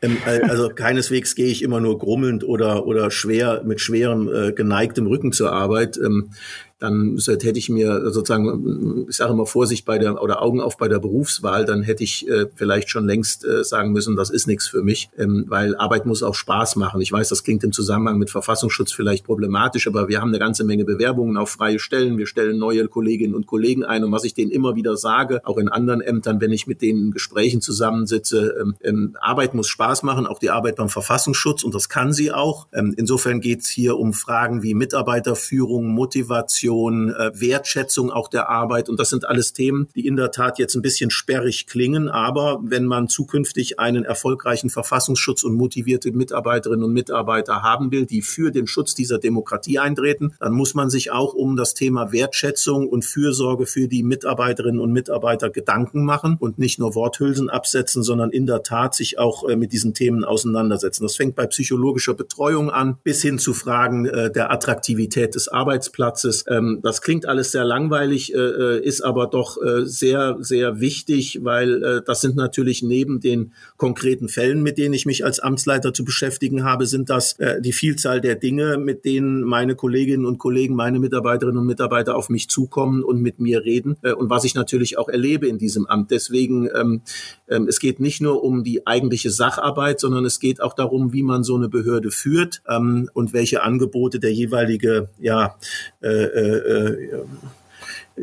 Ähm, 0.00 0.18
also 0.24 0.70
keineswegs 0.70 1.34
gehe 1.34 1.48
ich 1.48 1.62
immer 1.62 1.80
nur 1.80 1.98
grummelnd 1.98 2.44
oder, 2.44 2.86
oder 2.86 3.10
schwer, 3.10 3.62
mit 3.64 3.80
schwerem, 3.80 4.28
äh, 4.32 4.52
geneigtem 4.52 5.06
Rücken 5.08 5.32
zur 5.32 5.52
Arbeit. 5.52 5.98
Ähm, 5.98 6.30
dann 6.78 7.18
hätte 7.26 7.58
ich 7.58 7.68
mir 7.68 8.10
sozusagen, 8.12 9.06
ich 9.08 9.16
sage 9.16 9.32
immer 9.32 9.46
Vorsicht 9.46 9.84
bei 9.84 9.98
der 9.98 10.22
oder 10.22 10.42
Augen 10.42 10.60
auf 10.60 10.76
bei 10.76 10.86
der 10.86 11.00
Berufswahl, 11.00 11.64
dann 11.64 11.82
hätte 11.82 12.04
ich 12.04 12.28
äh, 12.28 12.46
vielleicht 12.54 12.88
schon 12.88 13.06
längst 13.06 13.44
äh, 13.44 13.64
sagen 13.64 13.92
müssen, 13.92 14.14
das 14.14 14.30
ist 14.30 14.46
nichts 14.46 14.68
für 14.68 14.82
mich, 14.82 15.10
ähm, 15.18 15.46
weil 15.48 15.76
Arbeit 15.76 16.06
muss 16.06 16.22
auch 16.22 16.36
Spaß 16.36 16.76
machen. 16.76 17.00
Ich 17.00 17.10
weiß, 17.10 17.28
das 17.28 17.42
klingt 17.42 17.64
im 17.64 17.72
Zusammenhang 17.72 18.18
mit 18.18 18.30
Verfassungsschutz 18.30 18.92
vielleicht 18.92 19.24
problematisch, 19.24 19.88
aber 19.88 20.08
wir 20.08 20.20
haben 20.20 20.28
eine 20.28 20.38
ganze 20.38 20.62
Menge 20.62 20.84
Bewerbungen 20.84 21.36
auf 21.36 21.50
freie 21.50 21.80
Stellen. 21.80 22.16
Wir 22.16 22.26
stellen 22.26 22.58
neue 22.58 22.86
Kolleginnen 22.86 23.34
und 23.34 23.46
Kollegen 23.46 23.84
ein 23.84 24.04
und 24.04 24.12
was 24.12 24.22
ich 24.22 24.34
denen 24.34 24.52
immer 24.52 24.76
wieder 24.76 24.96
sage, 24.96 25.40
auch 25.44 25.58
in 25.58 25.68
anderen 25.68 26.00
Ämtern, 26.00 26.40
wenn 26.40 26.52
ich 26.52 26.68
mit 26.68 26.80
denen 26.80 27.06
in 27.06 27.10
Gesprächen 27.10 27.60
zusammensitze, 27.60 28.54
ähm, 28.60 28.76
ähm, 28.82 29.16
Arbeit 29.20 29.54
muss 29.54 29.66
Spaß 29.66 30.04
machen, 30.04 30.26
auch 30.26 30.38
die 30.38 30.50
Arbeit 30.50 30.76
beim 30.76 30.88
Verfassungsschutz 30.88 31.64
und 31.64 31.74
das 31.74 31.88
kann 31.88 32.12
sie 32.12 32.30
auch. 32.30 32.68
Ähm, 32.72 32.94
insofern 32.96 33.40
geht 33.40 33.62
es 33.62 33.68
hier 33.68 33.98
um 33.98 34.12
Fragen 34.12 34.62
wie 34.62 34.74
Mitarbeiterführung, 34.74 35.88
Motivation, 35.88 36.67
Motivation, 36.68 37.10
äh, 37.10 37.30
Wertschätzung 37.34 38.10
auch 38.10 38.28
der 38.28 38.48
Arbeit. 38.48 38.88
Und 38.88 39.00
das 39.00 39.10
sind 39.10 39.26
alles 39.26 39.52
Themen, 39.52 39.88
die 39.94 40.06
in 40.06 40.16
der 40.16 40.30
Tat 40.30 40.58
jetzt 40.58 40.74
ein 40.74 40.82
bisschen 40.82 41.10
sperrig 41.10 41.66
klingen. 41.66 42.08
Aber 42.08 42.60
wenn 42.62 42.84
man 42.84 43.08
zukünftig 43.08 43.78
einen 43.78 44.04
erfolgreichen 44.04 44.70
Verfassungsschutz 44.70 45.44
und 45.44 45.54
motivierte 45.54 46.12
Mitarbeiterinnen 46.12 46.84
und 46.84 46.92
Mitarbeiter 46.92 47.62
haben 47.62 47.90
will, 47.90 48.06
die 48.06 48.22
für 48.22 48.50
den 48.50 48.66
Schutz 48.66 48.94
dieser 48.94 49.18
Demokratie 49.18 49.78
eintreten, 49.78 50.34
dann 50.40 50.52
muss 50.52 50.74
man 50.74 50.90
sich 50.90 51.10
auch 51.10 51.34
um 51.34 51.56
das 51.56 51.74
Thema 51.74 52.12
Wertschätzung 52.12 52.88
und 52.88 53.04
Fürsorge 53.04 53.66
für 53.66 53.88
die 53.88 54.02
Mitarbeiterinnen 54.02 54.80
und 54.80 54.92
Mitarbeiter 54.92 55.50
Gedanken 55.50 56.04
machen 56.04 56.36
und 56.38 56.58
nicht 56.58 56.78
nur 56.78 56.94
Worthülsen 56.94 57.50
absetzen, 57.50 58.02
sondern 58.02 58.30
in 58.30 58.46
der 58.46 58.62
Tat 58.62 58.94
sich 58.94 59.18
auch 59.18 59.48
äh, 59.48 59.56
mit 59.56 59.72
diesen 59.72 59.94
Themen 59.94 60.24
auseinandersetzen. 60.24 61.02
Das 61.04 61.16
fängt 61.16 61.34
bei 61.34 61.46
psychologischer 61.46 62.14
Betreuung 62.14 62.70
an, 62.70 62.98
bis 63.02 63.22
hin 63.22 63.38
zu 63.38 63.54
Fragen 63.54 64.06
äh, 64.06 64.30
der 64.30 64.50
Attraktivität 64.50 65.34
des 65.34 65.48
Arbeitsplatzes, 65.48 66.44
ähm, 66.58 66.80
das 66.82 67.02
klingt 67.02 67.26
alles 67.26 67.52
sehr 67.52 67.64
langweilig, 67.64 68.34
äh, 68.34 68.38
äh, 68.38 68.84
ist 68.84 69.00
aber 69.00 69.26
doch 69.26 69.60
äh, 69.62 69.84
sehr, 69.84 70.36
sehr 70.40 70.80
wichtig, 70.80 71.40
weil 71.42 71.82
äh, 71.82 72.02
das 72.04 72.20
sind 72.20 72.36
natürlich 72.36 72.82
neben 72.82 73.20
den 73.20 73.52
konkreten 73.76 74.28
Fällen, 74.28 74.62
mit 74.62 74.78
denen 74.78 74.94
ich 74.94 75.06
mich 75.06 75.24
als 75.24 75.40
Amtsleiter 75.40 75.92
zu 75.92 76.04
beschäftigen 76.04 76.64
habe, 76.64 76.86
sind 76.86 77.10
das 77.10 77.34
äh, 77.38 77.60
die 77.60 77.72
Vielzahl 77.72 78.20
der 78.20 78.34
Dinge, 78.34 78.78
mit 78.78 79.04
denen 79.04 79.42
meine 79.42 79.74
Kolleginnen 79.74 80.26
und 80.26 80.38
Kollegen, 80.38 80.74
meine 80.74 80.98
Mitarbeiterinnen 80.98 81.60
und 81.60 81.66
Mitarbeiter 81.66 82.16
auf 82.16 82.28
mich 82.28 82.48
zukommen 82.48 83.02
und 83.02 83.20
mit 83.20 83.40
mir 83.40 83.64
reden 83.64 83.96
äh, 84.02 84.12
und 84.12 84.30
was 84.30 84.44
ich 84.44 84.54
natürlich 84.54 84.98
auch 84.98 85.08
erlebe 85.08 85.46
in 85.46 85.58
diesem 85.58 85.86
Amt. 85.86 86.10
Deswegen, 86.10 86.68
ähm, 86.74 87.02
ähm, 87.48 87.68
es 87.68 87.80
geht 87.80 88.00
nicht 88.00 88.20
nur 88.20 88.42
um 88.42 88.64
die 88.64 88.86
eigentliche 88.86 89.30
Sacharbeit, 89.30 90.00
sondern 90.00 90.24
es 90.24 90.40
geht 90.40 90.60
auch 90.60 90.74
darum, 90.74 91.12
wie 91.12 91.22
man 91.22 91.44
so 91.44 91.56
eine 91.56 91.68
Behörde 91.68 92.10
führt 92.10 92.62
ähm, 92.68 93.08
und 93.14 93.32
welche 93.32 93.62
Angebote 93.62 94.18
der 94.18 94.32
jeweilige 94.32 95.08
ja, 95.18 95.56
äh, 96.00 96.08
äh, 96.54 97.24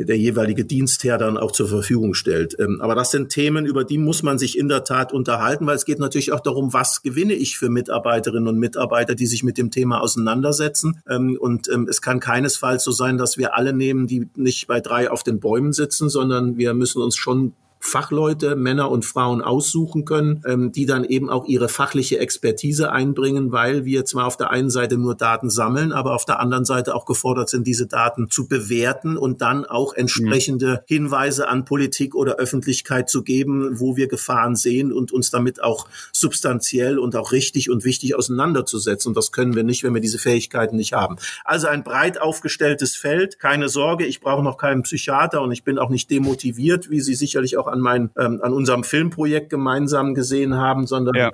der 0.04 0.18
jeweilige 0.18 0.66
Dienstherr 0.66 1.18
dann 1.18 1.38
auch 1.38 1.52
zur 1.52 1.68
Verfügung 1.68 2.14
stellt. 2.14 2.56
Ähm, 2.60 2.80
aber 2.82 2.96
das 2.96 3.12
sind 3.12 3.30
Themen, 3.30 3.66
über 3.66 3.84
die 3.84 3.98
muss 3.98 4.24
man 4.24 4.38
sich 4.38 4.58
in 4.58 4.68
der 4.68 4.84
Tat 4.84 5.14
unterhalten, 5.14 5.66
weil 5.66 5.76
es 5.76 5.86
geht 5.86 6.00
natürlich 6.00 6.32
auch 6.32 6.40
darum, 6.40 6.74
was 6.74 7.02
gewinne 7.02 7.34
ich 7.34 7.58
für 7.58 7.70
Mitarbeiterinnen 7.70 8.48
und 8.48 8.60
Mitarbeiter, 8.60 9.16
die 9.16 9.26
sich 9.26 9.44
mit 9.44 9.58
dem 9.58 9.72
Thema 9.72 10.02
auseinandersetzen. 10.02 11.02
Ähm, 11.10 11.38
und 11.40 11.70
ähm, 11.70 11.88
es 11.90 12.02
kann 12.02 12.20
keinesfalls 12.20 12.84
so 12.84 12.92
sein, 12.92 13.18
dass 13.18 13.38
wir 13.38 13.56
alle 13.56 13.74
nehmen, 13.74 14.08
die 14.08 14.28
nicht 14.36 14.68
bei 14.68 14.82
drei 14.82 15.10
auf 15.10 15.24
den 15.24 15.40
Bäumen 15.40 15.74
sitzen, 15.74 16.10
sondern 16.10 16.58
wir 16.58 16.74
müssen 16.74 17.02
uns 17.02 17.16
schon 17.16 17.54
Fachleute, 17.86 18.56
Männer 18.56 18.89
und 18.89 19.06
Frauen 19.06 19.41
aussuchen 19.41 20.06
können, 20.06 20.41
ähm, 20.45 20.71
die 20.71 20.86
dann 20.86 21.04
eben 21.04 21.30
auch 21.30 21.45
ihre 21.45 21.69
fachliche 21.69 22.19
Expertise 22.19 22.91
einbringen, 22.91 23.52
weil 23.52 23.86
wir 23.86 24.06
zwar 24.06 24.26
auf 24.26 24.38
der 24.38 24.50
einen 24.50 24.69
Seite 24.69 24.98
nur 24.98 25.15
Daten 25.15 25.50
sammeln, 25.50 25.91
aber 25.91 26.15
auf 26.15 26.26
der 26.26 26.39
anderen 26.39 26.65
Seite 26.65 26.95
auch 26.95 27.06
gefordert 27.06 27.50
sind, 27.50 27.67
diese 27.67 27.88
Daten 27.88 28.30
zu 28.30 28.48
bewerten 28.48 29.17
und 29.17 29.41
dann 29.41 29.65
auch 29.65 29.93
entsprechende 29.93 30.84
Hinweise 30.88 31.48
an 31.48 31.65
Politik 31.65 32.15
oder 32.15 32.36
Öffentlichkeit 32.36 33.10
zu 33.10 33.24
geben, 33.24 33.80
wo 33.80 33.95
wir 33.95 34.08
Gefahren 34.08 34.56
sehen 34.56 34.91
und 34.91 35.12
uns 35.12 35.30
damit 35.30 35.62
auch 35.62 35.88
substanziell 36.12 36.98
und 36.98 37.15
auch 37.15 37.32
richtig 37.32 37.69
und 37.69 37.86
wichtig 37.86 38.15
auseinanderzusetzen. 38.15 39.10
Und 39.10 39.17
das 39.17 39.32
können 39.32 39.56
wir 39.56 39.63
nicht, 39.63 39.84
wenn 39.84 39.93
wir 39.93 40.02
diese 40.02 40.17
Fähigkeiten 40.17 40.76
nicht 40.76 40.93
haben. 40.93 41.17
Also 41.43 41.67
ein 41.67 41.84
breit 41.84 42.19
aufgestelltes 42.19 42.95
Feld. 42.95 43.39
Keine 43.39 43.69
Sorge, 43.69 44.06
ich 44.06 44.21
brauche 44.21 44.43
noch 44.43 44.58
keinen 44.58 44.84
Psychiater 44.84 45.41
und 45.41 45.52
ich 45.52 45.63
bin 45.63 45.78
auch 45.78 45.89
nicht 45.89 46.10
demotiviert, 46.10 46.89
wie 46.89 47.02
Sie 47.02 47.15
sicherlich 47.15 47.58
auch 47.58 47.67
an, 47.76 47.82
mein, 47.82 48.10
ähm, 48.18 48.40
an 48.42 48.54
unserem 48.54 48.84
Filmprojekt 48.84 49.50
gemeinsam 49.50 50.16
gesehen 50.16 50.56
haben, 50.56 50.88
sondern 50.88 51.16
ja. 51.16 51.32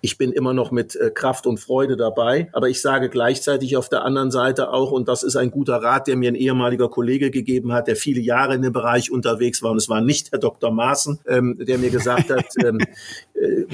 Ich 0.00 0.18
bin 0.18 0.32
immer 0.32 0.54
noch 0.54 0.70
mit 0.70 0.96
äh, 0.96 1.10
Kraft 1.10 1.46
und 1.46 1.58
Freude 1.58 1.96
dabei, 1.96 2.48
aber 2.52 2.68
ich 2.68 2.80
sage 2.80 3.08
gleichzeitig 3.08 3.76
auf 3.76 3.88
der 3.88 4.04
anderen 4.04 4.30
Seite 4.30 4.72
auch, 4.72 4.90
und 4.90 5.08
das 5.08 5.22
ist 5.22 5.36
ein 5.36 5.50
guter 5.50 5.76
Rat, 5.76 6.06
der 6.06 6.16
mir 6.16 6.30
ein 6.30 6.34
ehemaliger 6.34 6.88
Kollege 6.88 7.30
gegeben 7.30 7.72
hat, 7.72 7.88
der 7.88 7.96
viele 7.96 8.20
Jahre 8.20 8.54
in 8.54 8.62
dem 8.62 8.72
Bereich 8.72 9.10
unterwegs 9.10 9.62
war, 9.62 9.70
und 9.70 9.76
es 9.76 9.88
war 9.88 10.00
nicht 10.00 10.32
Herr 10.32 10.38
Dr. 10.38 10.70
Maaßen, 10.70 11.20
ähm, 11.26 11.58
der 11.60 11.78
mir 11.78 11.90
gesagt 11.90 12.30
hat, 12.30 12.46
ähm, 12.64 12.78
äh, 13.40 13.64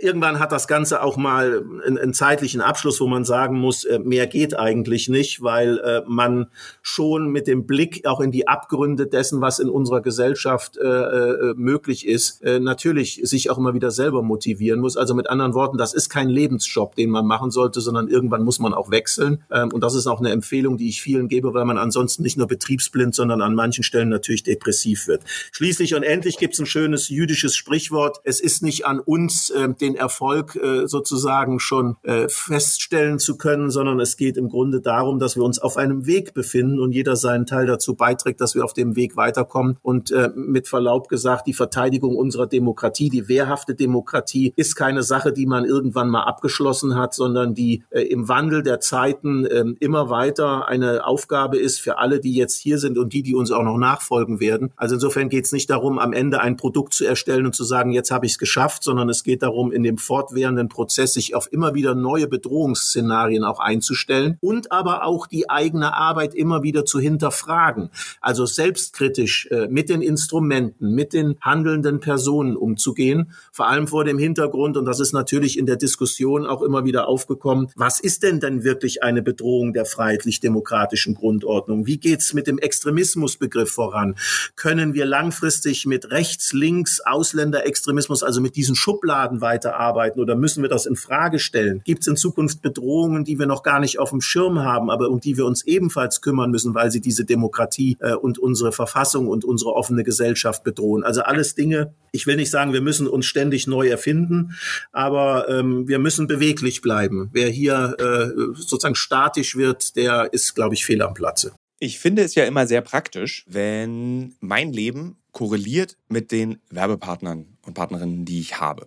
irgendwann 0.00 0.38
hat 0.38 0.52
das 0.52 0.66
Ganze 0.66 1.02
auch 1.02 1.16
mal 1.16 1.62
einen, 1.84 1.98
einen, 1.98 2.14
zeitlichen 2.14 2.60
Abschluss, 2.60 3.00
wo 3.00 3.06
man 3.06 3.24
sagen 3.24 3.58
muss, 3.58 3.84
äh, 3.84 3.98
mehr 3.98 4.26
geht 4.26 4.58
eigentlich 4.58 5.08
nicht, 5.08 5.42
weil 5.42 5.78
äh, 5.78 6.02
man 6.06 6.46
schon 6.82 7.28
mit 7.28 7.46
dem 7.46 7.66
Blick 7.66 8.06
auch 8.06 8.20
in 8.20 8.30
die 8.30 8.48
Abgründe 8.48 9.06
dessen, 9.06 9.40
was 9.40 9.58
in 9.58 9.68
unserer 9.68 10.00
Gesellschaft 10.00 10.76
äh, 10.78 10.86
äh, 10.86 11.54
möglich 11.56 12.06
ist, 12.06 12.42
natürlich 12.42 13.20
sich 13.24 13.50
auch 13.50 13.58
immer 13.58 13.74
wieder 13.74 13.90
selber 13.90 14.22
motivieren 14.22 14.80
muss. 14.80 14.96
Also 14.96 15.14
mit 15.14 15.28
anderen 15.28 15.54
Worten, 15.54 15.69
Worten, 15.70 15.78
das 15.78 15.94
ist 15.94 16.08
kein 16.08 16.28
Lebensjob, 16.28 16.96
den 16.96 17.10
man 17.10 17.26
machen 17.26 17.50
sollte, 17.50 17.80
sondern 17.80 18.08
irgendwann 18.08 18.42
muss 18.42 18.58
man 18.58 18.74
auch 18.74 18.90
wechseln. 18.90 19.42
Ähm, 19.50 19.70
und 19.72 19.82
das 19.82 19.94
ist 19.94 20.06
auch 20.06 20.18
eine 20.18 20.30
Empfehlung, 20.30 20.76
die 20.76 20.88
ich 20.88 21.00
vielen 21.00 21.28
gebe, 21.28 21.54
weil 21.54 21.64
man 21.64 21.78
ansonsten 21.78 22.22
nicht 22.22 22.36
nur 22.36 22.46
betriebsblind, 22.46 23.14
sondern 23.14 23.40
an 23.40 23.54
manchen 23.54 23.84
Stellen 23.84 24.08
natürlich 24.08 24.42
depressiv 24.42 25.06
wird. 25.06 25.22
Schließlich 25.52 25.94
und 25.94 26.02
endlich 26.02 26.38
gibt 26.38 26.54
es 26.54 26.60
ein 26.60 26.66
schönes 26.66 27.08
jüdisches 27.08 27.54
Sprichwort. 27.54 28.20
Es 28.24 28.40
ist 28.40 28.62
nicht 28.62 28.86
an 28.86 28.98
uns, 28.98 29.50
äh, 29.50 29.68
den 29.72 29.94
Erfolg 29.94 30.56
äh, 30.56 30.86
sozusagen 30.86 31.60
schon 31.60 31.96
äh, 32.02 32.28
feststellen 32.28 33.18
zu 33.18 33.36
können, 33.36 33.70
sondern 33.70 34.00
es 34.00 34.16
geht 34.16 34.36
im 34.36 34.48
Grunde 34.48 34.80
darum, 34.80 35.18
dass 35.18 35.36
wir 35.36 35.44
uns 35.44 35.58
auf 35.58 35.76
einem 35.76 36.06
Weg 36.06 36.34
befinden 36.34 36.80
und 36.80 36.92
jeder 36.92 37.16
seinen 37.16 37.46
Teil 37.46 37.66
dazu 37.66 37.94
beiträgt, 37.94 38.40
dass 38.40 38.54
wir 38.54 38.64
auf 38.64 38.72
dem 38.72 38.96
Weg 38.96 39.16
weiterkommen. 39.16 39.78
Und 39.82 40.12
mit 40.34 40.68
Verlaub 40.68 41.08
gesagt, 41.08 41.46
die 41.46 41.52
Verteidigung 41.52 42.16
unserer 42.16 42.46
Demokratie, 42.46 43.10
die 43.10 43.28
wehrhafte 43.28 43.74
Demokratie, 43.74 44.52
ist 44.56 44.74
keine 44.74 45.02
Sache, 45.02 45.32
die 45.32 45.46
man 45.46 45.59
man 45.60 45.68
irgendwann 45.68 46.08
mal 46.08 46.22
abgeschlossen 46.22 46.96
hat, 46.96 47.14
sondern 47.14 47.54
die 47.54 47.82
äh, 47.90 48.02
im 48.02 48.28
Wandel 48.28 48.62
der 48.62 48.80
Zeiten 48.80 49.44
äh, 49.46 49.64
immer 49.80 50.10
weiter 50.10 50.68
eine 50.68 51.06
Aufgabe 51.06 51.58
ist 51.58 51.80
für 51.80 51.98
alle, 51.98 52.20
die 52.20 52.34
jetzt 52.34 52.56
hier 52.56 52.78
sind 52.78 52.98
und 52.98 53.12
die, 53.12 53.22
die 53.22 53.34
uns 53.34 53.50
auch 53.50 53.62
noch 53.62 53.76
nachfolgen 53.76 54.40
werden. 54.40 54.72
Also 54.76 54.94
insofern 54.94 55.28
geht 55.28 55.44
es 55.44 55.52
nicht 55.52 55.68
darum, 55.70 55.98
am 55.98 56.12
Ende 56.12 56.40
ein 56.40 56.56
Produkt 56.56 56.94
zu 56.94 57.04
erstellen 57.04 57.46
und 57.46 57.54
zu 57.54 57.64
sagen, 57.64 57.92
jetzt 57.92 58.10
habe 58.10 58.26
ich 58.26 58.32
es 58.32 58.38
geschafft, 58.38 58.82
sondern 58.82 59.08
es 59.08 59.22
geht 59.22 59.42
darum, 59.42 59.72
in 59.72 59.82
dem 59.82 59.98
fortwährenden 59.98 60.68
Prozess 60.68 61.14
sich 61.14 61.34
auf 61.34 61.52
immer 61.52 61.74
wieder 61.74 61.94
neue 61.94 62.26
Bedrohungsszenarien 62.26 63.44
auch 63.44 63.60
einzustellen 63.60 64.38
und 64.40 64.72
aber 64.72 65.04
auch 65.04 65.26
die 65.26 65.50
eigene 65.50 65.94
Arbeit 65.94 66.34
immer 66.34 66.62
wieder 66.62 66.84
zu 66.84 67.00
hinterfragen. 67.00 67.90
Also 68.20 68.46
selbstkritisch 68.46 69.48
äh, 69.50 69.68
mit 69.68 69.88
den 69.88 70.02
Instrumenten, 70.02 70.94
mit 70.94 71.12
den 71.12 71.36
handelnden 71.40 72.00
Personen 72.00 72.56
umzugehen, 72.56 73.32
vor 73.52 73.68
allem 73.68 73.86
vor 73.86 74.04
dem 74.04 74.18
Hintergrund, 74.18 74.76
und 74.76 74.84
das 74.86 75.00
ist 75.00 75.12
natürlich 75.12 75.49
natürlich 75.50 75.58
in 75.58 75.66
der 75.66 75.76
Diskussion 75.76 76.46
auch 76.46 76.62
immer 76.62 76.84
wieder 76.84 77.08
aufgekommen, 77.08 77.68
was 77.74 78.00
ist 78.00 78.22
denn 78.22 78.40
denn 78.40 78.62
wirklich 78.62 79.02
eine 79.02 79.22
Bedrohung 79.22 79.72
der 79.72 79.84
freiheitlich-demokratischen 79.84 81.14
Grundordnung? 81.14 81.86
Wie 81.86 81.98
geht's 81.98 82.34
mit 82.34 82.46
dem 82.46 82.58
Extremismusbegriff 82.58 83.70
voran? 83.70 84.16
Können 84.56 84.94
wir 84.94 85.06
langfristig 85.06 85.86
mit 85.86 86.10
rechts, 86.10 86.52
links, 86.52 87.00
Ausländerextremismus, 87.00 88.22
also 88.22 88.40
mit 88.40 88.56
diesen 88.56 88.74
Schubladen 88.74 89.40
weiterarbeiten 89.40 90.20
oder 90.20 90.36
müssen 90.36 90.62
wir 90.62 90.70
das 90.70 90.86
in 90.86 90.96
Frage 90.96 91.38
stellen? 91.38 91.82
Gibt 91.84 92.02
es 92.02 92.06
in 92.06 92.16
Zukunft 92.16 92.62
Bedrohungen, 92.62 93.24
die 93.24 93.38
wir 93.38 93.46
noch 93.46 93.62
gar 93.62 93.80
nicht 93.80 93.98
auf 93.98 94.10
dem 94.10 94.20
Schirm 94.20 94.60
haben, 94.60 94.90
aber 94.90 95.08
um 95.08 95.20
die 95.20 95.36
wir 95.36 95.46
uns 95.46 95.64
ebenfalls 95.66 96.20
kümmern 96.20 96.50
müssen, 96.50 96.74
weil 96.74 96.90
sie 96.90 97.00
diese 97.00 97.24
Demokratie 97.24 97.96
äh, 98.00 98.14
und 98.14 98.38
unsere 98.38 98.72
Verfassung 98.72 99.28
und 99.28 99.44
unsere 99.44 99.72
offene 99.72 100.04
Gesellschaft 100.04 100.62
bedrohen? 100.62 101.02
Also 101.02 101.22
alles 101.22 101.54
Dinge, 101.54 101.94
ich 102.12 102.26
will 102.26 102.36
nicht 102.36 102.50
sagen, 102.50 102.72
wir 102.72 102.80
müssen 102.80 103.06
uns 103.06 103.26
ständig 103.26 103.66
neu 103.66 103.88
erfinden, 103.88 104.56
aber 104.92 105.39
ähm, 105.48 105.88
wir 105.88 105.98
müssen 105.98 106.26
beweglich 106.26 106.80
bleiben. 106.82 107.30
Wer 107.32 107.48
hier 107.48 107.96
äh, 107.98 108.54
sozusagen 108.54 108.94
statisch 108.94 109.56
wird, 109.56 109.96
der 109.96 110.32
ist, 110.32 110.54
glaube 110.54 110.74
ich, 110.74 110.84
fehl 110.84 111.02
am 111.02 111.14
Platze. 111.14 111.52
Ich 111.78 111.98
finde 111.98 112.22
es 112.22 112.34
ja 112.34 112.44
immer 112.44 112.66
sehr 112.66 112.82
praktisch, 112.82 113.44
wenn 113.48 114.34
mein 114.40 114.72
Leben 114.72 115.16
korreliert 115.32 115.96
mit 116.08 116.30
den 116.30 116.58
Werbepartnern 116.70 117.46
und 117.64 117.74
Partnerinnen, 117.74 118.24
die 118.24 118.40
ich 118.40 118.60
habe. 118.60 118.86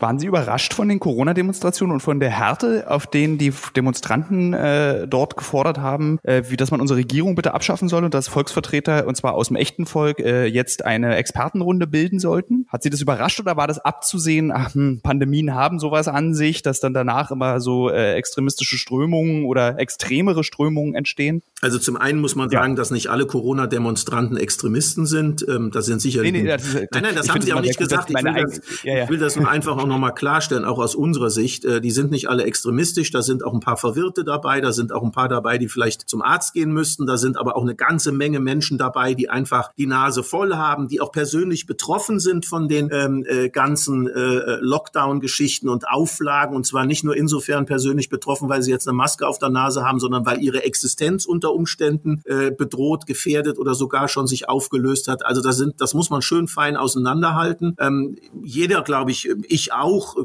Waren 0.00 0.18
Sie 0.18 0.26
überrascht 0.26 0.74
von 0.74 0.88
den 0.88 1.00
Corona-Demonstrationen 1.00 1.94
und 1.94 2.00
von 2.00 2.20
der 2.20 2.30
Härte, 2.30 2.84
auf 2.88 3.06
denen 3.06 3.36
die 3.38 3.52
Demonstranten 3.74 4.54
äh, 4.54 5.08
dort 5.08 5.36
gefordert 5.36 5.78
haben, 5.78 6.18
äh, 6.22 6.42
wie 6.48 6.56
dass 6.56 6.70
man 6.70 6.80
unsere 6.80 6.98
Regierung 6.98 7.34
bitte 7.34 7.54
abschaffen 7.54 7.88
soll 7.88 8.04
und 8.04 8.14
dass 8.14 8.28
Volksvertreter, 8.28 9.06
und 9.06 9.16
zwar 9.16 9.34
aus 9.34 9.48
dem 9.48 9.56
echten 9.56 9.86
Volk, 9.86 10.20
äh, 10.20 10.46
jetzt 10.46 10.84
eine 10.84 11.16
Expertenrunde 11.16 11.86
bilden 11.86 12.20
sollten? 12.20 12.66
Hat 12.68 12.82
Sie 12.82 12.90
das 12.90 13.00
überrascht 13.00 13.40
oder 13.40 13.56
war 13.56 13.66
das 13.66 13.78
abzusehen, 13.78 14.52
ach, 14.52 14.74
hm, 14.74 15.00
Pandemien 15.02 15.54
haben 15.54 15.80
sowas 15.80 16.06
an 16.06 16.34
sich, 16.34 16.62
dass 16.62 16.80
dann 16.80 16.94
danach 16.94 17.30
immer 17.30 17.60
so 17.60 17.90
äh, 17.90 18.14
extremistische 18.14 18.78
Strömungen 18.78 19.44
oder 19.44 19.78
extremere 19.78 20.44
Strömungen 20.44 20.94
entstehen? 20.94 21.42
Also 21.60 21.78
zum 21.78 21.96
einen 21.96 22.20
muss 22.20 22.36
man 22.36 22.50
sagen, 22.50 22.72
ja. 22.72 22.76
dass 22.76 22.92
nicht 22.92 23.08
alle 23.08 23.26
Corona-Demonstranten 23.26 24.36
Extremisten 24.36 25.06
sind. 25.06 25.44
Ähm, 25.48 25.70
das 25.72 25.86
sind 25.86 26.00
sicherlich. 26.00 26.32
Nee, 26.32 26.42
nee, 26.42 26.48
das 26.48 26.62
ist, 26.62 26.74
nein, 26.92 27.02
nein, 27.02 27.14
das 27.16 27.28
haben 27.28 27.40
Sie 27.40 27.52
auch 27.52 27.60
nicht 27.60 27.78
gesagt. 27.78 28.10
Ich 28.10 28.24
will, 28.24 28.44
das, 28.44 28.60
ja, 28.84 28.96
ja. 28.96 29.04
ich 29.04 29.10
will 29.10 29.18
das 29.18 29.34
nur 29.34 29.50
einfach 29.50 29.76
nochmal 29.88 30.14
klarstellen, 30.14 30.64
auch 30.64 30.78
aus 30.78 30.94
unserer 30.94 31.30
Sicht. 31.30 31.64
Äh, 31.64 31.80
die 31.80 31.90
sind 31.90 32.10
nicht 32.10 32.28
alle 32.28 32.44
extremistisch. 32.44 33.10
Da 33.10 33.22
sind 33.22 33.44
auch 33.44 33.52
ein 33.52 33.60
paar 33.60 33.76
Verwirrte 33.76 34.24
dabei. 34.24 34.60
Da 34.60 34.72
sind 34.72 34.92
auch 34.92 35.02
ein 35.02 35.12
paar 35.12 35.28
dabei, 35.28 35.58
die 35.58 35.68
vielleicht 35.68 36.08
zum 36.08 36.22
Arzt 36.22 36.52
gehen 36.54 36.72
müssten. 36.72 37.06
Da 37.06 37.16
sind 37.16 37.36
aber 37.36 37.56
auch 37.56 37.62
eine 37.62 37.74
ganze 37.74 38.12
Menge 38.12 38.40
Menschen 38.40 38.78
dabei, 38.78 39.14
die 39.14 39.28
einfach 39.28 39.72
die 39.76 39.86
Nase 39.86 40.22
voll 40.22 40.54
haben, 40.54 40.88
die 40.88 41.00
auch 41.00 41.12
persönlich 41.12 41.66
betroffen 41.66 42.20
sind 42.20 42.46
von 42.46 42.68
den 42.68 42.90
ähm, 42.92 43.24
äh, 43.26 43.48
ganzen 43.48 44.06
äh, 44.06 44.58
Lockdown-Geschichten 44.60 45.68
und 45.68 45.88
Auflagen. 45.88 46.54
Und 46.54 46.66
zwar 46.66 46.86
nicht 46.86 47.04
nur 47.04 47.16
insofern 47.16 47.66
persönlich 47.66 48.08
betroffen, 48.08 48.48
weil 48.48 48.62
sie 48.62 48.70
jetzt 48.70 48.86
eine 48.86 48.96
Maske 48.96 49.26
auf 49.26 49.38
der 49.38 49.50
Nase 49.50 49.84
haben, 49.84 49.98
sondern 49.98 50.26
weil 50.26 50.40
ihre 50.42 50.64
Existenz 50.64 51.24
unter 51.24 51.52
Umständen 51.52 52.22
äh, 52.24 52.50
bedroht, 52.50 53.06
gefährdet 53.06 53.58
oder 53.58 53.74
sogar 53.74 54.08
schon 54.08 54.26
sich 54.26 54.48
aufgelöst 54.48 55.08
hat. 55.08 55.24
Also 55.24 55.42
das 55.42 55.56
sind, 55.56 55.80
das 55.80 55.94
muss 55.94 56.10
man 56.10 56.22
schön 56.22 56.48
fein 56.48 56.76
auseinanderhalten. 56.76 57.74
Ähm, 57.78 58.16
jeder, 58.42 58.82
glaube 58.82 59.10
ich, 59.10 59.28
ich 59.48 59.72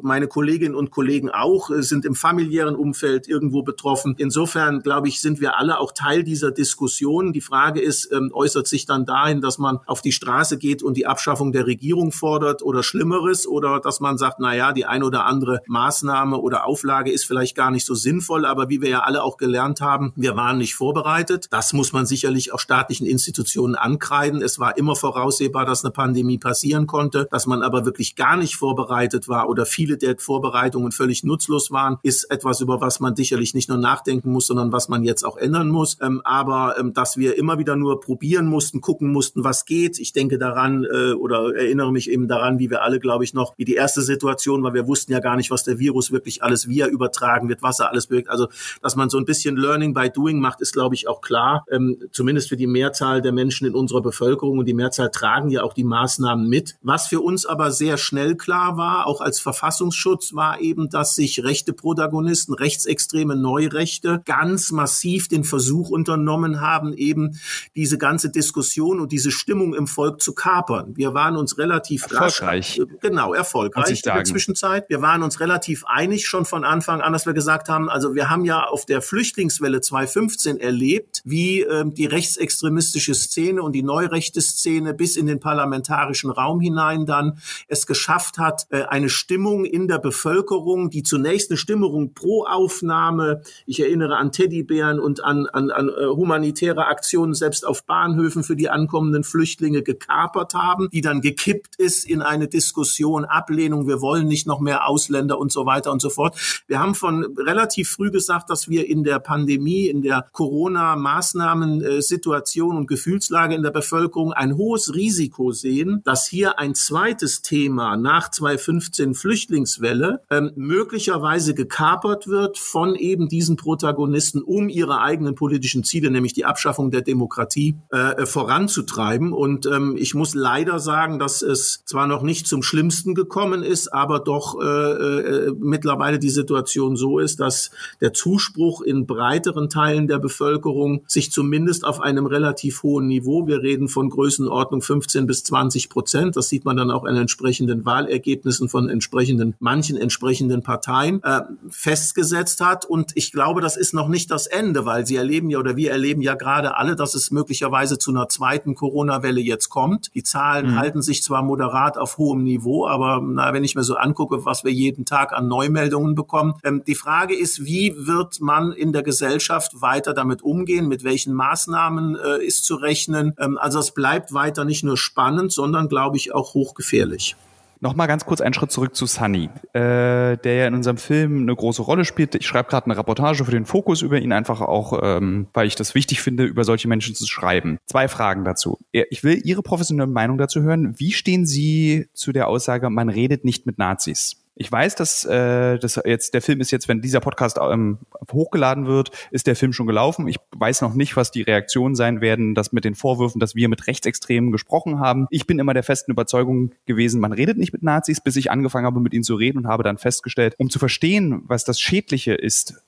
meine 0.01 0.27
Kolleginnen 0.27 0.75
und 0.75 0.91
Kollegen 0.91 1.29
auch, 1.29 1.69
äh, 1.69 1.81
sind 1.83 2.05
im 2.05 2.15
familiären 2.15 2.75
Umfeld 2.75 3.27
irgendwo 3.27 3.63
betroffen. 3.63 4.15
Insofern, 4.17 4.81
glaube 4.81 5.07
ich, 5.07 5.21
sind 5.21 5.39
wir 5.41 5.57
alle 5.57 5.79
auch 5.79 5.91
Teil 5.91 6.23
dieser 6.23 6.51
Diskussion. 6.51 7.33
Die 7.33 7.41
Frage 7.41 7.81
ist, 7.81 8.11
ähm, 8.11 8.31
äußert 8.33 8.67
sich 8.67 8.85
dann 8.85 9.05
dahin, 9.05 9.41
dass 9.41 9.57
man 9.57 9.79
auf 9.85 10.01
die 10.01 10.11
Straße 10.11 10.57
geht 10.57 10.83
und 10.83 10.97
die 10.97 11.05
Abschaffung 11.05 11.51
der 11.51 11.67
Regierung 11.67 12.11
fordert 12.11 12.61
oder 12.61 12.83
Schlimmeres 12.83 13.47
oder 13.47 13.79
dass 13.79 13.99
man 13.99 14.17
sagt, 14.17 14.39
na 14.39 14.55
ja, 14.55 14.71
die 14.73 14.85
ein 14.85 15.03
oder 15.03 15.25
andere 15.25 15.61
Maßnahme 15.67 16.37
oder 16.37 16.65
Auflage 16.65 17.11
ist 17.11 17.25
vielleicht 17.25 17.55
gar 17.55 17.71
nicht 17.71 17.85
so 17.85 17.95
sinnvoll, 17.95 18.45
aber 18.45 18.69
wie 18.69 18.81
wir 18.81 18.89
ja 18.89 18.99
alle 18.99 19.23
auch 19.23 19.37
gelernt 19.37 19.81
haben, 19.81 20.13
wir 20.15 20.35
waren 20.35 20.57
nicht 20.57 20.75
vorbereitet. 20.75 21.47
Das 21.51 21.73
muss 21.73 21.93
man 21.93 22.05
sicherlich 22.05 22.53
auch 22.53 22.59
staatlichen 22.59 23.05
Institutionen 23.05 23.75
ankreiden. 23.75 24.41
Es 24.41 24.59
war 24.59 24.77
immer 24.77 24.95
voraussehbar, 24.95 25.65
dass 25.65 25.83
eine 25.83 25.91
Pandemie 25.91 26.37
passieren 26.37 26.87
konnte, 26.87 27.27
dass 27.31 27.45
man 27.45 27.61
aber 27.61 27.85
wirklich 27.85 28.15
gar 28.15 28.37
nicht 28.37 28.55
vorbereitet 28.55 29.27
war 29.27 29.42
oder 29.47 29.65
viele 29.65 29.97
der 29.97 30.17
Vorbereitungen 30.17 30.91
völlig 30.91 31.23
nutzlos 31.23 31.71
waren, 31.71 31.97
ist 32.03 32.29
etwas, 32.29 32.61
über 32.61 32.81
was 32.81 32.99
man 32.99 33.15
sicherlich 33.15 33.53
nicht 33.53 33.69
nur 33.69 33.77
nachdenken 33.77 34.31
muss, 34.31 34.47
sondern 34.47 34.71
was 34.71 34.89
man 34.89 35.03
jetzt 35.03 35.23
auch 35.23 35.37
ändern 35.37 35.69
muss. 35.69 35.97
Ähm, 36.01 36.21
aber 36.23 36.75
ähm, 36.79 36.93
dass 36.93 37.17
wir 37.17 37.37
immer 37.37 37.57
wieder 37.57 37.75
nur 37.75 37.99
probieren 37.99 38.47
mussten, 38.47 38.81
gucken 38.81 39.11
mussten, 39.11 39.43
was 39.43 39.65
geht. 39.65 39.99
Ich 39.99 40.13
denke 40.13 40.37
daran 40.37 40.83
äh, 40.83 41.13
oder 41.13 41.55
erinnere 41.55 41.91
mich 41.91 42.09
eben 42.09 42.27
daran, 42.27 42.59
wie 42.59 42.69
wir 42.69 42.83
alle, 42.83 42.99
glaube 42.99 43.23
ich, 43.23 43.33
noch, 43.33 43.53
wie 43.57 43.65
die 43.65 43.75
erste 43.75 44.01
Situation 44.01 44.63
war. 44.63 44.73
Wir 44.73 44.87
wussten 44.87 45.11
ja 45.11 45.19
gar 45.19 45.35
nicht, 45.35 45.51
was 45.51 45.63
der 45.63 45.79
Virus 45.79 46.11
wirklich 46.11 46.43
alles, 46.43 46.67
er 46.83 46.89
übertragen 46.89 47.49
wird, 47.49 47.61
was 47.61 47.79
er 47.79 47.89
alles 47.89 48.07
bewirkt. 48.07 48.29
Also, 48.29 48.47
dass 48.81 48.95
man 48.95 49.09
so 49.09 49.17
ein 49.17 49.25
bisschen 49.25 49.55
Learning 49.55 49.93
by 49.93 50.09
Doing 50.09 50.39
macht, 50.39 50.61
ist, 50.61 50.73
glaube 50.73 50.95
ich, 50.95 51.07
auch 51.07 51.21
klar. 51.21 51.65
Ähm, 51.71 51.97
zumindest 52.11 52.49
für 52.49 52.57
die 52.57 52.67
Mehrzahl 52.67 53.21
der 53.21 53.31
Menschen 53.31 53.67
in 53.67 53.75
unserer 53.75 54.01
Bevölkerung 54.01 54.59
und 54.59 54.65
die 54.65 54.73
Mehrzahl 54.73 55.09
tragen 55.09 55.49
ja 55.49 55.63
auch 55.63 55.73
die 55.73 55.83
Maßnahmen 55.83 56.47
mit. 56.47 56.75
Was 56.81 57.07
für 57.07 57.21
uns 57.21 57.45
aber 57.45 57.71
sehr 57.71 57.97
schnell 57.97 58.35
klar 58.35 58.77
war, 58.77 59.07
auch 59.07 59.21
als 59.21 59.32
Verfassungsschutz, 59.39 60.33
war 60.33 60.59
eben, 60.59 60.89
dass 60.89 61.15
sich 61.15 61.43
rechte 61.43 61.73
Protagonisten, 61.73 62.53
rechtsextreme 62.53 63.35
Neurechte 63.35 64.21
ganz 64.25 64.71
massiv 64.71 65.27
den 65.27 65.43
Versuch 65.43 65.89
unternommen 65.89 66.61
haben, 66.61 66.93
eben 66.93 67.39
diese 67.75 67.97
ganze 67.97 68.29
Diskussion 68.29 68.99
und 68.99 69.11
diese 69.11 69.31
Stimmung 69.31 69.73
im 69.73 69.87
Volk 69.87 70.21
zu 70.21 70.33
kapern. 70.33 70.95
Wir 70.95 71.13
waren 71.13 71.35
uns 71.35 71.57
relativ 71.57 72.03
erfolgreich. 72.03 72.79
Rasch, 72.79 72.87
genau, 73.01 73.33
erfolgreich 73.33 74.03
in 74.05 74.13
der 74.13 74.23
Zwischenzeit. 74.23 74.89
Wir 74.89 75.01
waren 75.01 75.23
uns 75.23 75.39
relativ 75.39 75.85
einig 75.85 76.27
schon 76.27 76.45
von 76.45 76.63
Anfang 76.63 77.01
an, 77.01 77.13
dass 77.13 77.25
wir 77.25 77.33
gesagt 77.33 77.69
haben, 77.69 77.89
also 77.89 78.15
wir 78.15 78.29
haben 78.29 78.45
ja 78.45 78.63
auf 78.63 78.85
der 78.85 79.01
Flüchtlingswelle 79.01 79.81
2015 79.81 80.59
erlebt, 80.59 81.21
wie 81.25 81.61
ähm, 81.61 81.93
die 81.93 82.05
rechtsextremistische 82.05 83.15
Szene 83.15 83.61
und 83.61 83.73
die 83.73 83.83
neurechte 83.83 84.41
Szene 84.41 84.93
bis 84.93 85.15
in 85.15 85.27
den 85.27 85.39
parlamentarischen 85.39 86.29
Raum 86.31 86.59
hinein 86.59 87.05
dann 87.05 87.39
es 87.67 87.87
geschafft 87.87 88.37
hat, 88.37 88.67
äh, 88.69 88.83
eine 88.83 89.09
Stimmung 89.23 89.63
in 89.63 89.87
der 89.87 89.99
Bevölkerung, 89.99 90.89
die 90.89 91.01
zunächst 91.01 91.49
eine 91.49 91.55
Stimmung 91.55 92.13
pro 92.13 92.43
Aufnahme, 92.43 93.41
ich 93.65 93.79
erinnere 93.79 94.17
an 94.17 94.33
Teddybären 94.33 94.99
und 94.99 95.23
an, 95.23 95.45
an, 95.45 95.71
an 95.71 95.87
äh, 95.87 96.07
humanitäre 96.07 96.87
Aktionen 96.87 97.33
selbst 97.33 97.65
auf 97.65 97.85
Bahnhöfen 97.85 98.43
für 98.43 98.57
die 98.57 98.69
ankommenden 98.69 99.23
Flüchtlinge 99.23 99.81
gekapert 99.81 100.55
haben, 100.55 100.89
die 100.91 100.99
dann 100.99 101.21
gekippt 101.21 101.77
ist 101.77 102.05
in 102.05 102.21
eine 102.21 102.49
Diskussion, 102.49 103.23
Ablehnung, 103.23 103.87
wir 103.87 104.01
wollen 104.01 104.27
nicht 104.27 104.45
noch 104.45 104.59
mehr 104.59 104.89
Ausländer 104.89 105.39
und 105.39 105.53
so 105.53 105.65
weiter 105.65 105.93
und 105.93 106.01
so 106.01 106.09
fort. 106.09 106.37
Wir 106.67 106.79
haben 106.79 106.93
von 106.93 107.23
relativ 107.37 107.91
früh 107.91 108.11
gesagt, 108.11 108.49
dass 108.49 108.67
wir 108.67 108.89
in 108.89 109.05
der 109.05 109.19
Pandemie, 109.19 109.87
in 109.87 110.01
der 110.01 110.27
Corona-Maßnahmen-Situation 110.33 112.75
und 112.75 112.87
Gefühlslage 112.87 113.55
in 113.55 113.63
der 113.63 113.71
Bevölkerung 113.71 114.33
ein 114.33 114.57
hohes 114.57 114.93
Risiko 114.93 115.53
sehen, 115.53 116.01
dass 116.03 116.27
hier 116.27 116.59
ein 116.59 116.75
zweites 116.75 117.41
Thema 117.41 117.95
nach 117.95 118.29
2015 118.29 119.02
Flüchtlingswelle 119.13 120.21
ähm, 120.29 120.51
möglicherweise 120.55 121.53
gekapert 121.53 122.27
wird 122.27 122.57
von 122.57 122.95
eben 122.95 123.27
diesen 123.27 123.57
Protagonisten, 123.57 124.41
um 124.41 124.69
ihre 124.69 125.01
eigenen 125.01 125.35
politischen 125.35 125.83
Ziele, 125.83 126.09
nämlich 126.09 126.33
die 126.33 126.45
Abschaffung 126.45 126.91
der 126.91 127.01
Demokratie, 127.01 127.75
äh, 127.89 128.25
voranzutreiben. 128.25 129.33
Und 129.33 129.65
ähm, 129.65 129.95
ich 129.97 130.15
muss 130.15 130.33
leider 130.33 130.79
sagen, 130.79 131.19
dass 131.19 131.41
es 131.41 131.83
zwar 131.85 132.07
noch 132.07 132.21
nicht 132.21 132.47
zum 132.47 132.63
Schlimmsten 132.63 133.15
gekommen 133.15 133.63
ist, 133.63 133.89
aber 133.93 134.19
doch 134.19 134.59
äh, 134.61 134.65
äh, 134.65 135.53
mittlerweile 135.59 136.19
die 136.19 136.29
Situation 136.29 136.95
so 136.95 137.19
ist, 137.19 137.39
dass 137.39 137.71
der 137.99 138.13
Zuspruch 138.13 138.81
in 138.81 139.05
breiteren 139.05 139.69
Teilen 139.69 140.07
der 140.07 140.19
Bevölkerung 140.19 141.03
sich 141.07 141.31
zumindest 141.31 141.85
auf 141.85 141.99
einem 141.99 142.25
relativ 142.25 142.83
hohen 142.83 143.07
Niveau, 143.07 143.47
wir 143.47 143.61
reden 143.61 143.87
von 143.87 144.09
Größenordnung 144.09 144.81
15 144.81 145.27
bis 145.27 145.43
20 145.43 145.89
Prozent, 145.89 146.35
das 146.35 146.49
sieht 146.49 146.65
man 146.65 146.77
dann 146.77 146.91
auch 146.91 147.05
in 147.05 147.15
entsprechenden 147.15 147.85
Wahlergebnissen 147.85 148.69
von 148.69 148.89
entsprechenden, 148.93 149.55
manchen 149.59 149.97
entsprechenden 149.97 150.63
Parteien, 150.63 151.21
äh, 151.23 151.41
festgesetzt 151.69 152.61
hat. 152.61 152.85
Und 152.85 153.11
ich 153.15 153.31
glaube, 153.31 153.59
das 153.59 153.75
ist 153.75 153.93
noch 153.93 154.07
nicht 154.07 154.31
das 154.31 154.47
Ende, 154.47 154.85
weil 154.85 155.05
Sie 155.05 155.17
erleben 155.17 155.49
ja 155.49 155.59
oder 155.59 155.75
wir 155.75 155.91
erleben 155.91 156.21
ja 156.21 156.35
gerade 156.35 156.77
alle, 156.77 156.95
dass 156.95 157.15
es 157.15 157.31
möglicherweise 157.31 157.97
zu 157.97 158.11
einer 158.11 158.29
zweiten 158.29 158.75
Corona-Welle 158.75 159.41
jetzt 159.41 159.69
kommt. 159.69 160.13
Die 160.15 160.23
Zahlen 160.23 160.71
mhm. 160.71 160.79
halten 160.79 161.01
sich 161.01 161.23
zwar 161.23 161.43
moderat 161.43 161.97
auf 161.97 162.17
hohem 162.17 162.43
Niveau, 162.43 162.87
aber 162.87 163.21
na, 163.21 163.53
wenn 163.53 163.63
ich 163.63 163.75
mir 163.75 163.83
so 163.83 163.95
angucke, 163.95 164.45
was 164.45 164.63
wir 164.63 164.71
jeden 164.71 165.05
Tag 165.05 165.33
an 165.33 165.47
Neumeldungen 165.47 166.15
bekommen, 166.15 166.53
ähm, 166.63 166.83
die 166.85 166.95
Frage 166.95 167.35
ist, 167.35 167.65
wie 167.65 167.95
wird 167.97 168.39
man 168.39 168.71
in 168.71 168.93
der 168.93 169.03
Gesellschaft 169.03 169.81
weiter 169.81 170.13
damit 170.13 170.41
umgehen? 170.43 170.87
Mit 170.87 171.03
welchen 171.03 171.33
Maßnahmen 171.33 172.15
äh, 172.15 172.45
ist 172.45 172.65
zu 172.65 172.75
rechnen? 172.75 173.33
Ähm, 173.39 173.57
also 173.57 173.79
es 173.79 173.91
bleibt 173.91 174.33
weiter 174.33 174.65
nicht 174.65 174.83
nur 174.83 174.97
spannend, 174.97 175.51
sondern 175.51 175.89
glaube 175.89 176.17
ich 176.17 176.33
auch 176.33 176.53
hochgefährlich. 176.53 177.35
Nochmal 177.83 178.07
ganz 178.07 178.23
kurz 178.23 178.39
einen 178.39 178.53
Schritt 178.53 178.71
zurück 178.71 178.95
zu 178.95 179.05
Sunny, 179.05 179.49
äh, 179.73 180.37
der 180.37 180.53
ja 180.55 180.67
in 180.67 180.73
unserem 180.73 180.95
Film 180.95 181.41
eine 181.41 181.53
große 181.53 181.81
Rolle 181.81 182.05
spielt. 182.05 182.33
Ich 182.33 182.47
schreibe 182.47 182.69
gerade 182.69 182.85
eine 182.85 182.97
Reportage 182.97 183.43
für 183.43 183.51
den 183.51 183.65
Fokus 183.65 184.01
über 184.01 184.19
ihn, 184.19 184.31
einfach 184.31 184.61
auch, 184.61 184.97
ähm, 185.03 185.47
weil 185.53 185.67
ich 185.67 185.75
das 185.75 185.93
wichtig 185.93 186.21
finde, 186.21 186.45
über 186.45 186.63
solche 186.63 186.87
Menschen 186.87 187.13
zu 187.13 187.27
schreiben. 187.27 187.79
Zwei 187.85 188.07
Fragen 188.07 188.45
dazu. 188.45 188.79
Ich 188.93 189.25
will 189.25 189.41
Ihre 189.43 189.63
professionelle 189.63 190.09
Meinung 190.09 190.37
dazu 190.37 190.61
hören. 190.61 190.97
Wie 190.97 191.11
stehen 191.11 191.45
Sie 191.45 192.07
zu 192.13 192.31
der 192.31 192.47
Aussage, 192.47 192.89
man 192.89 193.09
redet 193.09 193.43
nicht 193.43 193.65
mit 193.65 193.77
Nazis? 193.77 194.42
Ich 194.55 194.71
weiß, 194.71 194.95
dass 194.95 195.25
äh, 195.25 195.79
das 195.79 195.99
jetzt 196.05 196.35
der 196.35 196.41
Film 196.41 196.61
ist 196.61 196.69
jetzt, 196.69 196.87
wenn 196.87 197.01
dieser 197.01 197.21
Podcast 197.21 197.57
ähm, 197.59 197.97
hochgeladen 198.31 198.85
wird, 198.85 199.09
ist 199.31 199.47
der 199.47 199.55
Film 199.55 199.73
schon 199.73 199.87
gelaufen. 199.87 200.27
Ich 200.27 200.37
weiß 200.55 200.81
noch 200.81 200.93
nicht, 200.93 201.15
was 201.15 201.31
die 201.31 201.41
Reaktionen 201.41 201.95
sein 201.95 202.21
werden, 202.21 202.53
das 202.53 202.71
mit 202.71 202.85
den 202.85 202.93
Vorwürfen, 202.93 203.39
dass 203.39 203.55
wir 203.55 203.67
mit 203.67 203.87
Rechtsextremen 203.87 204.51
gesprochen 204.51 204.99
haben. 204.99 205.25
Ich 205.31 205.47
bin 205.47 205.57
immer 205.57 205.73
der 205.73 205.81
festen 205.81 206.11
Überzeugung 206.11 206.71
gewesen, 206.85 207.19
man 207.19 207.33
redet 207.33 207.57
nicht 207.57 207.73
mit 207.73 207.81
Nazis, 207.81 208.21
bis 208.21 208.35
ich 208.35 208.51
angefangen 208.51 208.85
habe, 208.85 208.99
mit 208.99 209.13
ihnen 209.13 209.23
zu 209.23 209.35
reden 209.35 209.57
und 209.57 209.67
habe 209.67 209.81
dann 209.81 209.97
festgestellt, 209.97 210.53
um 210.59 210.69
zu 210.69 210.77
verstehen, 210.77 211.41
was 211.47 211.63
das 211.63 211.79
Schädliche 211.79 212.35
ist 212.35 212.83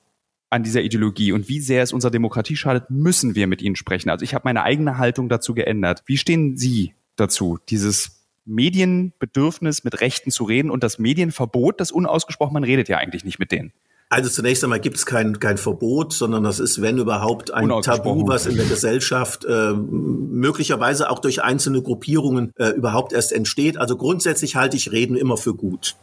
an 0.52 0.62
dieser 0.62 0.84
Ideologie 0.84 1.32
und 1.32 1.50
wie 1.50 1.60
sehr 1.60 1.82
es 1.82 1.94
unserer 1.94 2.12
Demokratie 2.12 2.56
schadet, 2.56 2.92
müssen 2.92 3.34
wir 3.34 3.48
mit 3.48 3.64
ihnen 3.64 3.76
sprechen. 3.76 4.12
Also 4.12 4.24
ich 4.24 4.36
habe 4.36 4.44
meine 4.46 4.62
eigene 4.62 5.00
Haltung 5.00 5.30
dazu 5.30 5.56
geändert. 5.56 6.04
Wie 6.06 6.18
stehen 6.18 6.58
Sie 6.58 6.94
dazu, 7.16 7.58
dieses 7.70 8.15
Medienbedürfnis, 8.46 9.84
mit 9.84 10.02
Rechten 10.02 10.32
zu 10.32 10.44
reden 10.44 10.70
und 10.72 10.84
das 10.84 11.00
Medienverbot, 11.00 11.80
das 11.80 11.92
unausgesprochen, 11.92 12.54
man 12.54 12.64
redet 12.64 12.90
ja 12.90 12.98
eigentlich 12.98 13.26
nicht 13.26 13.40
mit 13.40 13.52
denen. 13.52 13.74
Also 14.08 14.30
zunächst 14.30 14.64
einmal 14.64 14.80
gibt 14.80 14.98
es 14.98 15.06
kein, 15.08 15.40
kein 15.40 15.58
Verbot, 15.58 16.14
sondern 16.14 16.44
das 16.44 16.60
ist, 16.60 16.80
wenn 16.80 17.00
überhaupt, 17.00 17.52
ein 17.52 17.68
Tabu, 17.82 18.28
was 18.28 18.46
in 18.46 18.56
der 18.56 18.68
Gesellschaft 18.68 19.46
äh, 19.46 19.74
möglicherweise 19.74 21.10
auch 21.10 21.20
durch 21.20 21.42
einzelne 21.44 21.82
Gruppierungen 21.82 22.52
äh, 22.58 22.70
überhaupt 22.70 23.14
erst 23.14 23.34
entsteht. 23.34 23.78
Also 23.78 23.98
grundsätzlich 23.98 24.56
halte 24.56 24.78
ich 24.78 24.92
Reden 24.92 25.16
immer 25.16 25.38
für 25.38 25.56
gut. 25.56 25.96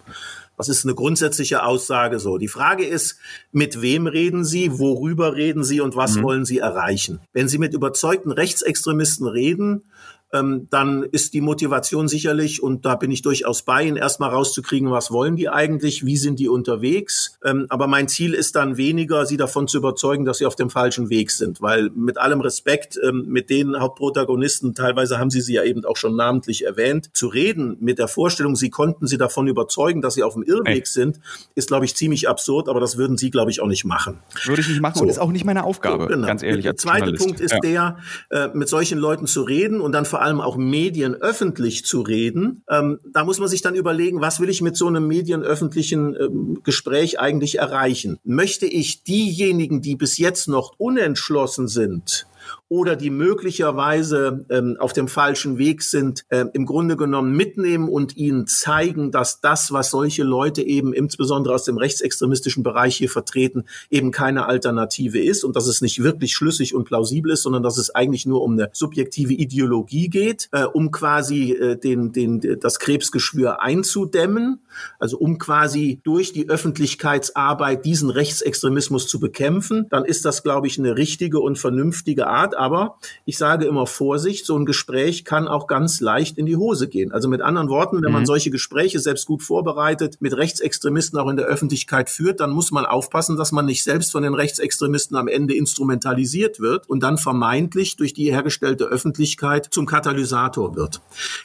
Das 0.59 0.68
ist 0.68 0.85
eine 0.85 0.94
grundsätzliche 0.94 1.64
Aussage 1.64 2.18
so. 2.18 2.38
Die 2.38 2.48
Frage 2.48 2.85
ist, 2.85 3.18
mit 3.52 3.81
wem 3.81 4.07
reden 4.07 4.44
Sie, 4.44 4.78
worüber 4.78 5.35
reden 5.35 5.64
Sie 5.64 5.81
und 5.81 5.96
was 5.96 6.16
mhm. 6.16 6.22
wollen 6.22 6.44
Sie 6.44 6.59
erreichen? 6.59 7.20
Wenn 7.33 7.48
Sie 7.48 7.59
mit 7.59 7.72
überzeugten 7.72 8.33
Rechtsextremisten 8.33 9.26
reden, 9.26 9.85
ähm, 10.33 10.66
dann 10.71 11.03
ist 11.03 11.35
die 11.35 11.40
Motivation 11.40 12.09
sicherlich, 12.09 12.62
und 12.62 12.85
da 12.85 12.97
bin 12.97 13.11
ich 13.11 13.23
durchaus 13.23 13.62
bei 13.62 13.85
Ihnen, 13.85 13.97
erstmal 13.97 14.31
rauszukriegen, 14.31 14.90
was 14.90 15.11
wollen 15.11 15.37
die 15.37 15.49
eigentlich, 15.49 16.07
wie 16.07 16.16
sind 16.16 16.38
die 16.38 16.49
unterwegs. 16.49 17.38
Ähm, 17.45 17.66
aber 17.68 17.87
mein 17.87 18.09
Ziel 18.09 18.33
ist 18.33 18.57
dann 18.57 18.77
weniger, 18.77 19.27
sie 19.27 19.37
davon 19.37 19.68
zu 19.68 19.79
überzeugen, 19.79 20.25
dass 20.25 20.38
sie 20.38 20.47
auf 20.47 20.57
dem 20.57 20.71
falschen 20.71 21.11
Weg 21.11 21.31
sind. 21.31 21.61
Weil 21.61 21.90
mit 21.90 22.18
allem 22.18 22.40
Respekt, 22.40 22.99
ähm, 23.03 23.27
mit 23.29 23.51
den 23.51 23.79
Hauptprotagonisten, 23.79 24.75
teilweise 24.75 25.18
haben 25.18 25.31
Sie 25.31 25.40
sie 25.40 25.55
ja 25.55 25.64
eben 25.64 25.85
auch 25.85 25.97
schon 25.97 26.16
namentlich 26.16 26.64
erwähnt, 26.64 27.11
zu 27.12 27.29
reden 27.29 27.77
mit 27.81 27.99
der 27.99 28.09
Vorstellung, 28.09 28.57
Sie 28.57 28.71
konnten 28.71 29.07
sie 29.07 29.18
davon 29.18 29.47
überzeugen, 29.49 30.01
dass 30.01 30.14
sie 30.14 30.23
auf 30.23 30.35
dem 30.35 30.42
Irrweg 30.42 30.87
sind, 30.87 31.21
ist, 31.55 31.68
glaube 31.68 31.85
ich, 31.85 31.95
ziemlich 31.95 32.29
absurd, 32.29 32.68
aber 32.68 32.81
das 32.81 32.97
würden 32.97 33.18
Sie, 33.18 33.31
glaube 33.31 33.51
ich, 33.51 33.61
auch 33.61 33.66
nicht 33.66 33.85
machen. 33.85 34.18
Würde 34.45 34.62
ich 34.62 34.68
nicht 34.68 34.81
machen 34.81 34.97
so. 34.97 35.03
und 35.03 35.11
ist 35.11 35.18
auch 35.18 35.31
nicht 35.31 35.45
meine 35.45 35.64
Aufgabe, 35.64 36.05
so, 36.05 36.09
genau. 36.09 36.27
ganz 36.27 36.42
ehrlich. 36.42 36.64
Der 36.64 36.77
zweite 36.77 37.12
Punkt 37.12 37.40
ist 37.40 37.53
ja. 37.53 37.61
der, 37.61 37.97
äh, 38.31 38.49
mit 38.55 38.68
solchen 38.68 38.99
Leuten 38.99 39.27
zu 39.27 39.42
reden 39.42 39.81
und 39.81 39.92
dann 39.92 40.05
vor 40.05 40.21
allem 40.22 40.40
auch 40.40 40.56
Medien 40.56 41.14
öffentlich 41.14 41.85
zu 41.85 42.00
reden. 42.00 42.62
Ähm, 42.68 43.00
da 43.12 43.24
muss 43.24 43.38
man 43.38 43.48
sich 43.48 43.62
dann 43.62 43.74
überlegen, 43.74 44.20
was 44.20 44.40
will 44.40 44.48
ich 44.48 44.62
mit 44.62 44.76
so 44.76 44.87
einem 44.87 45.06
medienöffentlichen 45.06 46.16
ähm, 46.18 46.61
Gespräch 46.62 47.20
eigentlich 47.20 47.58
erreichen? 47.58 48.18
Möchte 48.24 48.66
ich 48.66 49.02
diejenigen, 49.02 49.82
die 49.82 49.96
bis 49.96 50.18
jetzt 50.18 50.48
noch 50.48 50.74
unentschlossen 50.78 51.68
sind, 51.68 52.26
oder 52.72 52.96
die 52.96 53.11
möglicherweise 53.11 54.46
ähm, 54.48 54.78
auf 54.78 54.94
dem 54.94 55.06
falschen 55.06 55.58
Weg 55.58 55.82
sind, 55.82 56.24
äh, 56.30 56.46
im 56.54 56.64
Grunde 56.64 56.96
genommen 56.96 57.37
mitnehmen 57.37 57.87
und 57.87 58.16
ihnen 58.16 58.46
zeigen, 58.46 59.11
dass 59.11 59.42
das, 59.42 59.72
was 59.72 59.90
solche 59.90 60.22
Leute 60.22 60.62
eben 60.62 60.94
insbesondere 60.94 61.54
aus 61.54 61.64
dem 61.64 61.76
rechtsextremistischen 61.76 62.62
Bereich 62.62 62.96
hier 62.96 63.11
vertreten, 63.11 63.64
eben 63.90 64.11
keine 64.11 64.46
Alternative 64.46 65.20
ist 65.20 65.44
und 65.44 65.54
dass 65.54 65.66
es 65.66 65.82
nicht 65.82 66.02
wirklich 66.02 66.32
schlüssig 66.35 66.74
und 66.74 66.85
plausibel 66.85 67.32
ist, 67.32 67.42
sondern 67.42 67.62
dass 67.62 67.76
es 67.76 67.94
eigentlich 67.94 68.24
nur 68.24 68.40
um 68.40 68.52
eine 68.52 68.70
subjektive 68.72 69.35
Ideologie 69.35 70.08
geht, 70.08 70.48
äh, 70.52 70.64
um 70.64 70.90
quasi 70.90 71.52
äh, 71.52 71.76
den, 71.76 72.12
den, 72.12 72.58
das 72.58 72.78
Krebsgeschwür 72.78 73.61
einzudämmen, 73.61 74.61
also 74.98 75.18
um 75.18 75.37
quasi 75.37 76.00
durch 76.04 76.32
die 76.32 76.48
Öffentlichkeitsarbeit 76.48 77.85
diesen 77.85 78.08
Rechtsextremismus 78.08 79.08
zu 79.08 79.20
bekämpfen, 79.20 79.88
dann 79.90 80.06
ist 80.06 80.24
das, 80.24 80.42
glaube 80.42 80.68
ich, 80.68 80.78
eine 80.78 80.96
richtige 80.96 81.38
und 81.38 81.58
vernünftige 81.58 82.28
Art. 82.28 82.62
Aber 82.62 82.94
ich 83.25 83.38
sage 83.38 83.64
immer 83.64 83.88
Vorsicht, 83.88 84.46
so 84.46 84.57
ein 84.57 84.66
Gespräch 84.66 85.25
kann 85.25 85.48
auch 85.48 85.66
ganz 85.66 86.01
leicht 86.01 86.38
in 86.38 86.46
die 86.46 86.55
Hose 86.55 86.87
gehen. 86.87 87.11
Also 87.11 87.29
mit 87.29 87.42
anderen 87.42 87.68
Worten, 87.68 87.96
wenn 87.96 88.11
mhm. 88.11 88.12
man 88.18 88.27
solche 88.27 88.53
Gespräche 88.53 89.01
selbst 89.01 89.27
gut 89.27 89.42
vorbereitet 89.42 90.18
mit 90.20 90.37
Rechtsextremisten 90.37 91.18
auch 91.18 91.29
in 91.29 91.37
der 91.37 91.46
Öffentlichkeit 91.46 92.09
führt, 92.09 92.38
dann 92.38 92.53
muss 92.53 92.70
man 92.70 92.87
aufpassen, 92.87 93.37
dass 93.37 93.51
man 93.51 93.66
nicht 93.66 93.83
selbst 93.83 94.12
von 94.12 94.22
den 94.22 94.35
Rechtsextremisten 94.35 95.16
am 95.16 95.27
Ende 95.27 95.55
instrumentalisiert 95.55 96.61
wird 96.61 96.88
und 96.88 97.03
dann 97.03 97.18
vermeintlich 97.18 97.96
durch 97.96 98.14
die 98.14 98.31
hergestellte 98.31 98.85
Öffentlichkeit 98.85 99.66
zum 99.72 99.87
Katalysator 99.87 100.77
wird. 100.77 101.01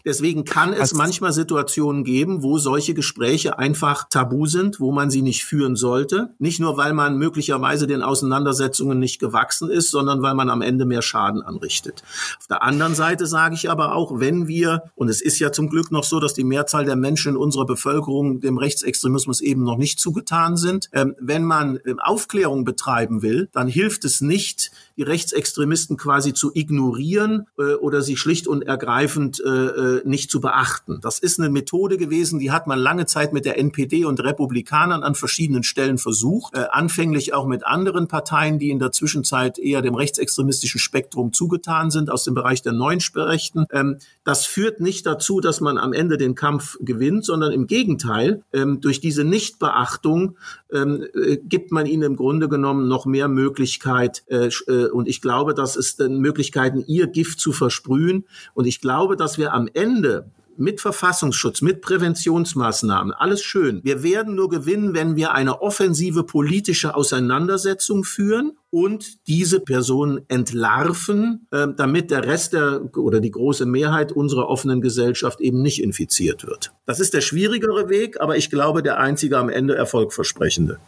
Deswegen 0.06 0.46
kann 0.46 0.72
es 0.72 0.82
also 0.82 0.98
manchmal 0.98 1.34
Situationen 1.34 2.04
geben, 2.04 2.44
wo 2.44 2.60
solche 2.60 2.94
Gespräche 2.94 3.58
einfach 3.58 4.08
tabu 4.08 4.46
sind, 4.46 4.80
wo 4.80 4.92
man 4.92 5.10
sie 5.10 5.24
nicht 5.24 5.46
führen 5.46 5.76
sollte. 5.76 6.30
Nicht 6.38 6.60
nur, 6.60 6.78
weil 6.78 6.94
man 6.94 7.18
möglicherweise 7.18 7.88
den 7.88 8.04
Auseinandersetzungen 8.04 9.00
nicht 9.00 9.18
gewachsen 9.20 9.72
ist, 9.72 9.90
sondern 9.90 10.22
weil 10.22 10.36
man 10.36 10.52
am 10.52 10.62
Ende 10.62 10.86
mehr 10.86 11.02
Schaden 11.08 11.42
anrichtet. 11.42 12.04
Auf 12.40 12.48
der 12.48 12.62
anderen 12.62 12.96
Seite 12.96 13.26
sage 13.26 13.56
ich 13.56 13.70
aber 13.70 13.96
auch, 13.96 14.20
wenn 14.20 14.48
wir, 14.48 14.84
und 14.96 15.10
es 15.10 15.22
ist 15.22 15.40
ja 15.40 15.52
zum 15.52 15.70
Glück 15.70 15.92
noch 15.92 16.04
so, 16.04 16.20
dass 16.20 16.34
die 16.34 16.44
Mehrzahl 16.44 16.86
der 16.86 16.96
Menschen 16.96 17.32
in 17.32 17.38
unserer 17.38 17.66
Bevölkerung 17.66 18.40
dem 18.40 18.58
Rechtsextremismus 18.58 19.42
eben 19.42 19.64
noch 19.64 19.78
nicht 19.78 20.00
zugetan 20.00 20.58
sind, 20.58 20.90
ähm, 20.94 21.16
wenn 21.20 21.44
man 21.44 21.80
ähm, 21.86 22.00
Aufklärung 22.00 22.64
betreiben 22.64 23.22
will, 23.22 23.50
dann 23.54 23.68
hilft 23.68 24.06
es 24.06 24.22
nicht, 24.22 24.72
die 24.98 25.04
Rechtsextremisten 25.04 25.96
quasi 25.96 26.34
zu 26.34 26.52
ignorieren 26.54 27.48
äh, 27.58 27.76
oder 27.76 28.02
sie 28.02 28.18
schlicht 28.18 28.48
und 28.48 28.64
ergreifend 28.64 29.42
äh, 29.46 29.50
äh 29.50 30.02
nicht 30.06 30.32
zu 30.32 30.42
beachten. 30.42 31.00
Das 31.02 31.20
ist 31.20 31.40
eine 31.40 31.50
Methode 31.50 31.98
gewesen, 31.98 32.40
die 32.40 32.52
hat 32.52 32.68
man 32.68 32.80
lange 32.80 33.06
Zeit 33.06 33.34
mit 33.34 33.46
der 33.46 33.58
NPD 33.60 34.06
und 34.06 34.24
Republikanern 34.24 35.04
an 35.04 35.16
verschiedenen 35.16 35.64
Stellen 35.64 35.98
versucht, 35.98 36.56
äh, 36.56 36.66
anfänglich 36.72 37.34
auch 37.34 37.46
mit 37.46 37.66
anderen 37.66 38.08
Parteien, 38.08 38.60
die 38.60 38.70
in 38.70 38.80
der 38.80 38.92
Zwischenzeit 38.92 39.60
eher 39.60 39.82
dem 39.82 39.96
rechtsextremistischen 39.96 40.80
Spektrum 40.80 41.34
zugetan 41.34 41.92
sind, 41.92 42.10
aus 42.10 42.24
dem 42.24 42.34
Bereich 42.34 42.62
der 42.62 42.74
neuen 42.74 43.00
Rechten. 43.16 43.66
Ähm, 43.72 43.98
das 44.24 44.46
führt 44.46 44.80
nicht 44.82 45.06
dazu, 45.06 45.40
dass 45.40 45.62
man 45.62 45.78
am 45.78 45.94
Ende 45.94 46.18
den 46.18 46.36
Kampf 46.36 46.78
gewinnt, 46.82 47.26
sondern 47.26 47.52
im 47.52 47.68
Gegenteil, 47.68 48.42
ähm, 48.54 48.82
durch 48.82 49.00
diese 49.00 49.24
Nichtbeachtung 49.24 50.38
ähm, 50.74 51.06
äh, 51.14 51.38
gibt 51.38 51.72
man 51.72 51.86
ihnen 51.86 52.04
im 52.04 52.16
Grunde 52.16 52.50
genommen 52.50 52.88
noch 52.88 53.06
mehr 53.06 53.28
Möglichkeit, 53.28 54.24
äh, 54.28 54.50
äh 54.68 54.87
und 54.92 55.08
ich 55.08 55.22
glaube, 55.22 55.54
das 55.54 55.76
ist 55.76 56.00
dann 56.00 56.20
Möglichkeiten, 56.20 56.84
ihr 56.88 57.08
Gift 57.08 57.40
zu 57.40 57.52
versprühen. 57.52 58.26
Und 58.54 58.66
ich 58.66 58.82
glaube, 58.82 59.16
dass 59.16 59.38
wir 59.38 59.54
am 59.54 59.70
Ende 59.74 60.32
mit 60.58 60.82
Verfassungsschutz, 60.82 61.62
mit 61.62 61.82
Präventionsmaßnahmen, 61.82 63.14
alles 63.14 63.44
schön. 63.44 63.82
Wir 63.84 64.04
werden 64.04 64.36
nur 64.36 64.50
gewinnen, 64.50 64.94
wenn 64.94 65.16
wir 65.16 65.34
eine 65.34 65.62
offensive 65.62 66.24
politische 66.24 66.96
Auseinandersetzung 66.96 68.04
führen 68.04 68.54
und 68.70 69.28
diese 69.28 69.60
Personen 69.60 70.22
entlarven, 70.28 71.48
äh, 71.52 71.68
damit 71.76 72.12
der 72.12 72.26
Rest 72.26 72.54
der 72.54 72.90
oder 72.98 73.20
die 73.20 73.32
große 73.32 73.66
Mehrheit 73.66 74.12
unserer 74.12 74.50
offenen 74.50 74.82
Gesellschaft 74.82 75.40
eben 75.42 75.62
nicht 75.62 75.82
infiziert 75.82 76.46
wird. 76.46 76.74
Das 76.86 77.00
ist 77.00 77.14
der 77.14 77.22
schwierigere 77.22 77.90
Weg, 77.90 78.20
aber 78.20 78.38
ich 78.38 78.50
glaube 78.50 78.84
der 78.84 79.00
einzige 79.00 79.38
am 79.38 79.50
Ende 79.50 79.76
erfolgversprechende. 79.76 80.80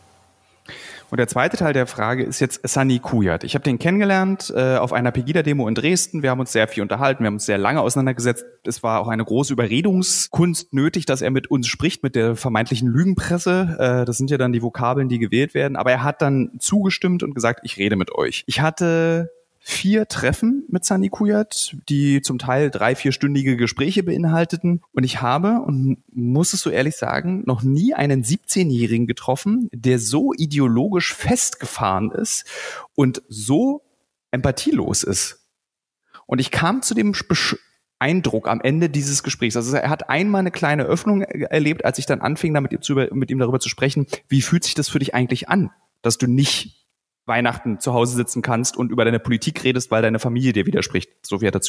Und 1.12 1.18
der 1.18 1.28
zweite 1.28 1.58
Teil 1.58 1.74
der 1.74 1.88
Frage 1.88 2.24
ist 2.24 2.40
jetzt 2.40 2.68
Sani 2.68 3.00
Kujat. 3.00 3.44
Ich 3.44 3.56
habe 3.56 3.64
den 3.64 3.80
kennengelernt 3.80 4.54
äh, 4.56 4.78
auf 4.78 4.94
einer 4.94 5.12
Pegida-Demo 5.12 5.68
in 5.68 5.76
Dresden. 5.76 6.22
Wir 6.22 6.30
haben 6.30 6.40
uns 6.40 6.52
sehr 6.52 6.68
viel 6.68 6.84
unterhalten, 6.84 7.24
wir 7.24 7.28
haben 7.28 7.36
uns 7.36 7.46
sehr 7.46 7.58
lange 7.58 7.82
auseinandergesetzt. 7.82 8.46
Es 8.64 8.84
war 8.84 9.00
auch 9.00 9.08
eine 9.08 9.26
große 9.26 9.54
Überredungskunst 9.54 10.74
nötig, 10.74 11.06
dass 11.06 11.22
er 11.22 11.32
mit 11.32 11.50
uns 11.50 11.68
spricht, 11.68 12.04
mit 12.04 12.16
der 12.16 12.36
vermeintlichen 12.36 12.88
Lügenpresse. 12.90 13.78
Äh, 13.80 14.06
das 14.06 14.18
sind 14.18 14.30
ja 14.30 14.38
dann 14.38 14.54
die 14.54 14.62
Vokabeln, 14.62 15.10
die 15.10 15.20
gewählt 15.20 15.54
werden. 15.54 15.76
Aber 15.76 15.92
er 15.92 16.04
hat 16.04 16.22
dann 16.22 16.52
zugestimmt 16.60 17.24
und 17.24 17.34
gesagt, 17.34 17.62
ich 17.64 17.78
rede 17.78 17.96
mit 17.96 18.14
euch. 18.14 18.44
Ich 18.46 18.62
hatte 18.62 19.32
vier 19.62 20.08
Treffen 20.08 20.64
mit 20.70 20.86
Sani 20.86 21.10
Kujat, 21.10 21.76
die 21.90 22.22
zum 22.22 22.40
Teil 22.40 22.72
drei, 22.72 22.96
vierstündige 22.96 23.58
Gespräche 23.58 24.04
beinhalteten. 24.04 24.82
Und 24.94 25.04
ich 25.04 25.22
habe, 25.22 25.62
und 25.62 25.98
muss 26.12 26.54
es 26.54 26.62
so 26.62 26.70
ehrlich 26.70 26.96
sagen, 26.96 27.44
noch 27.46 27.62
nie 27.62 27.94
einen 27.94 28.24
17-Jährigen 28.24 29.06
getroffen, 29.06 29.70
der 29.74 30.00
so 30.00 30.34
ideologisch 30.34 31.14
festgefahren 31.14 32.12
ist 32.12 32.46
und 32.96 33.22
so 33.28 33.84
empathielos 34.32 35.04
ist. 35.04 35.46
Und 36.26 36.40
ich 36.40 36.52
kam 36.52 36.82
zu 36.82 36.94
dem 36.94 37.14
Eindruck 38.00 38.48
am 38.48 38.62
Ende 38.62 38.90
dieses 38.90 39.24
Gesprächs. 39.24 39.58
Also 39.58 39.76
er 39.76 39.90
hat 39.90 40.10
einmal 40.10 40.40
eine 40.40 40.52
kleine 40.52 40.84
Öffnung 40.84 41.22
erlebt, 41.22 41.84
als 41.84 42.00
ich 42.00 42.06
dann 42.06 42.22
anfing, 42.22 42.54
damit 42.54 42.72
mit 43.12 43.30
ihm 43.30 43.40
darüber 43.40 43.60
zu 43.60 43.68
sprechen, 43.68 44.08
wie 44.30 44.42
fühlt 44.42 44.64
sich 44.64 44.74
das 44.74 44.88
für 44.88 45.00
dich 45.00 45.14
eigentlich 45.14 45.50
an, 45.50 45.72
dass 46.02 46.18
du 46.18 46.28
nicht 46.28 46.79
Weihnachten 47.30 47.80
zu 47.80 47.94
Hause 47.94 48.18
sitzen 48.18 48.42
kannst 48.42 48.76
und 48.76 48.92
über 48.92 49.06
deine 49.06 49.20
Politik 49.20 49.64
redest, 49.64 49.90
weil 49.92 50.02
deine 50.02 50.20
Familie 50.20 50.52
dir 50.52 50.66
widerspricht. 50.66 51.10
So 51.22 51.40
viel 51.40 51.48
hat 51.48 51.56
er. 51.56 51.62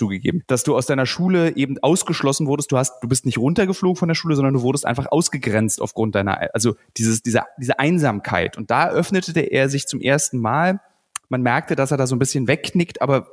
Dass 0.48 0.64
du 0.64 0.76
aus 0.76 0.86
deiner 0.86 1.06
Schule 1.06 1.56
eben 1.56 1.78
ausgeschlossen 1.78 2.48
wurdest. 2.48 2.72
Du 2.72 2.78
hast, 2.78 3.00
du 3.00 3.08
bist 3.08 3.26
nicht 3.26 3.38
runtergeflogen 3.38 3.96
von 3.96 4.08
der 4.08 4.16
Schule, 4.16 4.34
sondern 4.34 4.54
du 4.54 4.62
wurdest 4.62 4.84
einfach 4.84 5.06
ausgegrenzt 5.12 5.80
aufgrund 5.80 6.16
deiner, 6.16 6.52
also 6.52 6.74
dieses, 6.96 7.22
diese, 7.22 7.42
diese 7.60 7.78
Einsamkeit. 7.78 8.56
Und 8.56 8.72
da 8.72 8.88
öffnete 8.88 9.40
er 9.40 9.68
sich 9.68 9.86
zum 9.86 10.00
ersten 10.00 10.40
Mal. 10.40 10.80
Man 11.28 11.42
merkte, 11.42 11.76
dass 11.76 11.92
er 11.92 11.96
da 11.96 12.08
so 12.08 12.16
ein 12.16 12.18
bisschen 12.18 12.48
wegknickt, 12.48 13.00
aber 13.02 13.28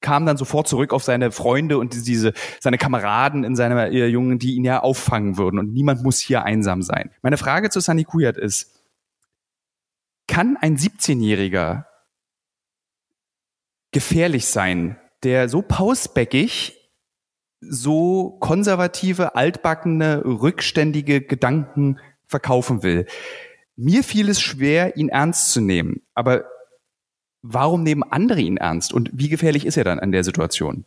kam 0.00 0.26
dann 0.26 0.36
sofort 0.36 0.66
zurück 0.66 0.92
auf 0.92 1.04
seine 1.04 1.30
Freunde 1.30 1.78
und 1.78 2.06
diese 2.06 2.32
seine 2.58 2.78
Kameraden 2.78 3.44
in 3.44 3.54
seiner 3.54 3.90
Jungen, 3.90 4.38
die 4.38 4.54
ihn 4.54 4.64
ja 4.64 4.80
auffangen 4.80 5.36
würden 5.36 5.58
und 5.58 5.72
niemand 5.72 6.02
muss 6.02 6.18
hier 6.18 6.44
einsam 6.44 6.82
sein. 6.82 7.10
Meine 7.22 7.36
Frage 7.36 7.70
zu 7.70 7.80
Sunny 7.80 8.04
Kuyat 8.04 8.36
ist, 8.36 8.79
kann 10.30 10.56
ein 10.56 10.76
17-Jähriger 10.76 11.86
gefährlich 13.90 14.46
sein, 14.46 14.96
der 15.24 15.48
so 15.48 15.60
pausbäckig 15.60 16.76
so 17.60 18.38
konservative, 18.40 19.34
altbackene, 19.34 20.24
rückständige 20.24 21.20
Gedanken 21.20 21.98
verkaufen 22.26 22.82
will. 22.82 23.06
Mir 23.76 24.02
fiel 24.02 24.28
es 24.30 24.40
schwer, 24.40 24.96
ihn 24.96 25.10
ernst 25.10 25.52
zu 25.52 25.60
nehmen. 25.60 26.00
Aber 26.14 26.44
warum 27.42 27.82
nehmen 27.82 28.02
andere 28.02 28.40
ihn 28.40 28.56
ernst? 28.56 28.94
Und 28.94 29.10
wie 29.12 29.28
gefährlich 29.28 29.66
ist 29.66 29.76
er 29.76 29.84
dann 29.84 29.98
an 29.98 30.12
der 30.12 30.24
Situation? 30.24 30.86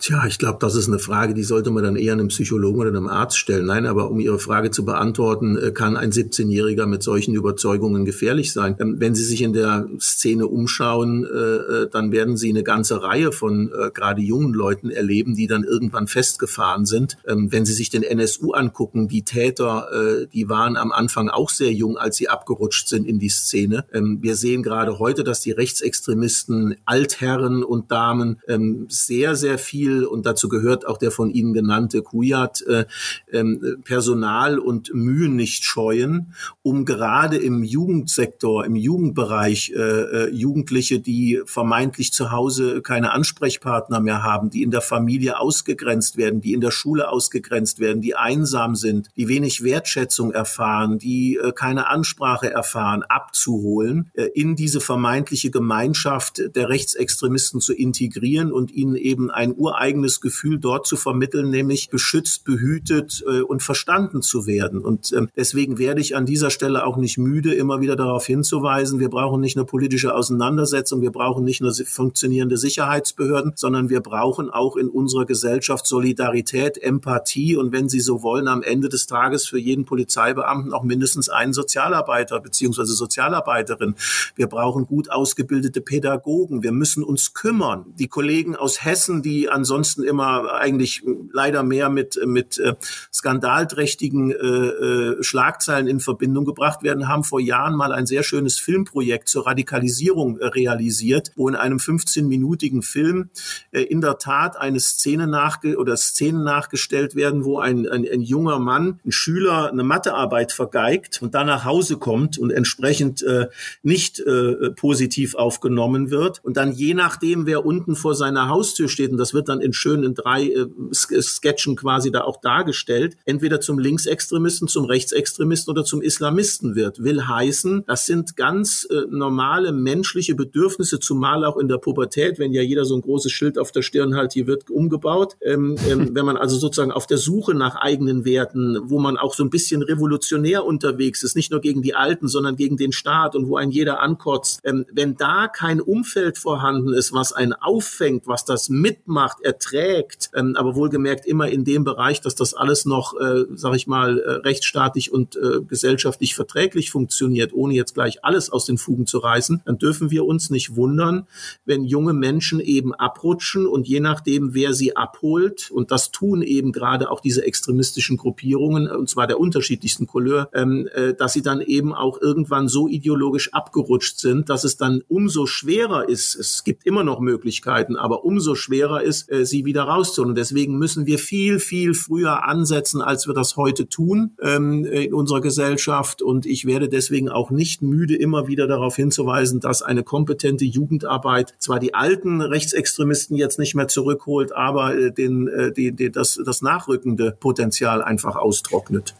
Tja, 0.00 0.24
ich 0.26 0.38
glaube, 0.38 0.56
das 0.62 0.76
ist 0.76 0.88
eine 0.88 0.98
Frage, 0.98 1.34
die 1.34 1.42
sollte 1.42 1.70
man 1.70 1.84
dann 1.84 1.94
eher 1.94 2.14
einem 2.14 2.28
Psychologen 2.28 2.80
oder 2.80 2.88
einem 2.88 3.06
Arzt 3.06 3.36
stellen. 3.36 3.66
Nein, 3.66 3.84
aber 3.84 4.10
um 4.10 4.18
Ihre 4.18 4.38
Frage 4.38 4.70
zu 4.70 4.86
beantworten, 4.86 5.58
äh, 5.58 5.72
kann 5.72 5.98
ein 5.98 6.10
17-Jähriger 6.10 6.86
mit 6.86 7.02
solchen 7.02 7.34
Überzeugungen 7.34 8.06
gefährlich 8.06 8.54
sein? 8.54 8.76
Ähm, 8.80 8.96
wenn 8.98 9.14
Sie 9.14 9.22
sich 9.22 9.42
in 9.42 9.52
der 9.52 9.86
Szene 10.00 10.46
umschauen, 10.46 11.26
äh, 11.26 11.28
äh, 11.28 11.90
dann 11.90 12.12
werden 12.12 12.38
Sie 12.38 12.48
eine 12.48 12.62
ganze 12.62 13.02
Reihe 13.02 13.30
von 13.30 13.70
gerade 13.94 14.22
jungen 14.22 14.54
Leuten 14.54 14.90
erleben, 14.90 15.34
die 15.34 15.46
dann 15.46 15.64
irgendwann 15.64 16.06
festgefahren 16.06 16.86
sind. 16.86 17.18
Ähm, 17.26 17.52
wenn 17.52 17.66
Sie 17.66 17.74
sich 17.74 17.90
den 17.90 18.02
NSU 18.02 18.52
angucken, 18.52 19.06
die 19.06 19.22
Täter, 19.22 19.88
die 20.32 20.48
waren 20.48 20.76
am 20.76 20.92
Anfang 20.92 21.28
auch 21.28 21.50
sehr 21.50 21.72
jung, 21.72 21.96
als 21.96 22.16
sie 22.16 22.28
abgerutscht 22.28 22.88
sind 22.88 23.06
in 23.06 23.18
die 23.18 23.28
Szene. 23.28 23.84
Ähm, 23.92 24.18
wir 24.22 24.36
sehen 24.36 24.62
gerade 24.62 24.98
heute, 24.98 25.24
dass 25.24 25.40
die 25.40 25.50
Rechtsextremisten, 25.50 26.76
Altherren 26.84 27.62
und 27.62 27.90
Damen 27.90 28.40
sehr, 28.88 29.36
sehr 29.36 29.58
viel 29.58 29.89
viel, 29.90 30.04
und 30.04 30.26
dazu 30.26 30.48
gehört 30.48 30.86
auch 30.86 30.98
der 30.98 31.10
von 31.10 31.30
Ihnen 31.30 31.52
genannte 31.52 32.02
Kujat, 32.02 32.62
äh, 32.62 32.84
äh, 33.30 33.44
Personal 33.84 34.58
und 34.58 34.92
Mühen 34.94 35.36
nicht 35.36 35.64
scheuen, 35.64 36.34
um 36.62 36.84
gerade 36.84 37.36
im 37.36 37.62
Jugendsektor, 37.62 38.64
im 38.64 38.76
Jugendbereich 38.76 39.72
äh, 39.74 39.80
äh, 39.80 40.30
Jugendliche, 40.30 41.00
die 41.00 41.40
vermeintlich 41.44 42.12
zu 42.12 42.30
Hause 42.30 42.82
keine 42.82 43.12
Ansprechpartner 43.12 44.00
mehr 44.00 44.22
haben, 44.22 44.50
die 44.50 44.62
in 44.62 44.70
der 44.70 44.80
Familie 44.80 45.38
ausgegrenzt 45.38 46.16
werden, 46.16 46.40
die 46.40 46.52
in 46.52 46.60
der 46.60 46.70
Schule 46.70 47.08
ausgegrenzt 47.08 47.80
werden, 47.80 48.00
die 48.00 48.14
einsam 48.14 48.74
sind, 48.74 49.08
die 49.16 49.28
wenig 49.28 49.62
Wertschätzung 49.62 50.32
erfahren, 50.32 50.98
die 50.98 51.36
äh, 51.36 51.52
keine 51.52 51.88
Ansprache 51.88 52.50
erfahren, 52.50 53.02
abzuholen, 53.02 54.10
äh, 54.14 54.24
in 54.34 54.56
diese 54.56 54.80
vermeintliche 54.80 55.50
Gemeinschaft 55.50 56.42
der 56.54 56.68
Rechtsextremisten 56.68 57.60
zu 57.60 57.74
integrieren 57.74 58.52
und 58.52 58.70
ihnen 58.70 58.96
eben 58.96 59.30
ein 59.30 59.54
ureigenes 59.56 59.79
eigenes 59.80 60.20
Gefühl 60.20 60.58
dort 60.58 60.86
zu 60.86 60.96
vermitteln, 60.96 61.50
nämlich 61.50 61.90
beschützt, 61.90 62.44
behütet 62.44 63.24
äh, 63.26 63.40
und 63.40 63.62
verstanden 63.62 64.22
zu 64.22 64.46
werden. 64.46 64.80
Und 64.80 65.12
ähm, 65.12 65.28
deswegen 65.36 65.78
werde 65.78 66.00
ich 66.00 66.14
an 66.14 66.26
dieser 66.26 66.50
Stelle 66.50 66.86
auch 66.86 66.96
nicht 66.96 67.18
müde, 67.18 67.54
immer 67.54 67.80
wieder 67.80 67.96
darauf 67.96 68.26
hinzuweisen, 68.26 69.00
wir 69.00 69.08
brauchen 69.08 69.40
nicht 69.40 69.56
eine 69.56 69.64
politische 69.64 70.14
Auseinandersetzung, 70.14 71.00
wir 71.00 71.12
brauchen 71.12 71.44
nicht 71.44 71.60
nur 71.60 71.72
funktionierende 71.74 72.56
Sicherheitsbehörden, 72.56 73.52
sondern 73.56 73.88
wir 73.88 74.00
brauchen 74.00 74.50
auch 74.50 74.76
in 74.76 74.88
unserer 74.88 75.24
Gesellschaft 75.24 75.86
Solidarität, 75.86 76.76
Empathie 76.82 77.56
und 77.56 77.72
wenn 77.72 77.88
Sie 77.88 78.00
so 78.00 78.22
wollen, 78.22 78.48
am 78.48 78.62
Ende 78.62 78.88
des 78.88 79.06
Tages 79.06 79.46
für 79.46 79.58
jeden 79.58 79.84
Polizeibeamten 79.84 80.72
auch 80.72 80.82
mindestens 80.82 81.28
einen 81.28 81.52
Sozialarbeiter 81.52 82.40
beziehungsweise 82.40 82.92
Sozialarbeiterin. 82.92 83.94
Wir 84.34 84.46
brauchen 84.46 84.86
gut 84.86 85.10
ausgebildete 85.10 85.80
Pädagogen. 85.80 86.62
Wir 86.62 86.72
müssen 86.72 87.02
uns 87.02 87.32
kümmern. 87.32 87.86
Die 87.98 88.08
Kollegen 88.08 88.56
aus 88.56 88.84
Hessen, 88.84 89.22
die 89.22 89.48
an 89.48 89.64
ansonsten 89.70 90.02
immer 90.02 90.52
eigentlich 90.54 91.02
leider 91.32 91.62
mehr 91.62 91.90
mit, 91.90 92.18
mit 92.26 92.58
äh, 92.58 92.74
skandalträchtigen 93.12 94.32
äh, 94.32 94.34
äh, 94.34 95.22
Schlagzeilen 95.22 95.86
in 95.86 96.00
Verbindung 96.00 96.44
gebracht 96.44 96.82
werden, 96.82 97.06
haben 97.06 97.22
vor 97.22 97.40
Jahren 97.40 97.76
mal 97.76 97.92
ein 97.92 98.06
sehr 98.06 98.24
schönes 98.24 98.58
Filmprojekt 98.58 99.28
zur 99.28 99.46
Radikalisierung 99.46 100.38
äh, 100.38 100.46
realisiert, 100.46 101.30
wo 101.36 101.48
in 101.48 101.54
einem 101.54 101.78
15-minütigen 101.78 102.82
Film 102.82 103.30
in 103.70 104.00
der 104.00 104.18
Tat 104.18 104.56
eine 104.56 104.80
Szene 104.80 105.26
nachge 105.26 105.76
oder 105.76 105.96
Szenen 105.96 106.42
nachgestellt 106.42 107.14
werden, 107.14 107.44
wo 107.44 107.58
ein, 107.58 107.88
ein, 107.88 108.06
ein 108.10 108.22
junger 108.22 108.58
Mann, 108.58 109.00
ein 109.04 109.12
Schüler 109.12 109.70
eine 109.70 109.84
Mathearbeit 109.84 110.52
vergeigt 110.52 111.22
und 111.22 111.34
dann 111.34 111.46
nach 111.46 111.64
Hause 111.64 111.98
kommt 111.98 112.38
und 112.38 112.50
entsprechend 112.50 113.22
äh, 113.22 113.46
nicht 113.82 114.18
äh, 114.20 114.70
positiv 114.70 115.34
aufgenommen 115.34 116.10
wird. 116.10 116.42
Und 116.44 116.56
dann 116.56 116.72
je 116.72 116.94
nachdem, 116.94 117.46
wer 117.46 117.64
unten 117.64 117.94
vor 117.94 118.14
seiner 118.14 118.48
Haustür 118.48 118.88
steht, 118.88 119.10
und 119.10 119.18
das 119.18 119.34
wird 119.34 119.48
dann 119.48 119.59
in 119.60 119.72
schönen 119.72 120.14
drei 120.14 120.46
äh, 120.46 120.66
Sketchen 120.92 121.76
quasi 121.76 122.10
da 122.10 122.22
auch 122.22 122.40
dargestellt, 122.40 123.16
entweder 123.24 123.60
zum 123.60 123.78
Linksextremisten, 123.78 124.68
zum 124.68 124.84
Rechtsextremisten 124.84 125.70
oder 125.70 125.84
zum 125.84 126.02
Islamisten 126.02 126.74
wird. 126.74 127.02
Will 127.02 127.26
heißen, 127.26 127.84
das 127.86 128.06
sind 128.06 128.36
ganz 128.36 128.86
äh, 128.90 129.02
normale 129.08 129.72
menschliche 129.72 130.34
Bedürfnisse, 130.34 131.00
zumal 131.00 131.44
auch 131.44 131.56
in 131.56 131.68
der 131.68 131.78
Pubertät, 131.78 132.38
wenn 132.38 132.52
ja 132.52 132.62
jeder 132.62 132.84
so 132.84 132.96
ein 132.96 133.02
großes 133.02 133.32
Schild 133.32 133.58
auf 133.58 133.72
der 133.72 133.82
Stirn 133.82 134.14
halt, 134.14 134.32
hier 134.32 134.46
wird 134.46 134.70
umgebaut. 134.70 135.36
Ähm, 135.42 135.76
ähm, 135.88 136.10
wenn 136.14 136.24
man 136.24 136.36
also 136.36 136.56
sozusagen 136.56 136.92
auf 136.92 137.06
der 137.06 137.18
Suche 137.18 137.54
nach 137.54 137.76
eigenen 137.76 138.24
Werten, 138.24 138.78
wo 138.84 138.98
man 138.98 139.16
auch 139.16 139.34
so 139.34 139.44
ein 139.44 139.50
bisschen 139.50 139.82
revolutionär 139.82 140.64
unterwegs 140.64 141.22
ist, 141.22 141.36
nicht 141.36 141.50
nur 141.50 141.60
gegen 141.60 141.82
die 141.82 141.94
Alten, 141.94 142.28
sondern 142.28 142.56
gegen 142.56 142.76
den 142.76 142.92
Staat 142.92 143.36
und 143.36 143.48
wo 143.48 143.56
ein 143.56 143.70
jeder 143.70 144.00
ankotzt, 144.00 144.60
ähm, 144.64 144.86
wenn 144.92 145.16
da 145.16 145.48
kein 145.48 145.80
Umfeld 145.80 146.38
vorhanden 146.38 146.92
ist, 146.92 147.12
was 147.12 147.32
einen 147.32 147.52
auffängt, 147.52 148.26
was 148.26 148.44
das 148.44 148.68
mitmacht, 148.68 149.38
erträgt, 149.42 150.30
ähm, 150.34 150.54
aber 150.56 150.74
wohlgemerkt 150.74 151.26
immer 151.26 151.48
in 151.48 151.64
dem 151.64 151.84
Bereich, 151.84 152.20
dass 152.20 152.34
das 152.34 152.54
alles 152.54 152.84
noch, 152.84 153.18
äh, 153.18 153.44
sag 153.54 153.74
ich 153.74 153.86
mal, 153.86 154.18
äh, 154.18 154.30
rechtsstaatlich 154.32 155.12
und 155.12 155.36
äh, 155.36 155.60
gesellschaftlich 155.62 156.34
verträglich 156.34 156.90
funktioniert, 156.90 157.52
ohne 157.52 157.74
jetzt 157.74 157.94
gleich 157.94 158.24
alles 158.24 158.50
aus 158.50 158.66
den 158.66 158.78
Fugen 158.78 159.06
zu 159.06 159.18
reißen, 159.18 159.62
dann 159.64 159.78
dürfen 159.78 160.10
wir 160.10 160.24
uns 160.24 160.50
nicht 160.50 160.76
wundern, 160.76 161.26
wenn 161.64 161.84
junge 161.84 162.12
Menschen 162.12 162.60
eben 162.60 162.94
abrutschen 162.94 163.66
und 163.66 163.88
je 163.88 164.00
nachdem, 164.00 164.54
wer 164.54 164.74
sie 164.74 164.96
abholt, 164.96 165.70
und 165.70 165.90
das 165.90 166.10
tun 166.10 166.42
eben 166.42 166.72
gerade 166.72 167.10
auch 167.10 167.20
diese 167.20 167.44
extremistischen 167.44 168.16
Gruppierungen, 168.16 168.90
und 168.90 169.08
zwar 169.08 169.26
der 169.26 169.40
unterschiedlichsten 169.40 170.06
Couleur, 170.06 170.50
ähm, 170.52 170.88
äh, 170.94 171.14
dass 171.14 171.32
sie 171.32 171.42
dann 171.42 171.60
eben 171.60 171.94
auch 171.94 172.20
irgendwann 172.20 172.68
so 172.68 172.88
ideologisch 172.88 173.52
abgerutscht 173.52 174.18
sind, 174.18 174.48
dass 174.48 174.64
es 174.64 174.76
dann 174.76 175.02
umso 175.08 175.46
schwerer 175.46 176.08
ist, 176.08 176.34
es 176.34 176.64
gibt 176.64 176.86
immer 176.86 177.04
noch 177.04 177.20
Möglichkeiten, 177.20 177.96
aber 177.96 178.24
umso 178.24 178.54
schwerer 178.54 179.02
ist, 179.02 179.29
äh, 179.30 179.44
sie 179.44 179.64
wieder 179.64 179.84
rauszuholen. 179.84 180.34
Deswegen 180.34 180.78
müssen 180.78 181.06
wir 181.06 181.18
viel, 181.18 181.58
viel 181.60 181.94
früher 181.94 182.46
ansetzen, 182.46 183.00
als 183.00 183.26
wir 183.26 183.34
das 183.34 183.56
heute 183.56 183.88
tun 183.88 184.32
ähm, 184.42 184.84
in 184.84 185.14
unserer 185.14 185.40
Gesellschaft. 185.40 186.20
Und 186.20 186.46
ich 186.46 186.66
werde 186.66 186.88
deswegen 186.88 187.28
auch 187.28 187.50
nicht 187.50 187.82
müde, 187.82 188.16
immer 188.16 188.48
wieder 188.48 188.66
darauf 188.66 188.96
hinzuweisen, 188.96 189.60
dass 189.60 189.82
eine 189.82 190.02
kompetente 190.02 190.64
Jugendarbeit 190.64 191.54
zwar 191.58 191.78
die 191.78 191.94
alten 191.94 192.40
Rechtsextremisten 192.40 193.36
jetzt 193.36 193.58
nicht 193.58 193.74
mehr 193.74 193.88
zurückholt, 193.88 194.54
aber 194.54 194.96
äh, 194.96 195.12
den, 195.12 195.48
äh, 195.48 195.72
die, 195.72 195.92
die, 195.92 196.10
das, 196.10 196.40
das 196.44 196.62
nachrückende 196.62 197.36
Potenzial 197.38 198.02
einfach 198.02 198.36
austrocknet. 198.36 199.14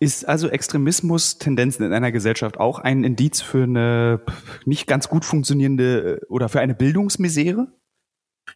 Ist 0.00 0.28
also 0.28 0.48
Extremismus 0.48 1.38
Tendenzen 1.38 1.84
in 1.86 1.92
einer 1.92 2.12
Gesellschaft 2.12 2.58
auch 2.58 2.78
ein 2.78 3.04
Indiz 3.04 3.40
für 3.40 3.62
eine 3.62 4.20
nicht 4.64 4.86
ganz 4.86 5.08
gut 5.08 5.24
funktionierende 5.24 6.20
äh, 6.22 6.26
oder 6.28 6.48
für 6.48 6.60
eine 6.60 6.74
Bildungsmisere? 6.74 7.68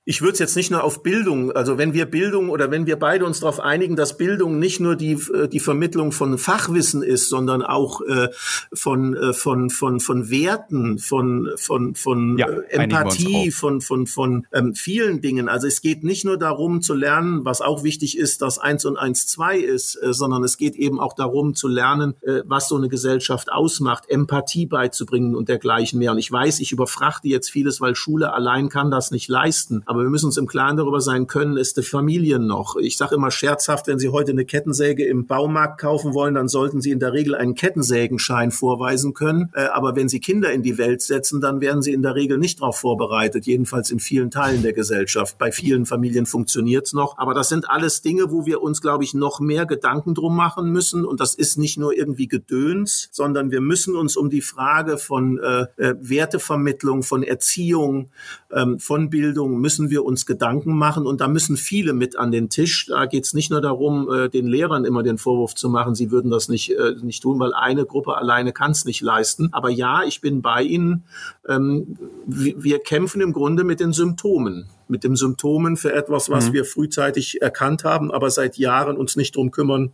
Ich 0.05 0.23
würde 0.23 0.33
es 0.33 0.39
jetzt 0.39 0.57
nicht 0.57 0.71
nur 0.71 0.85
auf 0.85 1.03
Bildung, 1.03 1.53
also 1.53 1.77
wenn 1.77 1.93
wir 1.93 2.07
Bildung 2.07 2.49
oder 2.49 2.71
wenn 2.71 2.87
wir 2.87 2.99
beide 2.99 3.27
uns 3.27 3.41
darauf 3.41 3.61
einigen, 3.61 3.95
dass 3.95 4.17
Bildung 4.17 4.59
nicht 4.59 4.81
nur 4.81 4.97
die, 4.97 5.13
äh, 5.35 5.49
die 5.49 5.61
Vermittlung 5.61 6.13
von 6.13 6.39
Fachwissen 6.39 7.03
ist, 7.03 7.29
sondern 7.29 7.63
auch 7.63 8.01
äh, 8.01 8.29
von, 8.73 9.15
äh, 9.15 9.33
von, 9.35 9.69
von, 9.69 10.01
von 10.01 10.31
Werten, 10.31 10.99
von, 10.99 11.51
von, 11.57 11.95
von 11.95 12.39
ja, 12.39 12.49
äh, 12.49 12.85
Empathie, 12.85 13.51
von, 13.51 13.83
von, 13.83 14.07
von 14.07 14.47
ähm, 14.53 14.75
vielen 14.75 15.21
Dingen. 15.21 15.49
Also 15.49 15.67
es 15.67 15.83
geht 15.83 16.05
nicht 16.05 16.25
nur 16.25 16.39
darum 16.39 16.81
zu 16.81 16.95
lernen, 16.95 17.45
was 17.45 17.61
auch 17.61 17.83
wichtig 17.83 18.17
ist, 18.17 18.41
dass 18.41 18.59
eins 18.59 18.85
und 18.87 18.97
eins 18.97 19.27
zwei 19.27 19.59
ist, 19.59 19.97
äh, 20.03 20.15
sondern 20.15 20.43
es 20.43 20.57
geht 20.57 20.75
eben 20.77 21.01
auch 21.01 21.13
darum 21.13 21.55
zu 21.55 21.69
lernen, 21.69 22.15
äh, 22.23 22.43
was 22.47 22.69
so 22.69 22.77
eine 22.77 22.89
Gesellschaft 22.89 23.53
ausmacht, 23.53 24.09
Empathie 24.09 24.67
beizubringen 24.67 25.35
und 25.35 25.51
dergleichen 25.51 25.99
mehr. 25.99 26.13
Und 26.13 26.19
ich 26.19 26.33
weiß, 26.33 26.61
ich 26.61 26.73
überfrachte 26.73 27.29
jetzt 27.29 27.51
vieles, 27.51 27.81
weil 27.81 27.95
Schule 27.95 28.33
allein 28.33 28.71
kann 28.71 28.91
das 28.91 29.11
nicht 29.11 29.29
leisten. 29.29 29.78
Müssen. 29.79 29.89
Aber 29.89 30.03
wir 30.03 30.11
müssen 30.11 30.27
uns 30.27 30.37
im 30.37 30.47
Klaren 30.47 30.77
darüber 30.77 31.01
sein, 31.01 31.27
können 31.27 31.57
es 31.57 31.75
die 31.75 31.83
Familien 31.83 32.47
noch? 32.47 32.77
Ich 32.77 32.97
sage 32.97 33.15
immer 33.15 33.31
scherzhaft, 33.31 33.87
wenn 33.87 33.99
Sie 33.99 34.09
heute 34.09 34.33
eine 34.33 34.45
Kettensäge 34.45 35.05
im 35.05 35.27
Baumarkt 35.27 35.81
kaufen 35.81 36.15
wollen, 36.15 36.35
dann 36.35 36.49
sollten 36.49 36.81
Sie 36.81 36.91
in 36.91 37.01
der 37.01 37.13
Regel 37.13 37.35
einen 37.35 37.55
Kettensägenschein 37.55 38.51
vorweisen 38.51 39.15
können. 39.15 39.51
Äh, 39.55 39.67
aber 39.67 39.97
wenn 39.97 40.09
Sie 40.09 40.21
Kinder 40.21 40.53
in 40.53 40.63
die 40.63 40.79
Welt 40.79 41.03
setzen, 41.03 41.41
dann 41.41 41.61
werden 41.61 41.83
Sie 41.83 41.93
in 41.93 42.03
der 42.03 42.15
Regel 42.15 42.39
nicht 42.39 42.61
darauf 42.61 42.79
vorbereitet, 42.79 43.47
jedenfalls 43.47 43.91
in 43.91 44.01
vielen 44.01 44.31
Teilen 44.31 44.63
der 44.63 44.73
Gesellschaft. 44.73 45.39
Bei 45.39 45.53
vielen 45.53 45.87
Familien 45.87 46.27
funktioniert 46.27 46.87
es 46.87 46.93
noch. 46.93 47.19
Aber 47.19 47.35
das 47.35 47.49
sind 47.49 47.69
alles 47.69 48.03
Dinge, 48.03 48.31
wo 48.31 48.47
wir 48.47 48.63
uns, 48.63 48.81
glaube 48.81 49.05
ich, 49.05 49.15
noch 49.15 49.41
mehr 49.41 49.67
Gedanken 49.67 50.15
drum 50.15 50.37
machen 50.37 50.71
müssen. 50.71 51.05
Und 51.05 51.21
das 51.21 51.35
ist 51.35 51.59
nicht 51.59 51.79
nur 51.79 51.97
irgendwie 51.97 52.29
Gedöns, 52.29 53.09
sondern 53.13 53.51
wir 53.51 53.61
müssen 53.61 53.97
uns 53.97 54.17
um 54.17 54.31
die 54.31 54.41
Frage 54.41 54.99
von 54.99 55.39
äh, 55.39 55.67
äh, 55.77 55.95
Wertevermittlung, 56.01 57.03
von 57.03 57.23
Erziehung, 57.23 58.11
ähm, 58.53 58.79
von 58.79 59.11
Bildung, 59.11 59.61
müssen 59.69 59.91
wir 59.91 60.03
uns 60.03 60.25
Gedanken 60.25 60.79
machen. 60.79 61.07
Und 61.07 61.21
da 61.21 61.29
müssen 61.29 61.59
viele 61.59 61.93
mit 61.93 62.17
an 62.17 62.33
den 62.33 62.49
Tisch. 62.49 62.87
Da 62.87 63.05
geht 63.05 63.27
es 63.27 63.35
nicht 63.35 63.51
nur 63.51 63.61
darum, 63.61 64.11
äh, 64.11 64.31
den 64.31 64.47
Lehrern 64.47 64.87
immer 64.87 65.03
den 65.03 65.19
Vorwurf 65.19 65.55
zu 65.55 65.69
machen, 65.69 65.95
sie 65.95 66.11
würden 66.11 66.31
das 66.31 66.49
nicht, 66.49 66.71
äh, 66.71 66.95
nicht 67.03 67.23
tun, 67.23 67.39
weil 67.39 67.53
eine 67.53 67.85
Gruppe 67.85 68.17
alleine 68.17 68.55
kann 68.55 68.71
es 68.71 68.87
nicht 68.87 69.03
leisten. 69.03 69.51
Aber 69.53 69.69
ja, 69.69 70.05
ich 70.05 70.23
bin 70.23 70.41
bei 70.41 70.63
Ihnen. 70.63 71.05
Ähm, 71.47 71.99
wir 72.27 72.79
kämpfen 72.79 73.21
im 73.21 73.35
Grunde 73.35 73.63
mit 73.63 73.79
den 73.79 73.93
Symptomen 73.93 74.71
mit 74.91 75.05
den 75.05 75.17
Symptomen 75.17 75.77
für 75.77 75.93
etwas, 75.93 76.31
was 76.31 76.49
mhm. 76.49 76.53
wir 76.55 76.65
frühzeitig 76.65 77.43
erkannt 77.43 77.85
haben, 77.85 78.11
aber 78.11 78.31
seit 78.31 78.57
Jahren 78.57 78.97
uns 78.97 79.17
nicht 79.17 79.37
darum 79.37 79.51
kümmern, 79.51 79.93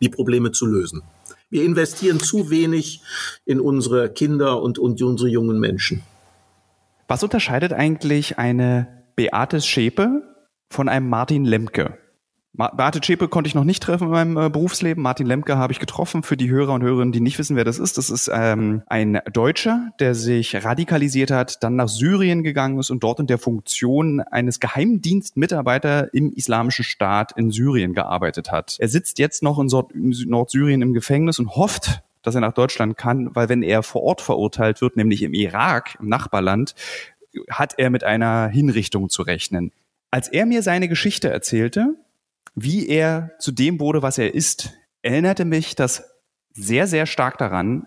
die 0.00 0.08
Probleme 0.08 0.52
zu 0.52 0.64
lösen. 0.64 1.02
Wir 1.50 1.64
investieren 1.64 2.18
zu 2.18 2.48
wenig 2.48 3.02
in 3.44 3.60
unsere 3.60 4.08
Kinder 4.08 4.62
und, 4.62 4.78
und 4.78 5.02
unsere 5.02 5.28
jungen 5.28 5.60
Menschen. 5.60 6.02
Was 7.08 7.22
unterscheidet 7.22 7.74
eigentlich 7.74 8.38
eine 8.38 9.01
Beate 9.16 9.60
Schäpe 9.60 10.22
von 10.70 10.88
einem 10.88 11.08
Martin 11.08 11.44
Lemke? 11.44 11.98
Beate 12.54 13.00
Zschäpe 13.00 13.28
konnte 13.28 13.48
ich 13.48 13.54
noch 13.54 13.64
nicht 13.64 13.82
treffen 13.82 14.04
in 14.04 14.10
meinem 14.10 14.36
äh, 14.36 14.50
Berufsleben. 14.50 15.02
Martin 15.02 15.26
Lemke 15.26 15.56
habe 15.56 15.72
ich 15.72 15.80
getroffen. 15.80 16.22
Für 16.22 16.36
die 16.36 16.50
Hörer 16.50 16.74
und 16.74 16.82
Hörerinnen, 16.82 17.12
die 17.12 17.20
nicht 17.20 17.38
wissen, 17.38 17.56
wer 17.56 17.64
das 17.64 17.78
ist, 17.78 17.96
das 17.96 18.10
ist 18.10 18.30
ähm, 18.32 18.82
ein 18.88 19.20
Deutscher, 19.32 19.88
der 20.00 20.14
sich 20.14 20.62
radikalisiert 20.62 21.30
hat, 21.30 21.62
dann 21.62 21.76
nach 21.76 21.88
Syrien 21.88 22.42
gegangen 22.42 22.78
ist 22.78 22.90
und 22.90 23.02
dort 23.02 23.20
in 23.20 23.26
der 23.26 23.38
Funktion 23.38 24.20
eines 24.20 24.60
Geheimdienstmitarbeiter 24.60 26.12
im 26.12 26.30
Islamischen 26.30 26.84
Staat 26.84 27.32
in 27.38 27.50
Syrien 27.50 27.94
gearbeitet 27.94 28.52
hat. 28.52 28.76
Er 28.78 28.88
sitzt 28.88 29.18
jetzt 29.18 29.42
noch 29.42 29.58
in 29.58 29.68
Nordsyrien 30.26 30.82
im 30.82 30.92
Gefängnis 30.92 31.38
und 31.38 31.56
hofft, 31.56 32.02
dass 32.22 32.34
er 32.34 32.40
nach 32.40 32.52
Deutschland 32.52 32.96
kann, 32.96 33.34
weil 33.34 33.48
wenn 33.48 33.62
er 33.62 33.82
vor 33.82 34.02
Ort 34.02 34.20
verurteilt 34.20 34.80
wird, 34.80 34.96
nämlich 34.96 35.22
im 35.22 35.34
Irak, 35.34 35.96
im 36.00 36.08
Nachbarland, 36.08 36.74
hat 37.50 37.74
er 37.78 37.90
mit 37.90 38.04
einer 38.04 38.48
Hinrichtung 38.48 39.08
zu 39.08 39.22
rechnen. 39.22 39.72
Als 40.10 40.28
er 40.28 40.46
mir 40.46 40.62
seine 40.62 40.88
Geschichte 40.88 41.30
erzählte, 41.30 41.96
wie 42.54 42.88
er 42.88 43.32
zu 43.38 43.52
dem 43.52 43.80
wurde, 43.80 44.02
was 44.02 44.18
er 44.18 44.34
ist, 44.34 44.74
erinnerte 45.02 45.44
mich 45.44 45.74
das 45.74 46.04
sehr, 46.52 46.86
sehr 46.86 47.06
stark 47.06 47.38
daran, 47.38 47.86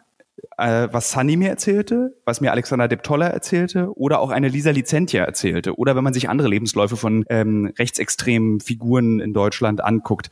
äh, 0.58 0.88
was 0.92 1.12
Sunny 1.12 1.38
mir 1.38 1.50
erzählte, 1.50 2.18
was 2.26 2.42
mir 2.42 2.52
Alexander 2.52 2.88
Deptoller 2.88 3.28
erzählte 3.28 3.96
oder 3.98 4.20
auch 4.20 4.32
eine 4.32 4.50
Lisa 4.50 4.72
Licentia 4.72 5.24
erzählte 5.24 5.78
oder 5.78 5.96
wenn 5.96 6.04
man 6.04 6.14
sich 6.14 6.30
andere 6.30 6.48
Lebensläufe 6.48 6.98
von 6.98 7.26
ähm, 7.30 7.72
rechtsextremen 7.78 8.60
Figuren 8.60 9.20
in 9.20 9.34
Deutschland 9.34 9.84
anguckt. 9.84 10.30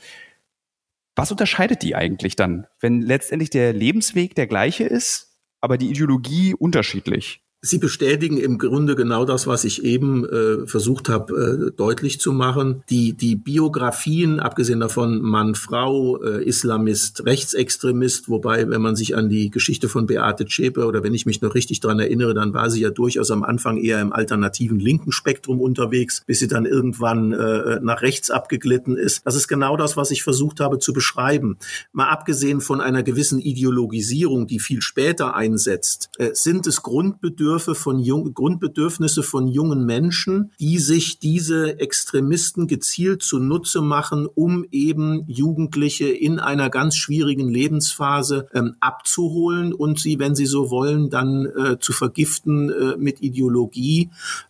Was 1.15 1.31
unterscheidet 1.31 1.83
die 1.83 1.95
eigentlich 1.95 2.35
dann, 2.35 2.65
wenn 2.79 3.01
letztendlich 3.01 3.49
der 3.51 3.71
Lebensweg 3.71 4.33
der 4.35 4.47
gleiche 4.47 4.83
ist, 4.83 5.39
aber 5.61 5.77
die 5.77 5.89
Ideologie 5.89 6.55
unterschiedlich? 6.55 7.42
Sie 7.65 7.77
bestätigen 7.77 8.35
im 8.35 8.57
Grunde 8.57 8.93
genau 8.93 9.23
das, 9.23 9.47
was 9.47 9.63
ich 9.63 9.85
eben 9.85 10.25
äh, 10.25 10.67
versucht 10.67 11.07
habe 11.07 11.69
äh, 11.69 11.71
deutlich 11.71 12.19
zu 12.19 12.33
machen. 12.33 12.83
Die, 12.89 13.13
die 13.13 13.37
Biografien, 13.37 14.41
abgesehen 14.41 14.81
davon 14.81 15.21
Mann, 15.21 15.55
Frau, 15.55 16.21
äh, 16.21 16.43
Islamist, 16.43 17.25
Rechtsextremist, 17.25 18.27
wobei, 18.27 18.69
wenn 18.69 18.81
man 18.81 18.97
sich 18.97 19.15
an 19.15 19.29
die 19.29 19.49
Geschichte 19.49 19.87
von 19.87 20.07
Beate 20.07 20.45
Zschäpe 20.45 20.85
oder 20.85 21.03
wenn 21.03 21.13
ich 21.13 21.25
mich 21.25 21.41
noch 21.41 21.55
richtig 21.55 21.79
dran 21.79 22.01
erinnere, 22.01 22.33
dann 22.33 22.53
war 22.53 22.69
sie 22.69 22.81
ja 22.81 22.89
durchaus 22.89 23.31
am 23.31 23.43
Anfang 23.43 23.77
eher 23.77 24.01
im 24.01 24.11
alternativen 24.11 24.81
linken 24.81 25.13
Spektrum 25.13 25.61
unterwegs, 25.61 26.21
bis 26.27 26.39
sie 26.39 26.49
dann 26.49 26.65
irgendwann 26.65 27.31
äh, 27.31 27.79
nach 27.81 28.01
rechts 28.01 28.29
abgeglitten 28.29 28.97
ist. 28.97 29.25
Das 29.25 29.37
ist 29.37 29.47
genau 29.47 29.77
das, 29.77 29.95
was 29.95 30.11
ich 30.11 30.23
versucht 30.23 30.59
habe 30.59 30.79
zu 30.79 30.91
beschreiben. 30.91 31.57
Mal 31.93 32.09
abgesehen 32.09 32.59
von 32.59 32.81
einer 32.81 33.03
gewissen 33.03 33.39
Ideologisierung, 33.39 34.47
die 34.47 34.59
viel 34.59 34.81
später 34.81 35.33
einsetzt, 35.33 36.09
äh, 36.17 36.31
sind 36.33 36.67
es 36.67 36.81
Grundbedürfnisse, 36.81 37.52
Grundbedürfe 37.53 37.75
von 37.75 37.99
jung, 37.99 38.33
Grundbedürfnisse 38.33 39.21
von 39.21 39.47
jungen 39.47 39.85
Menschen, 39.85 40.51
die 40.59 40.79
sich 40.79 41.19
diese 41.19 41.79
Extremisten 41.79 42.65
gezielt 42.65 43.21
zunutze 43.21 43.81
machen, 43.81 44.27
um 44.33 44.65
eben 44.71 45.23
Jugendliche 45.27 46.07
in 46.09 46.39
einer 46.39 46.71
ganz 46.71 46.95
schwierigen 46.95 47.47
Lebensphase 47.49 48.47
ähm, 48.53 48.75
abzuholen 48.79 49.71
und 49.71 49.99
sie, 49.99 50.17
wenn 50.17 50.33
sie 50.33 50.47
so 50.47 50.71
wollen, 50.71 51.11
dann 51.11 51.45
äh, 51.45 51.77
zu 51.79 51.93
vergiften 51.93 52.71
äh, 52.71 52.97
mit 52.97 53.21
Ideologie 53.21 54.09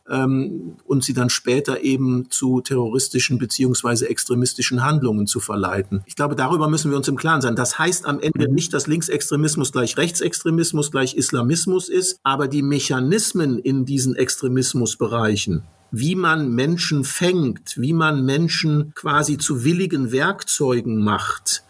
ähm, 0.10 0.78
und 0.86 1.04
sie 1.04 1.14
dann 1.14 1.30
später 1.30 1.82
eben 1.82 2.30
zu 2.30 2.62
terroristischen 2.62 3.38
beziehungsweise 3.38 4.10
extremistischen 4.10 4.82
Handlungen 4.82 5.28
zu 5.28 5.42
verleiten. 5.42 6.04
Ich 6.06 6.16
glaube, 6.16 6.36
darüber 6.36 6.70
müssen 6.70 6.90
wir 6.90 6.98
uns 6.98 7.10
im 7.10 7.18
Klaren 7.18 7.42
sein. 7.42 7.58
Das 7.58 7.78
heißt 7.78 8.06
am 8.06 8.22
Ende 8.22 8.48
mhm. 8.48 8.56
nicht, 8.56 8.74
dass 8.74 8.88
Linksextremismus 8.88 9.74
gleich 9.74 9.98
Rechtsextremismus 9.98 10.90
gleich 10.90 11.16
Islamismus 11.16 11.90
ist, 11.90 12.20
aber 12.24 12.48
die 12.48 12.62
Mechanismen 12.62 12.93
Mechanismen 12.94 13.58
in 13.58 13.86
diesen 13.86 14.16
Extremismusbereichen, 14.16 15.64
wie 15.90 16.14
man 16.14 16.54
Menschen 16.54 17.04
fängt, 17.04 17.76
wie 17.76 17.94
man 17.94 18.24
Menschen 18.24 18.94
quasi 18.94 19.40
zu 19.40 19.64
willigen 19.64 20.12
Werkzeugen 20.12 21.04
macht, 21.04 21.64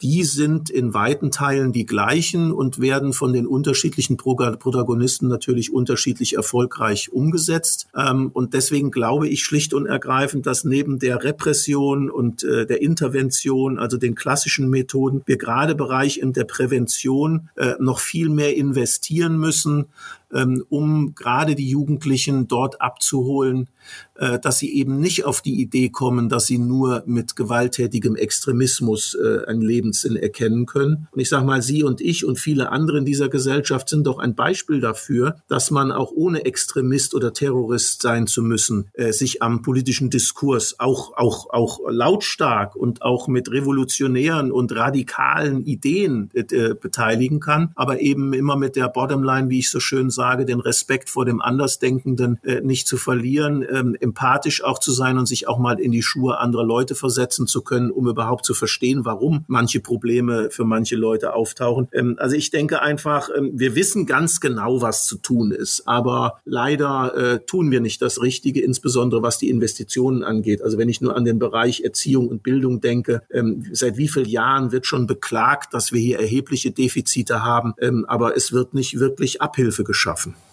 die 0.00 0.22
sind 0.22 0.70
in 0.70 0.94
weiten 0.94 1.30
Teilen 1.30 1.72
die 1.72 1.86
gleichen 1.86 2.52
und 2.52 2.80
werden 2.80 3.12
von 3.12 3.32
den 3.32 3.46
unterschiedlichen 3.46 4.16
Protagonisten 4.16 5.26
natürlich 5.26 5.72
unterschiedlich 5.72 6.36
erfolgreich 6.36 7.12
umgesetzt. 7.12 7.88
Ähm, 7.96 8.30
und 8.32 8.54
deswegen 8.54 8.90
glaube 8.90 9.28
ich 9.28 9.42
schlicht 9.42 9.74
und 9.74 9.86
ergreifend, 9.86 10.46
dass 10.46 10.64
neben 10.64 11.00
der 11.00 11.24
Repression 11.24 12.10
und 12.10 12.44
äh, 12.44 12.66
der 12.66 12.80
Intervention, 12.80 13.78
also 13.78 13.96
den 13.96 14.14
klassischen 14.14 14.70
Methoden, 14.70 15.22
wir 15.26 15.36
gerade 15.36 15.74
Bereich 15.74 16.18
in 16.18 16.32
der 16.32 16.44
Prävention 16.44 17.50
äh, 17.56 17.74
noch 17.80 17.98
viel 17.98 18.28
mehr 18.28 18.56
investieren 18.56 19.36
müssen, 19.36 19.86
ähm, 20.34 20.64
um 20.68 21.14
gerade 21.14 21.54
die 21.54 21.68
Jugendlichen 21.68 22.48
dort 22.48 22.80
abzuholen, 22.80 23.68
äh, 24.14 24.38
dass 24.38 24.58
sie 24.58 24.74
eben 24.74 25.00
nicht 25.00 25.24
auf 25.24 25.40
die 25.40 25.60
Idee 25.60 25.88
kommen, 25.88 26.28
dass 26.28 26.46
sie 26.46 26.58
nur 26.58 27.02
mit 27.06 27.36
gewalttätigem 27.36 28.16
Extremismus 28.16 29.14
äh, 29.14 29.44
einen 29.46 29.62
Lebenssinn 29.62 30.16
erkennen 30.16 30.66
können. 30.66 31.08
Und 31.10 31.20
ich 31.20 31.28
sage 31.28 31.46
mal, 31.46 31.62
Sie 31.62 31.82
und 31.82 32.00
ich 32.00 32.24
und 32.24 32.38
viele 32.38 32.70
andere 32.70 32.98
in 32.98 33.04
dieser 33.04 33.28
Gesellschaft 33.28 33.88
sind 33.88 34.06
doch 34.06 34.18
ein 34.18 34.34
Beispiel 34.34 34.80
dafür, 34.80 35.36
dass 35.48 35.70
man 35.70 35.92
auch 35.92 36.12
ohne 36.12 36.44
Extremist 36.44 37.14
oder 37.14 37.32
Terrorist 37.32 38.02
sein 38.02 38.26
zu 38.26 38.42
müssen, 38.42 38.88
äh, 38.94 39.12
sich 39.12 39.42
am 39.42 39.62
politischen 39.62 40.10
Diskurs 40.10 40.78
auch, 40.78 41.16
auch, 41.16 41.50
auch 41.50 41.80
lautstark 41.88 42.76
und 42.76 43.02
auch 43.02 43.28
mit 43.28 43.50
revolutionären 43.50 44.52
und 44.52 44.74
radikalen 44.74 45.64
Ideen 45.64 46.30
äh, 46.34 46.74
beteiligen 46.74 47.40
kann, 47.40 47.72
aber 47.76 48.00
eben 48.00 48.32
immer 48.32 48.56
mit 48.56 48.76
der 48.76 48.88
Bottomline, 48.88 49.48
wie 49.50 49.60
ich 49.60 49.70
so 49.70 49.80
schön 49.80 50.10
sage, 50.18 50.44
den 50.44 50.58
Respekt 50.58 51.10
vor 51.10 51.24
dem 51.24 51.40
Andersdenkenden 51.40 52.40
äh, 52.42 52.60
nicht 52.60 52.88
zu 52.88 52.96
verlieren, 52.96 53.64
ähm, 53.70 53.96
empathisch 54.00 54.64
auch 54.64 54.80
zu 54.80 54.90
sein 54.90 55.16
und 55.16 55.26
sich 55.26 55.46
auch 55.46 55.58
mal 55.58 55.78
in 55.78 55.92
die 55.92 56.02
Schuhe 56.02 56.38
anderer 56.38 56.64
Leute 56.64 56.96
versetzen 56.96 57.46
zu 57.46 57.62
können, 57.62 57.92
um 57.92 58.08
überhaupt 58.08 58.44
zu 58.44 58.52
verstehen, 58.52 59.04
warum 59.04 59.44
manche 59.46 59.78
Probleme 59.78 60.50
für 60.50 60.64
manche 60.64 60.96
Leute 60.96 61.34
auftauchen. 61.34 61.86
Ähm, 61.92 62.16
also 62.18 62.34
ich 62.34 62.50
denke 62.50 62.82
einfach, 62.82 63.30
ähm, 63.36 63.52
wir 63.54 63.76
wissen 63.76 64.06
ganz 64.06 64.40
genau, 64.40 64.82
was 64.82 65.06
zu 65.06 65.18
tun 65.18 65.52
ist, 65.52 65.86
aber 65.86 66.40
leider 66.44 67.14
äh, 67.16 67.38
tun 67.46 67.70
wir 67.70 67.80
nicht 67.80 68.02
das 68.02 68.20
Richtige, 68.20 68.60
insbesondere 68.60 69.22
was 69.22 69.38
die 69.38 69.50
Investitionen 69.50 70.24
angeht. 70.24 70.62
Also 70.62 70.78
wenn 70.78 70.88
ich 70.88 71.00
nur 71.00 71.14
an 71.16 71.24
den 71.24 71.38
Bereich 71.38 71.82
Erziehung 71.82 72.26
und 72.28 72.42
Bildung 72.42 72.80
denke, 72.80 73.22
ähm, 73.32 73.64
seit 73.72 73.96
wie 73.96 74.08
vielen 74.08 74.26
Jahren 74.26 74.72
wird 74.72 74.84
schon 74.84 75.06
beklagt, 75.06 75.74
dass 75.74 75.92
wir 75.92 76.00
hier 76.00 76.18
erhebliche 76.18 76.72
Defizite 76.72 77.44
haben, 77.44 77.74
ähm, 77.80 78.04
aber 78.08 78.36
es 78.36 78.52
wird 78.52 78.74
nicht 78.74 78.98
wirklich 78.98 79.40
Abhilfe 79.40 79.84
geschaffen 79.84 80.07
schaffen. 80.08 80.47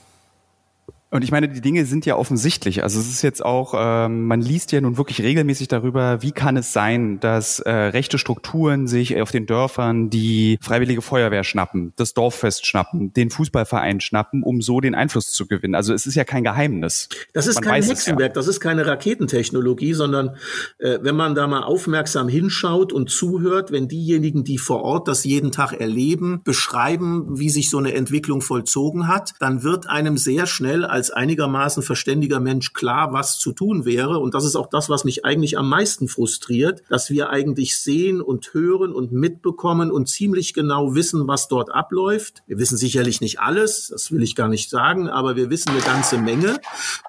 Und 1.15 1.23
ich 1.23 1.31
meine, 1.31 1.47
die 1.47 1.61
Dinge 1.61 1.85
sind 1.85 2.05
ja 2.05 2.17
offensichtlich. 2.17 2.83
Also 2.83 2.99
es 2.99 3.07
ist 3.07 3.21
jetzt 3.21 3.43
auch, 3.43 3.73
ähm, 3.77 4.25
man 4.25 4.41
liest 4.41 4.73
ja 4.73 4.81
nun 4.81 4.97
wirklich 4.97 5.21
regelmäßig 5.21 5.69
darüber, 5.69 6.21
wie 6.21 6.33
kann 6.33 6.57
es 6.57 6.73
sein, 6.73 7.21
dass 7.21 7.59
äh, 7.59 7.71
rechte 7.71 8.17
Strukturen 8.17 8.85
sich 8.85 9.21
auf 9.21 9.31
den 9.31 9.45
Dörfern 9.45 10.09
die 10.09 10.59
Freiwillige 10.61 11.01
Feuerwehr 11.01 11.45
schnappen, 11.45 11.93
das 11.95 12.13
Dorffest 12.15 12.65
schnappen, 12.65 13.13
den 13.13 13.29
Fußballverein 13.29 14.01
schnappen, 14.01 14.43
um 14.43 14.61
so 14.61 14.81
den 14.81 14.93
Einfluss 14.93 15.31
zu 15.31 15.47
gewinnen. 15.47 15.73
Also 15.73 15.93
es 15.93 16.05
ist 16.05 16.15
ja 16.15 16.25
kein 16.25 16.43
Geheimnis. 16.43 17.07
Das 17.31 17.47
ist 17.47 17.55
man 17.55 17.63
kein 17.63 17.83
Hexenwerk, 17.83 18.31
ja. 18.31 18.33
das 18.33 18.49
ist 18.49 18.59
keine 18.59 18.85
Raketentechnologie, 18.85 19.93
sondern 19.93 20.35
äh, 20.79 20.99
wenn 21.01 21.15
man 21.15 21.33
da 21.33 21.47
mal 21.47 21.63
aufmerksam 21.63 22.27
hinschaut 22.27 22.91
und 22.91 23.09
zuhört, 23.09 23.71
wenn 23.71 23.87
diejenigen, 23.87 24.43
die 24.43 24.57
vor 24.57 24.81
Ort 24.81 25.07
das 25.07 25.23
jeden 25.23 25.53
Tag 25.53 25.71
erleben, 25.79 26.41
beschreiben, 26.43 27.39
wie 27.39 27.49
sich 27.49 27.69
so 27.69 27.77
eine 27.77 27.93
Entwicklung 27.93 28.41
vollzogen 28.41 29.07
hat, 29.07 29.33
dann 29.39 29.63
wird 29.63 29.87
einem 29.87 30.17
sehr 30.17 30.45
schnell 30.45 30.83
als 30.83 31.04
als 31.05 31.11
einigermaßen 31.11 31.83
verständiger 31.83 32.39
Mensch 32.39 32.73
klar, 32.73 33.13
was 33.13 33.37
zu 33.37 33.51
tun 33.51 33.85
wäre. 33.85 34.17
Und 34.17 34.33
das 34.33 34.43
ist 34.43 34.55
auch 34.55 34.67
das, 34.67 34.89
was 34.89 35.03
mich 35.03 35.23
eigentlich 35.23 35.55
am 35.55 35.69
meisten 35.69 36.07
frustriert, 36.07 36.81
dass 36.89 37.11
wir 37.11 37.29
eigentlich 37.29 37.79
sehen 37.79 38.21
und 38.21 38.53
hören 38.55 38.91
und 38.91 39.11
mitbekommen 39.11 39.91
und 39.91 40.09
ziemlich 40.09 40.55
genau 40.55 40.95
wissen, 40.95 41.27
was 41.27 41.47
dort 41.47 41.71
abläuft. 41.71 42.41
Wir 42.47 42.57
wissen 42.57 42.75
sicherlich 42.77 43.21
nicht 43.21 43.39
alles, 43.39 43.89
das 43.89 44.11
will 44.11 44.23
ich 44.23 44.35
gar 44.35 44.47
nicht 44.47 44.71
sagen, 44.71 45.07
aber 45.07 45.35
wir 45.35 45.51
wissen 45.51 45.69
eine 45.69 45.81
ganze 45.81 46.17
Menge. 46.17 46.59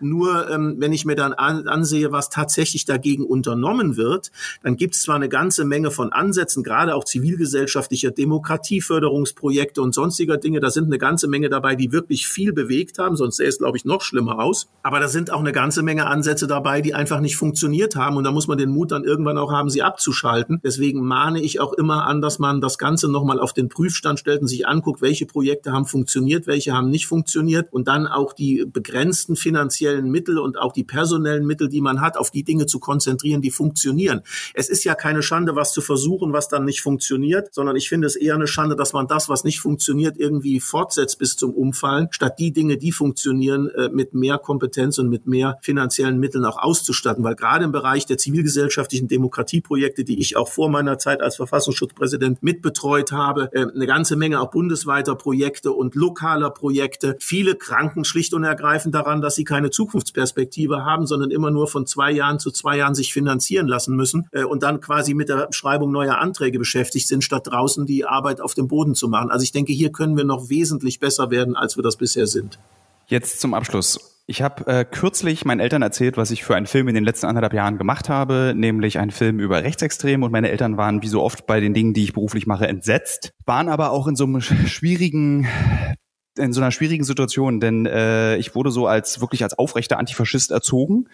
Nur 0.00 0.50
ähm, 0.50 0.76
wenn 0.78 0.92
ich 0.92 1.06
mir 1.06 1.16
dann 1.16 1.32
an, 1.32 1.66
ansehe, 1.66 2.12
was 2.12 2.28
tatsächlich 2.28 2.84
dagegen 2.84 3.24
unternommen 3.24 3.96
wird, 3.96 4.30
dann 4.62 4.76
gibt 4.76 4.94
es 4.94 5.02
zwar 5.02 5.16
eine 5.16 5.30
ganze 5.30 5.64
Menge 5.64 5.90
von 5.90 6.12
Ansätzen, 6.12 6.62
gerade 6.62 6.94
auch 6.94 7.04
zivilgesellschaftlicher 7.04 8.10
Demokratieförderungsprojekte 8.10 9.80
und 9.80 9.94
sonstiger 9.94 10.36
Dinge. 10.36 10.60
Da 10.60 10.68
sind 10.70 10.84
eine 10.84 10.98
ganze 10.98 11.28
Menge 11.28 11.48
dabei, 11.48 11.76
die 11.76 11.92
wirklich 11.92 12.26
viel 12.26 12.52
bewegt 12.52 12.98
haben, 12.98 13.16
sonst 13.16 13.36
sähe 13.36 13.48
es, 13.48 13.56
glaube 13.56 13.78
ich, 13.78 13.85
noch 13.86 14.02
schlimmer 14.02 14.40
aus. 14.40 14.68
Aber 14.82 15.00
da 15.00 15.08
sind 15.08 15.32
auch 15.32 15.40
eine 15.40 15.52
ganze 15.52 15.82
Menge 15.82 16.06
Ansätze 16.06 16.46
dabei, 16.46 16.80
die 16.80 16.94
einfach 16.94 17.20
nicht 17.20 17.36
funktioniert 17.36 17.96
haben. 17.96 18.16
Und 18.16 18.24
da 18.24 18.30
muss 18.30 18.46
man 18.46 18.58
den 18.58 18.70
Mut 18.70 18.92
dann 18.92 19.04
irgendwann 19.04 19.38
auch 19.38 19.52
haben, 19.52 19.70
sie 19.70 19.82
abzuschalten. 19.82 20.60
Deswegen 20.62 21.04
mahne 21.04 21.40
ich 21.40 21.60
auch 21.60 21.72
immer 21.72 22.06
an, 22.06 22.20
dass 22.20 22.38
man 22.38 22.60
das 22.60 22.78
Ganze 22.78 23.10
nochmal 23.10 23.40
auf 23.40 23.52
den 23.52 23.68
Prüfstand 23.68 24.18
stellt 24.18 24.42
und 24.42 24.48
sich 24.48 24.66
anguckt, 24.66 25.02
welche 25.02 25.26
Projekte 25.26 25.72
haben 25.72 25.86
funktioniert, 25.86 26.46
welche 26.46 26.72
haben 26.72 26.90
nicht 26.90 27.06
funktioniert 27.06 27.72
und 27.72 27.88
dann 27.88 28.06
auch 28.06 28.32
die 28.32 28.64
begrenzten 28.66 29.36
finanziellen 29.36 30.10
Mittel 30.10 30.38
und 30.38 30.58
auch 30.58 30.72
die 30.72 30.84
personellen 30.84 31.46
Mittel, 31.46 31.68
die 31.68 31.80
man 31.80 32.00
hat, 32.00 32.16
auf 32.16 32.30
die 32.30 32.44
Dinge 32.44 32.66
zu 32.66 32.80
konzentrieren, 32.80 33.40
die 33.42 33.50
funktionieren. 33.50 34.22
Es 34.54 34.68
ist 34.68 34.84
ja 34.84 34.94
keine 34.94 35.22
Schande, 35.22 35.56
was 35.56 35.72
zu 35.72 35.80
versuchen, 35.80 36.32
was 36.32 36.48
dann 36.48 36.64
nicht 36.64 36.80
funktioniert, 36.80 37.54
sondern 37.54 37.76
ich 37.76 37.88
finde 37.88 38.06
es 38.06 38.16
eher 38.16 38.34
eine 38.34 38.46
Schande, 38.46 38.76
dass 38.76 38.92
man 38.92 39.06
das, 39.06 39.28
was 39.28 39.44
nicht 39.44 39.60
funktioniert, 39.60 40.16
irgendwie 40.18 40.60
fortsetzt 40.60 41.18
bis 41.18 41.36
zum 41.36 41.52
Umfallen, 41.54 42.08
statt 42.10 42.38
die 42.38 42.52
Dinge, 42.52 42.76
die 42.76 42.92
funktionieren, 42.92 43.65
äh, 43.70 43.88
mit 43.88 44.14
mehr 44.14 44.38
Kompetenz 44.38 44.98
und 44.98 45.08
mit 45.08 45.26
mehr 45.26 45.58
finanziellen 45.62 46.18
Mitteln 46.18 46.44
auch 46.44 46.58
auszustatten. 46.58 47.24
Weil 47.24 47.34
gerade 47.34 47.64
im 47.64 47.72
Bereich 47.72 48.06
der 48.06 48.18
zivilgesellschaftlichen 48.18 49.08
Demokratieprojekte, 49.08 50.04
die 50.04 50.20
ich 50.20 50.36
auch 50.36 50.48
vor 50.48 50.68
meiner 50.68 50.98
Zeit 50.98 51.20
als 51.20 51.36
Verfassungsschutzpräsident 51.36 52.42
mitbetreut 52.42 53.12
habe, 53.12 53.50
äh, 53.52 53.66
eine 53.66 53.86
ganze 53.86 54.16
Menge 54.16 54.40
auch 54.40 54.50
bundesweiter 54.50 55.14
Projekte 55.14 55.72
und 55.72 55.94
lokaler 55.94 56.50
Projekte. 56.50 57.16
Viele 57.20 57.54
kranken 57.54 58.04
schlicht 58.04 58.34
und 58.34 58.44
ergreifend 58.44 58.94
daran, 58.94 59.20
dass 59.20 59.34
sie 59.34 59.44
keine 59.44 59.70
Zukunftsperspektive 59.70 60.84
haben, 60.84 61.06
sondern 61.06 61.30
immer 61.30 61.50
nur 61.50 61.68
von 61.68 61.86
zwei 61.86 62.12
Jahren 62.12 62.38
zu 62.38 62.50
zwei 62.50 62.76
Jahren 62.76 62.94
sich 62.94 63.12
finanzieren 63.12 63.66
lassen 63.66 63.96
müssen 63.96 64.28
äh, 64.32 64.44
und 64.44 64.62
dann 64.62 64.80
quasi 64.80 65.14
mit 65.14 65.28
der 65.28 65.48
Schreibung 65.50 65.92
neuer 65.92 66.18
Anträge 66.18 66.58
beschäftigt 66.58 67.08
sind, 67.08 67.24
statt 67.24 67.46
draußen 67.46 67.86
die 67.86 68.04
Arbeit 68.04 68.40
auf 68.40 68.54
dem 68.54 68.68
Boden 68.68 68.94
zu 68.94 69.08
machen. 69.08 69.30
Also 69.30 69.42
ich 69.42 69.52
denke, 69.52 69.72
hier 69.72 69.90
können 69.90 70.16
wir 70.16 70.24
noch 70.24 70.48
wesentlich 70.48 71.00
besser 71.00 71.30
werden, 71.30 71.56
als 71.56 71.76
wir 71.76 71.82
das 71.82 71.96
bisher 71.96 72.26
sind. 72.26 72.58
Jetzt 73.06 73.40
zum 73.40 73.54
Abschluss. 73.54 74.22
Ich 74.26 74.42
habe 74.42 74.66
äh, 74.66 74.84
kürzlich 74.84 75.44
meinen 75.44 75.60
Eltern 75.60 75.82
erzählt, 75.82 76.16
was 76.16 76.32
ich 76.32 76.42
für 76.42 76.56
einen 76.56 76.66
Film 76.66 76.88
in 76.88 76.96
den 76.96 77.04
letzten 77.04 77.26
anderthalb 77.26 77.54
Jahren 77.54 77.78
gemacht 77.78 78.08
habe, 78.08 78.54
nämlich 78.56 78.98
einen 78.98 79.12
Film 79.12 79.38
über 79.38 79.62
Rechtsextreme. 79.62 80.24
Und 80.24 80.32
meine 80.32 80.50
Eltern 80.50 80.76
waren 80.76 81.02
wie 81.02 81.08
so 81.08 81.22
oft 81.22 81.46
bei 81.46 81.60
den 81.60 81.74
Dingen, 81.74 81.94
die 81.94 82.02
ich 82.02 82.12
beruflich 82.12 82.48
mache, 82.48 82.66
entsetzt, 82.66 83.30
waren 83.44 83.68
aber 83.68 83.92
auch 83.92 84.08
in 84.08 84.16
so 84.16 84.24
einem 84.24 84.40
schwierigen 84.40 85.46
in 86.38 86.52
so 86.52 86.60
einer 86.60 86.70
schwierigen 86.70 87.04
Situation, 87.04 87.60
denn 87.60 87.86
äh, 87.86 88.36
ich 88.36 88.54
wurde 88.54 88.70
so 88.70 88.86
als 88.86 89.22
wirklich 89.22 89.42
als 89.42 89.58
aufrechter 89.58 89.98
Antifaschist 89.98 90.50
erzogen 90.50 91.08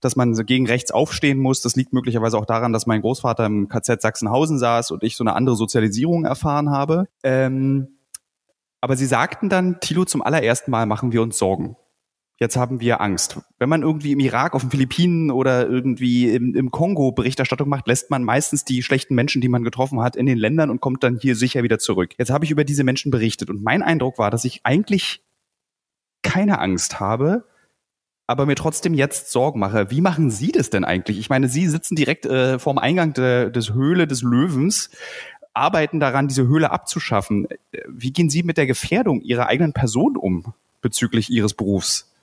dass 0.00 0.16
man 0.16 0.34
gegen 0.44 0.66
rechts 0.66 0.90
aufstehen 0.90 1.38
muss. 1.38 1.62
Das 1.62 1.76
liegt 1.76 1.92
möglicherweise 1.92 2.36
auch 2.36 2.44
daran, 2.44 2.72
dass 2.72 2.86
mein 2.86 3.00
Großvater 3.00 3.46
im 3.46 3.68
KZ 3.68 4.02
Sachsenhausen 4.02 4.58
saß 4.58 4.90
und 4.90 5.02
ich 5.02 5.16
so 5.16 5.24
eine 5.24 5.34
andere 5.34 5.56
Sozialisierung 5.56 6.24
erfahren 6.24 6.70
habe. 6.70 7.06
Ähm, 7.22 7.88
aber 8.84 8.98
sie 8.98 9.06
sagten 9.06 9.48
dann, 9.48 9.80
Tilo, 9.80 10.04
zum 10.04 10.20
allerersten 10.20 10.70
Mal 10.70 10.84
machen 10.84 11.10
wir 11.10 11.22
uns 11.22 11.38
Sorgen. 11.38 11.74
Jetzt 12.38 12.58
haben 12.58 12.80
wir 12.80 13.00
Angst. 13.00 13.40
Wenn 13.58 13.70
man 13.70 13.80
irgendwie 13.80 14.12
im 14.12 14.20
Irak, 14.20 14.52
auf 14.52 14.60
den 14.60 14.70
Philippinen 14.70 15.30
oder 15.30 15.66
irgendwie 15.66 16.28
im, 16.28 16.54
im 16.54 16.70
Kongo 16.70 17.10
Berichterstattung 17.10 17.66
macht, 17.70 17.86
lässt 17.88 18.10
man 18.10 18.22
meistens 18.24 18.62
die 18.62 18.82
schlechten 18.82 19.14
Menschen, 19.14 19.40
die 19.40 19.48
man 19.48 19.64
getroffen 19.64 20.02
hat, 20.02 20.16
in 20.16 20.26
den 20.26 20.36
Ländern 20.36 20.68
und 20.68 20.82
kommt 20.82 21.02
dann 21.02 21.16
hier 21.16 21.34
sicher 21.34 21.62
wieder 21.62 21.78
zurück. 21.78 22.10
Jetzt 22.18 22.28
habe 22.28 22.44
ich 22.44 22.50
über 22.50 22.64
diese 22.64 22.84
Menschen 22.84 23.10
berichtet 23.10 23.48
und 23.48 23.62
mein 23.62 23.82
Eindruck 23.82 24.18
war, 24.18 24.30
dass 24.30 24.44
ich 24.44 24.60
eigentlich 24.64 25.24
keine 26.22 26.58
Angst 26.58 27.00
habe, 27.00 27.46
aber 28.26 28.44
mir 28.44 28.54
trotzdem 28.54 28.92
jetzt 28.92 29.30
Sorgen 29.30 29.60
mache. 29.60 29.90
Wie 29.90 30.00
machen 30.00 30.30
Sie 30.30 30.52
das 30.52 30.68
denn 30.68 30.84
eigentlich? 30.84 31.18
Ich 31.18 31.28
meine, 31.30 31.48
Sie 31.48 31.66
sitzen 31.68 31.94
direkt 31.94 32.26
äh, 32.26 32.58
vorm 32.58 32.78
Eingang 32.78 33.12
de, 33.12 33.50
des 33.50 33.72
Höhle 33.72 34.06
des 34.06 34.22
Löwens, 34.22 34.90
arbeiten 35.54 36.00
daran, 36.00 36.28
diese 36.28 36.46
Höhle 36.46 36.70
abzuschaffen. 36.70 37.48
Wie 37.88 38.12
gehen 38.12 38.28
Sie 38.28 38.42
mit 38.42 38.58
der 38.58 38.66
Gefährdung 38.66 39.22
Ihrer 39.22 39.46
eigenen 39.46 39.72
Person 39.72 40.16
um 40.16 40.52
bezüglich 40.82 41.30
Ihres 41.30 41.54
Berufs? 41.54 42.13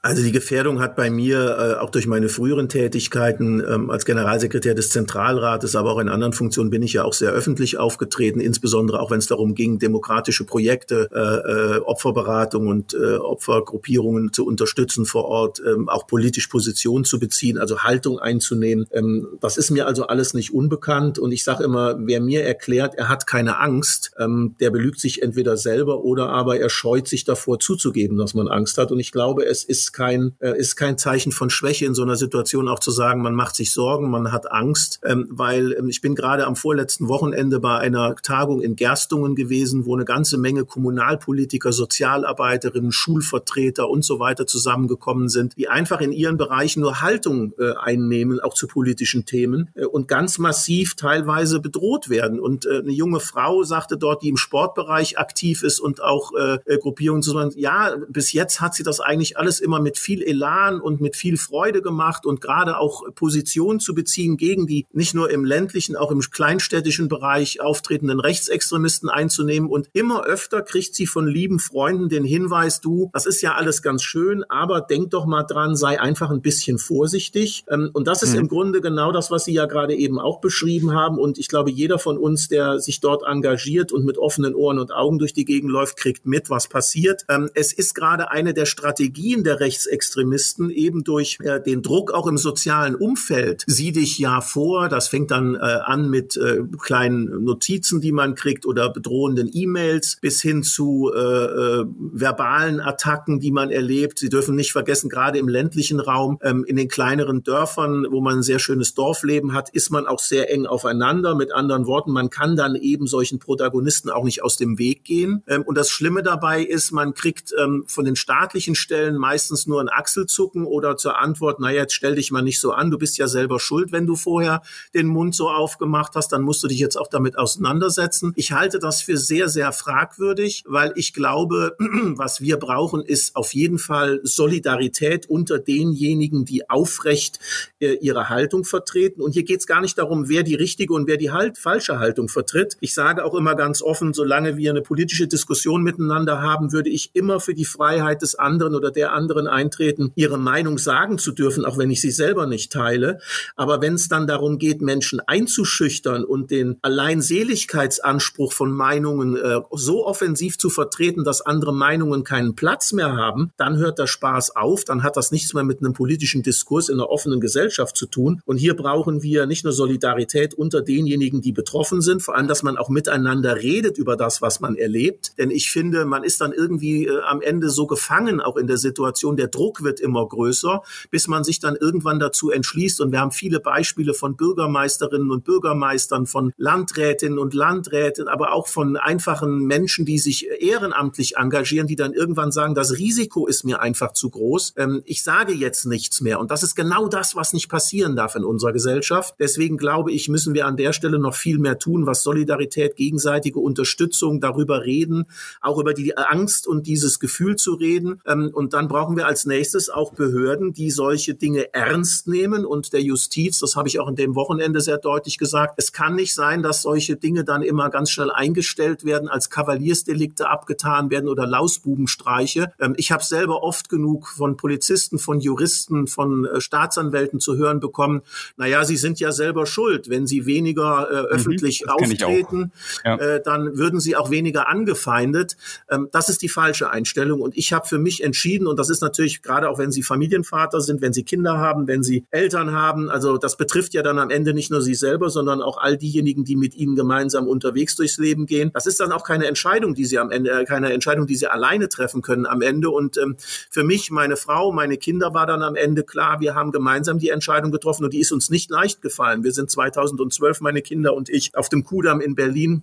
Also 0.00 0.22
die 0.22 0.30
Gefährdung 0.30 0.78
hat 0.78 0.94
bei 0.94 1.10
mir 1.10 1.58
äh, 1.58 1.80
auch 1.80 1.90
durch 1.90 2.06
meine 2.06 2.28
früheren 2.28 2.68
Tätigkeiten 2.68 3.60
ähm, 3.68 3.90
als 3.90 4.04
Generalsekretär 4.04 4.74
des 4.74 4.90
Zentralrates, 4.90 5.74
aber 5.74 5.90
auch 5.90 5.98
in 5.98 6.08
anderen 6.08 6.32
Funktionen 6.32 6.70
bin 6.70 6.84
ich 6.84 6.92
ja 6.92 7.02
auch 7.02 7.12
sehr 7.12 7.32
öffentlich 7.32 7.78
aufgetreten, 7.78 8.38
insbesondere 8.38 9.00
auch 9.00 9.10
wenn 9.10 9.18
es 9.18 9.26
darum 9.26 9.56
ging, 9.56 9.80
demokratische 9.80 10.44
Projekte, 10.44 11.08
äh, 11.12 11.78
äh, 11.78 11.80
Opferberatung 11.80 12.68
und 12.68 12.94
äh, 12.94 13.16
Opfergruppierungen 13.16 14.32
zu 14.32 14.46
unterstützen 14.46 15.04
vor 15.04 15.24
Ort, 15.24 15.60
ähm, 15.66 15.88
auch 15.88 16.06
politisch 16.06 16.46
Position 16.46 17.04
zu 17.04 17.18
beziehen, 17.18 17.58
also 17.58 17.80
Haltung 17.80 18.20
einzunehmen. 18.20 18.86
Ähm, 18.92 19.26
das 19.40 19.56
ist 19.56 19.72
mir 19.72 19.88
also 19.88 20.06
alles 20.06 20.32
nicht 20.32 20.54
unbekannt 20.54 21.18
und 21.18 21.32
ich 21.32 21.42
sage 21.42 21.64
immer, 21.64 21.96
wer 21.98 22.20
mir 22.20 22.44
erklärt, 22.44 22.94
er 22.94 23.08
hat 23.08 23.26
keine 23.26 23.58
Angst, 23.58 24.12
ähm, 24.16 24.54
der 24.60 24.70
belügt 24.70 25.00
sich 25.00 25.22
entweder 25.22 25.56
selber 25.56 26.04
oder 26.04 26.28
aber 26.28 26.60
er 26.60 26.70
scheut 26.70 27.08
sich 27.08 27.24
davor 27.24 27.58
zuzugeben, 27.58 28.16
dass 28.16 28.34
man 28.34 28.46
Angst 28.46 28.78
hat. 28.78 28.92
Und 28.92 29.00
ich 29.00 29.10
glaube, 29.10 29.44
es 29.44 29.64
ist 29.64 29.87
ist 29.88 29.92
kein, 29.94 30.34
äh, 30.40 30.58
ist 30.58 30.76
kein 30.76 30.98
Zeichen 30.98 31.32
von 31.32 31.48
Schwäche 31.48 31.86
in 31.86 31.94
so 31.94 32.02
einer 32.02 32.16
Situation 32.16 32.68
auch 32.68 32.78
zu 32.78 32.90
sagen, 32.90 33.22
man 33.22 33.34
macht 33.34 33.56
sich 33.56 33.72
Sorgen, 33.72 34.10
man 34.10 34.32
hat 34.32 34.52
Angst, 34.52 35.00
ähm, 35.02 35.26
weil 35.30 35.72
ähm, 35.72 35.88
ich 35.88 36.02
bin 36.02 36.14
gerade 36.14 36.46
am 36.46 36.56
vorletzten 36.56 37.08
Wochenende 37.08 37.58
bei 37.58 37.78
einer 37.78 38.14
Tagung 38.16 38.60
in 38.60 38.76
Gerstungen 38.76 39.34
gewesen, 39.34 39.86
wo 39.86 39.94
eine 39.94 40.04
ganze 40.04 40.36
Menge 40.36 40.66
Kommunalpolitiker, 40.66 41.72
Sozialarbeiterinnen, 41.72 42.92
Schulvertreter 42.92 43.88
und 43.88 44.04
so 44.04 44.18
weiter 44.18 44.46
zusammengekommen 44.46 45.28
sind, 45.30 45.56
die 45.56 45.68
einfach 45.68 46.00
in 46.00 46.12
ihren 46.12 46.36
Bereichen 46.36 46.80
nur 46.80 47.00
Haltung 47.00 47.54
äh, 47.58 47.72
einnehmen, 47.80 48.40
auch 48.40 48.54
zu 48.54 48.66
politischen 48.66 49.24
Themen 49.24 49.70
äh, 49.74 49.86
und 49.86 50.06
ganz 50.06 50.38
massiv 50.38 50.96
teilweise 50.96 51.60
bedroht 51.60 52.10
werden. 52.10 52.40
Und 52.40 52.66
äh, 52.66 52.80
eine 52.80 52.92
junge 52.92 53.20
Frau 53.20 53.62
sagte 53.62 53.96
dort, 53.96 54.22
die 54.22 54.28
im 54.28 54.36
Sportbereich 54.36 55.18
aktiv 55.18 55.62
ist 55.62 55.80
und 55.80 56.02
auch 56.02 56.32
äh, 56.34 56.58
Gruppierungen 56.78 57.22
zu 57.22 57.30
sagen, 57.30 57.52
ja, 57.56 57.96
bis 58.08 58.32
jetzt 58.32 58.60
hat 58.60 58.74
sie 58.74 58.82
das 58.82 59.00
eigentlich 59.00 59.38
alles 59.38 59.60
immer 59.60 59.77
immer 59.78 59.84
mit 59.84 59.98
viel 59.98 60.22
Elan 60.22 60.80
und 60.80 61.00
mit 61.00 61.16
viel 61.16 61.36
Freude 61.36 61.82
gemacht 61.82 62.26
und 62.26 62.40
gerade 62.40 62.78
auch 62.78 63.02
Position 63.14 63.80
zu 63.80 63.94
beziehen 63.94 64.36
gegen 64.36 64.66
die 64.66 64.86
nicht 64.92 65.14
nur 65.14 65.30
im 65.30 65.44
ländlichen, 65.44 65.96
auch 65.96 66.10
im 66.10 66.20
kleinstädtischen 66.20 67.08
Bereich 67.08 67.60
auftretenden 67.60 68.20
Rechtsextremisten 68.20 69.08
einzunehmen. 69.08 69.70
Und 69.70 69.88
immer 69.92 70.24
öfter 70.24 70.62
kriegt 70.62 70.94
sie 70.94 71.06
von 71.06 71.26
lieben 71.26 71.58
Freunden 71.58 72.08
den 72.08 72.24
Hinweis, 72.24 72.80
du, 72.80 73.10
das 73.12 73.26
ist 73.26 73.40
ja 73.40 73.54
alles 73.54 73.82
ganz 73.82 74.02
schön, 74.02 74.44
aber 74.48 74.80
denk 74.80 75.10
doch 75.10 75.26
mal 75.26 75.44
dran, 75.44 75.76
sei 75.76 76.00
einfach 76.00 76.30
ein 76.30 76.42
bisschen 76.42 76.78
vorsichtig. 76.78 77.64
Ähm, 77.70 77.90
und 77.92 78.06
das 78.06 78.22
ist 78.22 78.34
mhm. 78.34 78.40
im 78.40 78.48
Grunde 78.48 78.80
genau 78.80 79.12
das, 79.12 79.30
was 79.30 79.44
Sie 79.44 79.52
ja 79.52 79.66
gerade 79.66 79.94
eben 79.94 80.18
auch 80.18 80.40
beschrieben 80.40 80.92
haben. 80.92 81.18
Und 81.18 81.38
ich 81.38 81.48
glaube, 81.48 81.70
jeder 81.70 81.98
von 81.98 82.18
uns, 82.18 82.48
der 82.48 82.80
sich 82.80 83.00
dort 83.00 83.22
engagiert 83.24 83.92
und 83.92 84.04
mit 84.04 84.18
offenen 84.18 84.54
Ohren 84.54 84.78
und 84.78 84.92
Augen 84.92 85.18
durch 85.18 85.32
die 85.32 85.44
Gegend 85.44 85.70
läuft, 85.70 85.96
kriegt 85.96 86.26
mit, 86.26 86.50
was 86.50 86.68
passiert. 86.68 87.24
Ähm, 87.28 87.50
es 87.54 87.72
ist 87.72 87.94
gerade 87.94 88.30
eine 88.30 88.54
der 88.54 88.66
Strategien 88.66 89.44
der 89.44 89.60
Rechtsextremisten 89.68 90.70
eben 90.70 91.04
durch 91.04 91.38
äh, 91.42 91.60
den 91.60 91.82
Druck 91.82 92.10
auch 92.12 92.26
im 92.26 92.38
sozialen 92.38 92.94
Umfeld. 92.94 93.64
Sieh 93.66 93.92
dich 93.92 94.18
ja 94.18 94.40
vor, 94.40 94.88
das 94.88 95.08
fängt 95.08 95.30
dann 95.30 95.54
äh, 95.54 95.58
an 95.58 96.08
mit 96.08 96.36
äh, 96.36 96.60
kleinen 96.80 97.44
Notizen, 97.44 98.00
die 98.00 98.12
man 98.12 98.34
kriegt 98.34 98.64
oder 98.64 98.90
bedrohenden 98.90 99.50
E-Mails 99.52 100.18
bis 100.22 100.40
hin 100.40 100.62
zu 100.62 101.12
äh, 101.14 101.18
äh, 101.18 101.84
verbalen 101.98 102.80
Attacken, 102.80 103.40
die 103.40 103.50
man 103.50 103.70
erlebt. 103.70 104.18
Sie 104.18 104.30
dürfen 104.30 104.54
nicht 104.54 104.72
vergessen, 104.72 105.10
gerade 105.10 105.38
im 105.38 105.48
ländlichen 105.48 106.00
Raum, 106.00 106.38
ähm, 106.42 106.64
in 106.64 106.76
den 106.76 106.88
kleineren 106.88 107.42
Dörfern, 107.42 108.06
wo 108.10 108.20
man 108.22 108.38
ein 108.38 108.42
sehr 108.42 108.58
schönes 108.58 108.94
Dorfleben 108.94 109.52
hat, 109.52 109.68
ist 109.70 109.90
man 109.90 110.06
auch 110.06 110.20
sehr 110.20 110.50
eng 110.50 110.64
aufeinander. 110.64 111.34
Mit 111.34 111.52
anderen 111.52 111.86
Worten, 111.86 112.12
man 112.12 112.30
kann 112.30 112.56
dann 112.56 112.74
eben 112.74 113.06
solchen 113.06 113.38
Protagonisten 113.38 114.08
auch 114.08 114.24
nicht 114.24 114.42
aus 114.42 114.56
dem 114.56 114.78
Weg 114.78 115.04
gehen. 115.04 115.42
Ähm, 115.46 115.62
und 115.62 115.76
das 115.76 115.90
Schlimme 115.90 116.22
dabei 116.22 116.62
ist, 116.62 116.90
man 116.92 117.12
kriegt 117.12 117.52
ähm, 117.58 117.84
von 117.86 118.06
den 118.06 118.16
staatlichen 118.16 118.74
Stellen 118.74 119.18
meistens 119.18 119.57
meistens 119.58 119.66
nur 119.66 119.80
ein 119.80 119.88
Achselzucken 119.88 120.64
oder 120.64 120.96
zur 120.96 121.18
Antwort, 121.18 121.60
naja, 121.60 121.82
jetzt 121.82 121.94
stell 121.94 122.14
dich 122.14 122.30
mal 122.30 122.42
nicht 122.42 122.60
so 122.60 122.72
an, 122.72 122.90
du 122.90 122.98
bist 122.98 123.18
ja 123.18 123.26
selber 123.26 123.58
schuld, 123.58 123.92
wenn 123.92 124.06
du 124.06 124.16
vorher 124.16 124.62
den 124.94 125.06
Mund 125.06 125.34
so 125.34 125.48
aufgemacht 125.48 126.14
hast, 126.14 126.32
dann 126.32 126.42
musst 126.42 126.62
du 126.62 126.68
dich 126.68 126.78
jetzt 126.78 126.96
auch 126.96 127.08
damit 127.08 127.36
auseinandersetzen. 127.36 128.32
Ich 128.36 128.52
halte 128.52 128.78
das 128.78 129.02
für 129.02 129.16
sehr, 129.16 129.48
sehr 129.48 129.72
fragwürdig, 129.72 130.64
weil 130.66 130.92
ich 130.96 131.12
glaube, 131.12 131.76
was 131.78 132.40
wir 132.40 132.56
brauchen, 132.56 133.02
ist 133.02 133.36
auf 133.36 133.54
jeden 133.54 133.78
Fall 133.78 134.20
Solidarität 134.22 135.28
unter 135.28 135.58
denjenigen, 135.58 136.44
die 136.44 136.68
aufrecht 136.70 137.38
äh, 137.80 137.94
ihre 137.94 138.28
Haltung 138.28 138.64
vertreten. 138.64 139.20
Und 139.20 139.32
hier 139.32 139.44
geht 139.44 139.60
es 139.60 139.66
gar 139.66 139.80
nicht 139.80 139.98
darum, 139.98 140.28
wer 140.28 140.42
die 140.42 140.54
richtige 140.54 140.94
und 140.94 141.06
wer 141.06 141.16
die 141.16 141.30
halt 141.30 141.58
falsche 141.58 141.98
Haltung 141.98 142.28
vertritt. 142.28 142.76
Ich 142.80 142.94
sage 142.94 143.24
auch 143.24 143.34
immer 143.34 143.54
ganz 143.54 143.82
offen, 143.82 144.12
solange 144.12 144.56
wir 144.56 144.70
eine 144.70 144.82
politische 144.82 145.26
Diskussion 145.26 145.82
miteinander 145.82 146.40
haben, 146.42 146.72
würde 146.72 146.90
ich 146.90 147.10
immer 147.14 147.40
für 147.40 147.54
die 147.54 147.64
Freiheit 147.64 148.22
des 148.22 148.34
anderen 148.34 148.74
oder 148.74 148.90
der 148.90 149.12
anderen 149.12 149.47
eintreten, 149.48 150.12
ihre 150.14 150.38
Meinung 150.38 150.78
sagen 150.78 151.18
zu 151.18 151.32
dürfen, 151.32 151.64
auch 151.64 151.78
wenn 151.78 151.90
ich 151.90 152.00
sie 152.00 152.10
selber 152.10 152.46
nicht 152.46 152.72
teile. 152.72 153.18
Aber 153.56 153.80
wenn 153.80 153.94
es 153.94 154.08
dann 154.08 154.26
darum 154.26 154.58
geht, 154.58 154.80
Menschen 154.80 155.20
einzuschüchtern 155.20 156.24
und 156.24 156.50
den 156.50 156.76
Alleinseligkeitsanspruch 156.82 158.52
von 158.52 158.70
Meinungen 158.72 159.36
äh, 159.36 159.60
so 159.72 160.06
offensiv 160.06 160.58
zu 160.58 160.70
vertreten, 160.70 161.24
dass 161.24 161.40
andere 161.40 161.74
Meinungen 161.74 162.24
keinen 162.24 162.54
Platz 162.54 162.92
mehr 162.92 163.16
haben, 163.16 163.52
dann 163.56 163.76
hört 163.76 163.98
der 163.98 164.06
Spaß 164.06 164.56
auf, 164.56 164.84
dann 164.84 165.02
hat 165.02 165.16
das 165.16 165.32
nichts 165.32 165.54
mehr 165.54 165.64
mit 165.64 165.80
einem 165.80 165.92
politischen 165.92 166.42
Diskurs 166.42 166.88
in 166.88 166.96
einer 166.96 167.10
offenen 167.10 167.40
Gesellschaft 167.40 167.96
zu 167.96 168.06
tun. 168.06 168.42
Und 168.44 168.58
hier 168.58 168.74
brauchen 168.74 169.22
wir 169.22 169.46
nicht 169.46 169.64
nur 169.64 169.72
Solidarität 169.72 170.54
unter 170.54 170.82
denjenigen, 170.82 171.40
die 171.40 171.52
betroffen 171.52 172.00
sind, 172.00 172.22
vor 172.22 172.36
allem, 172.36 172.48
dass 172.48 172.62
man 172.62 172.76
auch 172.76 172.88
miteinander 172.88 173.56
redet 173.56 173.98
über 173.98 174.16
das, 174.16 174.42
was 174.42 174.60
man 174.60 174.76
erlebt. 174.76 175.32
Denn 175.38 175.50
ich 175.50 175.70
finde, 175.70 176.04
man 176.04 176.24
ist 176.24 176.40
dann 176.40 176.52
irgendwie 176.52 177.06
äh, 177.06 177.20
am 177.22 177.40
Ende 177.40 177.70
so 177.70 177.86
gefangen, 177.86 178.40
auch 178.40 178.56
in 178.56 178.66
der 178.66 178.76
Situation, 178.76 179.36
der 179.38 179.48
Druck 179.48 179.82
wird 179.82 180.00
immer 180.00 180.26
größer, 180.26 180.82
bis 181.10 181.28
man 181.28 181.44
sich 181.44 181.60
dann 181.60 181.76
irgendwann 181.76 182.18
dazu 182.18 182.50
entschließt. 182.50 183.00
Und 183.00 183.12
wir 183.12 183.20
haben 183.20 183.30
viele 183.30 183.60
Beispiele 183.60 184.14
von 184.14 184.36
Bürgermeisterinnen 184.36 185.30
und 185.30 185.44
Bürgermeistern, 185.44 186.26
von 186.26 186.52
Landrätinnen 186.56 187.38
und 187.38 187.54
Landräten, 187.54 188.28
aber 188.28 188.52
auch 188.52 188.68
von 188.68 188.96
einfachen 188.96 189.64
Menschen, 189.64 190.04
die 190.04 190.18
sich 190.18 190.48
ehrenamtlich 190.60 191.36
engagieren, 191.36 191.86
die 191.86 191.96
dann 191.96 192.12
irgendwann 192.12 192.52
sagen, 192.52 192.74
das 192.74 192.98
Risiko 192.98 193.46
ist 193.46 193.64
mir 193.64 193.80
einfach 193.80 194.12
zu 194.12 194.30
groß. 194.30 194.74
Ähm, 194.76 195.02
ich 195.04 195.22
sage 195.22 195.54
jetzt 195.54 195.86
nichts 195.86 196.20
mehr. 196.20 196.40
Und 196.40 196.50
das 196.50 196.62
ist 196.62 196.74
genau 196.74 197.08
das, 197.08 197.36
was 197.36 197.52
nicht 197.52 197.68
passieren 197.68 198.16
darf 198.16 198.34
in 198.34 198.44
unserer 198.44 198.72
Gesellschaft. 198.72 199.34
Deswegen 199.38 199.76
glaube 199.76 200.12
ich, 200.12 200.28
müssen 200.28 200.54
wir 200.54 200.66
an 200.66 200.76
der 200.76 200.92
Stelle 200.92 201.18
noch 201.18 201.34
viel 201.34 201.58
mehr 201.58 201.78
tun, 201.78 202.06
was 202.06 202.22
Solidarität, 202.22 202.96
gegenseitige 202.96 203.60
Unterstützung, 203.60 204.40
darüber 204.40 204.84
reden, 204.84 205.26
auch 205.60 205.78
über 205.78 205.94
die 205.94 206.16
Angst 206.16 206.66
und 206.66 206.86
dieses 206.86 207.20
Gefühl 207.20 207.56
zu 207.56 207.74
reden. 207.74 208.20
Ähm, 208.26 208.50
und 208.52 208.72
dann 208.72 208.88
brauchen 208.88 209.16
wir 209.16 209.26
als 209.28 209.44
nächstes 209.44 209.90
auch 209.90 210.14
Behörden, 210.14 210.72
die 210.72 210.90
solche 210.90 211.34
Dinge 211.34 211.74
ernst 211.74 212.26
nehmen 212.28 212.64
und 212.64 212.94
der 212.94 213.02
Justiz, 213.02 213.58
das 213.58 213.76
habe 213.76 213.86
ich 213.86 214.00
auch 214.00 214.08
in 214.08 214.16
dem 214.16 214.34
Wochenende 214.34 214.80
sehr 214.80 214.96
deutlich 214.96 215.36
gesagt, 215.36 215.74
es 215.76 215.92
kann 215.92 216.14
nicht 216.14 216.34
sein, 216.34 216.62
dass 216.62 216.80
solche 216.80 217.16
Dinge 217.16 217.44
dann 217.44 217.62
immer 217.62 217.90
ganz 217.90 218.10
schnell 218.10 218.30
eingestellt 218.30 219.04
werden, 219.04 219.28
als 219.28 219.50
Kavaliersdelikte 219.50 220.48
abgetan 220.48 221.10
werden 221.10 221.28
oder 221.28 221.46
Lausbubenstreiche. 221.46 222.72
Ähm, 222.80 222.94
ich 222.96 223.12
habe 223.12 223.22
selber 223.22 223.62
oft 223.62 223.90
genug 223.90 224.28
von 224.28 224.56
Polizisten, 224.56 225.18
von 225.18 225.40
Juristen, 225.40 226.06
von 226.06 226.46
äh, 226.46 226.62
Staatsanwälten 226.62 227.38
zu 227.38 227.56
hören 227.58 227.80
bekommen, 227.80 228.22
naja, 228.56 228.86
sie 228.86 228.96
sind 228.96 229.20
ja 229.20 229.30
selber 229.30 229.66
schuld. 229.66 230.08
Wenn 230.08 230.26
sie 230.26 230.46
weniger 230.46 231.10
äh, 231.10 231.20
mhm, 231.20 231.26
öffentlich 231.26 231.84
mhm, 231.84 231.90
auftreten, 231.90 232.72
ja. 233.04 233.16
äh, 233.16 233.42
dann 233.42 233.76
würden 233.76 234.00
sie 234.00 234.16
auch 234.16 234.30
weniger 234.30 234.68
angefeindet. 234.68 235.58
Ähm, 235.90 236.08
das 236.12 236.30
ist 236.30 236.40
die 236.40 236.48
falsche 236.48 236.88
Einstellung. 236.88 237.42
Und 237.42 237.58
ich 237.58 237.74
habe 237.74 237.86
für 237.86 237.98
mich 237.98 238.24
entschieden, 238.24 238.66
und 238.66 238.78
das 238.78 238.88
ist 238.88 239.02
natürlich 239.08 239.42
gerade 239.42 239.68
auch, 239.68 239.78
wenn 239.78 239.90
Sie 239.90 240.02
Familienvater 240.02 240.80
sind, 240.80 241.00
wenn 241.00 241.12
Sie 241.12 241.24
Kinder 241.24 241.58
haben, 241.58 241.86
wenn 241.88 242.02
Sie 242.02 242.24
Eltern 242.30 242.72
haben, 242.72 243.10
also 243.10 243.38
das 243.38 243.56
betrifft 243.56 243.94
ja 243.94 244.02
dann 244.02 244.18
am 244.18 244.30
Ende 244.30 244.54
nicht 244.54 244.70
nur 244.70 244.82
Sie 244.82 244.94
selber, 244.94 245.30
sondern 245.30 245.62
auch 245.62 245.78
all 245.78 245.96
diejenigen, 245.96 246.44
die 246.44 246.56
mit 246.56 246.74
Ihnen 246.76 246.94
gemeinsam 246.94 247.46
unterwegs 247.46 247.96
durchs 247.96 248.18
Leben 248.18 248.46
gehen. 248.46 248.70
Das 248.74 248.86
ist 248.86 249.00
dann 249.00 249.12
auch 249.12 249.24
keine 249.24 249.46
Entscheidung, 249.46 249.94
die 249.94 250.04
Sie 250.04 250.18
am 250.18 250.30
Ende, 250.30 250.50
äh, 250.50 250.64
keine 250.64 250.92
Entscheidung, 250.92 251.26
die 251.26 251.36
Sie 251.36 251.46
alleine 251.46 251.88
treffen 251.88 252.22
können 252.22 252.46
am 252.46 252.62
Ende. 252.62 252.90
Und 252.90 253.16
ähm, 253.16 253.36
für 253.70 253.84
mich, 253.84 254.10
meine 254.10 254.36
Frau, 254.36 254.72
meine 254.72 254.96
Kinder 254.98 255.34
war 255.34 255.46
dann 255.46 255.62
am 255.62 255.76
Ende 255.76 256.04
klar, 256.04 256.40
wir 256.40 256.54
haben 256.54 256.72
gemeinsam 256.72 257.18
die 257.18 257.30
Entscheidung 257.30 257.72
getroffen 257.72 258.04
und 258.04 258.12
die 258.12 258.20
ist 258.20 258.32
uns 258.32 258.50
nicht 258.50 258.70
leicht 258.70 259.02
gefallen. 259.02 259.44
Wir 259.44 259.52
sind 259.52 259.70
2012, 259.70 260.60
meine 260.60 260.82
Kinder 260.82 261.14
und 261.14 261.28
ich, 261.28 261.56
auf 261.56 261.68
dem 261.68 261.84
Kudamm 261.84 262.20
in 262.20 262.34
Berlin 262.34 262.82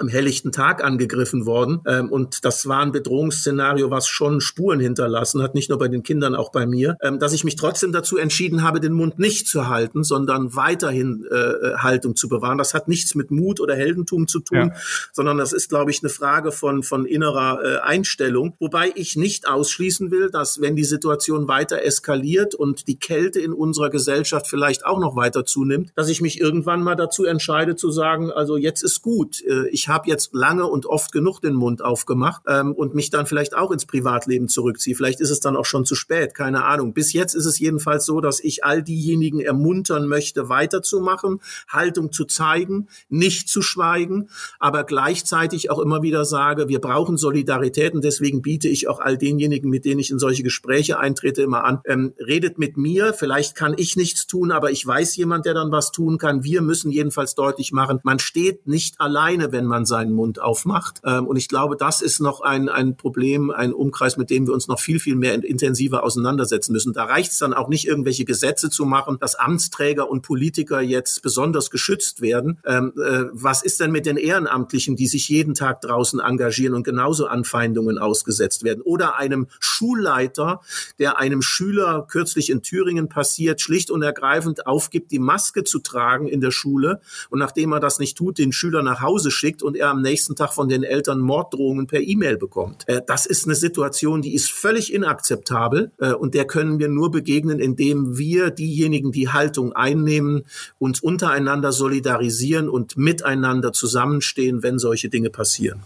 am 0.00 0.08
helllichten 0.08 0.52
Tag 0.52 0.82
angegriffen 0.82 1.46
worden. 1.46 1.80
Ähm, 1.86 2.10
und 2.10 2.44
das 2.44 2.66
war 2.66 2.80
ein 2.80 2.92
Bedrohungsszenario, 2.92 3.90
was 3.90 4.08
schon 4.08 4.40
Spuren 4.40 4.80
hinterlassen 4.80 5.42
hat, 5.42 5.54
nicht 5.54 5.68
nur 5.68 5.78
bei 5.78 5.88
den 5.88 6.02
Kindern, 6.02 6.34
auch 6.34 6.50
bei 6.50 6.66
mir, 6.66 6.96
ähm, 7.02 7.18
dass 7.18 7.32
ich 7.32 7.44
mich 7.44 7.56
trotzdem 7.56 7.92
dazu 7.92 8.16
entschieden 8.16 8.62
habe, 8.62 8.80
den 8.80 8.92
Mund 8.92 9.18
nicht 9.18 9.46
zu 9.46 9.68
halten, 9.68 10.04
sondern 10.04 10.54
weiterhin 10.54 11.26
äh, 11.30 11.34
äh 11.34 11.76
Haltung 11.78 12.16
zu 12.16 12.28
bewahren. 12.28 12.58
Das 12.58 12.74
hat 12.74 12.88
nichts 12.88 13.14
mit 13.14 13.30
Mut 13.30 13.60
oder 13.60 13.74
Heldentum 13.74 14.26
zu 14.26 14.40
tun, 14.40 14.58
ja. 14.58 14.72
sondern 15.12 15.38
das 15.38 15.52
ist, 15.52 15.68
glaube 15.68 15.90
ich, 15.90 16.02
eine 16.02 16.10
Frage 16.10 16.52
von, 16.52 16.82
von 16.82 17.06
innerer 17.06 17.60
äh, 17.62 17.78
Einstellung. 17.80 18.54
Wobei 18.58 18.92
ich 18.94 19.16
nicht 19.16 19.48
ausschließen 19.48 20.10
will, 20.10 20.30
dass 20.30 20.60
wenn 20.60 20.76
die 20.76 20.84
Situation 20.84 21.48
weiter 21.48 21.82
eskaliert 21.82 22.54
und 22.54 22.88
die 22.88 22.98
Kälte 22.98 23.40
in 23.40 23.52
unserer 23.52 23.90
Gesellschaft 23.90 24.46
vielleicht 24.46 24.84
auch 24.84 24.98
noch 24.98 25.16
weiter 25.16 25.44
zunimmt, 25.44 25.92
dass 25.94 26.08
ich 26.08 26.20
mich 26.20 26.40
irgendwann 26.40 26.82
mal 26.82 26.96
dazu 26.96 27.24
entscheide 27.24 27.76
zu 27.76 27.90
sagen, 27.90 28.30
also 28.30 28.56
jetzt 28.56 28.82
ist 28.82 29.02
gut. 29.02 29.42
Äh, 29.42 29.68
ich 29.68 29.88
habe 29.90 30.08
jetzt 30.08 30.34
lange 30.34 30.66
und 30.66 30.86
oft 30.86 31.12
genug 31.12 31.40
den 31.40 31.54
Mund 31.54 31.82
aufgemacht 31.82 32.42
ähm, 32.46 32.72
und 32.72 32.94
mich 32.94 33.10
dann 33.10 33.26
vielleicht 33.26 33.56
auch 33.56 33.70
ins 33.70 33.86
Privatleben 33.86 34.48
zurückziehe. 34.48 34.96
Vielleicht 34.96 35.20
ist 35.20 35.30
es 35.30 35.40
dann 35.40 35.56
auch 35.56 35.66
schon 35.66 35.84
zu 35.84 35.94
spät, 35.94 36.34
keine 36.34 36.64
Ahnung. 36.64 36.94
Bis 36.94 37.12
jetzt 37.12 37.34
ist 37.34 37.46
es 37.46 37.58
jedenfalls 37.58 38.06
so, 38.06 38.20
dass 38.20 38.40
ich 38.40 38.64
all 38.64 38.82
diejenigen 38.82 39.40
ermuntern 39.40 40.06
möchte, 40.06 40.48
weiterzumachen, 40.48 41.40
Haltung 41.68 42.12
zu 42.12 42.24
zeigen, 42.24 42.88
nicht 43.08 43.48
zu 43.48 43.62
schweigen, 43.62 44.28
aber 44.58 44.84
gleichzeitig 44.84 45.70
auch 45.70 45.78
immer 45.78 46.02
wieder 46.02 46.24
sage, 46.24 46.68
wir 46.68 46.80
brauchen 46.80 47.16
Solidarität 47.16 47.94
und 47.94 48.04
deswegen 48.04 48.42
biete 48.42 48.68
ich 48.68 48.88
auch 48.88 49.00
all 49.00 49.18
denjenigen, 49.18 49.70
mit 49.70 49.84
denen 49.84 50.00
ich 50.00 50.10
in 50.10 50.18
solche 50.18 50.42
Gespräche 50.42 50.98
eintrete, 50.98 51.42
immer 51.42 51.64
an, 51.64 51.80
ähm, 51.84 52.14
redet 52.18 52.58
mit 52.58 52.76
mir, 52.76 53.12
vielleicht 53.14 53.54
kann 53.54 53.74
ich 53.76 53.96
nichts 53.96 54.26
tun, 54.26 54.52
aber 54.52 54.70
ich 54.70 54.86
weiß 54.86 55.16
jemand, 55.16 55.46
der 55.46 55.54
dann 55.54 55.72
was 55.72 55.92
tun 55.92 56.18
kann. 56.18 56.44
Wir 56.44 56.62
müssen 56.62 56.90
jedenfalls 56.90 57.34
deutlich 57.34 57.72
machen, 57.72 58.00
man 58.02 58.18
steht 58.18 58.66
nicht 58.66 59.00
alleine, 59.00 59.52
wenn 59.52 59.66
man 59.70 59.86
seinen 59.86 60.12
Mund 60.12 60.40
aufmacht. 60.40 61.00
Ähm, 61.04 61.26
und 61.26 61.36
ich 61.36 61.48
glaube, 61.48 61.76
das 61.76 62.02
ist 62.02 62.20
noch 62.20 62.42
ein, 62.42 62.68
ein 62.68 62.96
Problem, 62.96 63.50
ein 63.50 63.72
Umkreis, 63.72 64.18
mit 64.18 64.28
dem 64.28 64.46
wir 64.46 64.52
uns 64.52 64.68
noch 64.68 64.78
viel, 64.78 65.00
viel 65.00 65.16
mehr 65.16 65.42
intensiver 65.42 66.04
auseinandersetzen 66.04 66.72
müssen. 66.72 66.92
Da 66.92 67.04
reicht 67.04 67.32
es 67.32 67.38
dann 67.38 67.54
auch 67.54 67.68
nicht, 67.68 67.86
irgendwelche 67.86 68.26
Gesetze 68.26 68.68
zu 68.68 68.84
machen, 68.84 69.16
dass 69.18 69.36
Amtsträger 69.36 70.10
und 70.10 70.20
Politiker 70.22 70.82
jetzt 70.82 71.22
besonders 71.22 71.70
geschützt 71.70 72.20
werden. 72.20 72.58
Ähm, 72.66 72.92
äh, 72.96 73.24
was 73.32 73.62
ist 73.62 73.80
denn 73.80 73.92
mit 73.92 74.04
den 74.04 74.18
Ehrenamtlichen, 74.18 74.96
die 74.96 75.06
sich 75.06 75.28
jeden 75.30 75.54
Tag 75.54 75.80
draußen 75.80 76.20
engagieren 76.20 76.74
und 76.74 76.82
genauso 76.82 77.26
Anfeindungen 77.26 77.96
ausgesetzt 77.96 78.64
werden? 78.64 78.82
Oder 78.82 79.16
einem 79.16 79.46
Schulleiter, 79.60 80.60
der 80.98 81.18
einem 81.18 81.40
Schüler 81.40 82.06
kürzlich 82.10 82.50
in 82.50 82.62
Thüringen 82.62 83.08
passiert, 83.08 83.62
schlicht 83.62 83.90
und 83.90 84.02
ergreifend 84.02 84.66
aufgibt, 84.66 85.12
die 85.12 85.18
Maske 85.18 85.64
zu 85.64 85.78
tragen 85.78 86.26
in 86.26 86.40
der 86.40 86.50
Schule 86.50 87.00
und 87.30 87.38
nachdem 87.38 87.72
er 87.72 87.80
das 87.80 87.98
nicht 87.98 88.16
tut, 88.16 88.38
den 88.38 88.52
Schüler 88.52 88.82
nach 88.82 89.00
Hause 89.00 89.30
schickt 89.30 89.59
und 89.62 89.76
er 89.76 89.90
am 89.90 90.02
nächsten 90.02 90.36
Tag 90.36 90.52
von 90.52 90.68
den 90.68 90.82
Eltern 90.82 91.20
Morddrohungen 91.20 91.86
per 91.86 92.00
E-Mail 92.00 92.36
bekommt. 92.36 92.88
Äh, 92.88 93.02
das 93.06 93.26
ist 93.26 93.46
eine 93.46 93.54
Situation, 93.54 94.22
die 94.22 94.34
ist 94.34 94.50
völlig 94.50 94.92
inakzeptabel 94.92 95.92
äh, 95.98 96.12
und 96.12 96.34
der 96.34 96.46
können 96.46 96.78
wir 96.78 96.88
nur 96.88 97.10
begegnen, 97.10 97.60
indem 97.60 98.18
wir 98.18 98.50
diejenigen, 98.50 99.12
die 99.12 99.28
Haltung 99.28 99.72
einnehmen, 99.72 100.44
uns 100.78 101.00
untereinander 101.00 101.72
solidarisieren 101.72 102.68
und 102.68 102.96
miteinander 102.96 103.72
zusammenstehen, 103.72 104.62
wenn 104.62 104.78
solche 104.78 105.08
Dinge 105.08 105.30
passieren. 105.30 105.80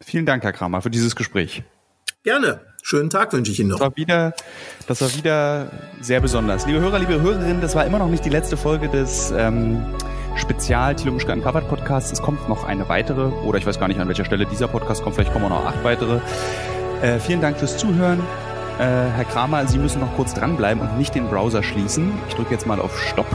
Vielen 0.00 0.26
Dank, 0.26 0.42
Herr 0.42 0.52
Kramer, 0.52 0.80
für 0.80 0.90
dieses 0.90 1.16
Gespräch. 1.16 1.62
Gerne. 2.22 2.60
Schönen 2.82 3.10
Tag 3.10 3.32
wünsche 3.32 3.52
ich 3.52 3.60
Ihnen 3.60 3.70
noch. 3.70 3.78
Das 3.78 3.88
war 3.88 3.96
wieder, 3.96 4.34
das 4.86 5.00
war 5.00 5.14
wieder 5.14 5.70
sehr 6.00 6.20
besonders. 6.20 6.66
Liebe 6.66 6.80
Hörer, 6.80 6.98
liebe 6.98 7.20
Hörerinnen, 7.20 7.60
das 7.60 7.74
war 7.74 7.84
immer 7.84 7.98
noch 7.98 8.08
nicht 8.08 8.24
die 8.24 8.30
letzte 8.30 8.56
Folge 8.56 8.88
des 8.88 9.32
ähm, 9.36 9.84
Spezial 10.38 10.94
Thilo 10.94 11.12
Mischke 11.12 11.32
Uncovered 11.32 11.68
Podcast. 11.68 12.12
Es 12.12 12.22
kommt 12.22 12.48
noch 12.48 12.64
eine 12.64 12.88
weitere, 12.88 13.26
oder 13.44 13.58
ich 13.58 13.66
weiß 13.66 13.78
gar 13.78 13.88
nicht, 13.88 14.00
an 14.00 14.08
welcher 14.08 14.24
Stelle 14.24 14.46
dieser 14.46 14.68
Podcast 14.68 15.02
kommt, 15.02 15.16
vielleicht 15.16 15.32
kommen 15.32 15.48
noch 15.48 15.64
acht 15.66 15.82
weitere. 15.84 16.20
Äh, 17.02 17.18
vielen 17.18 17.40
Dank 17.40 17.58
fürs 17.58 17.76
Zuhören. 17.76 18.20
Äh, 18.78 18.82
Herr 18.82 19.24
Kramer, 19.24 19.66
Sie 19.66 19.78
müssen 19.78 20.00
noch 20.00 20.14
kurz 20.16 20.34
dranbleiben 20.34 20.80
und 20.82 20.98
nicht 20.98 21.14
den 21.14 21.28
Browser 21.28 21.62
schließen. 21.62 22.12
Ich 22.28 22.34
drücke 22.34 22.52
jetzt 22.52 22.66
mal 22.66 22.80
auf 22.80 22.98
Stopp. 22.98 23.26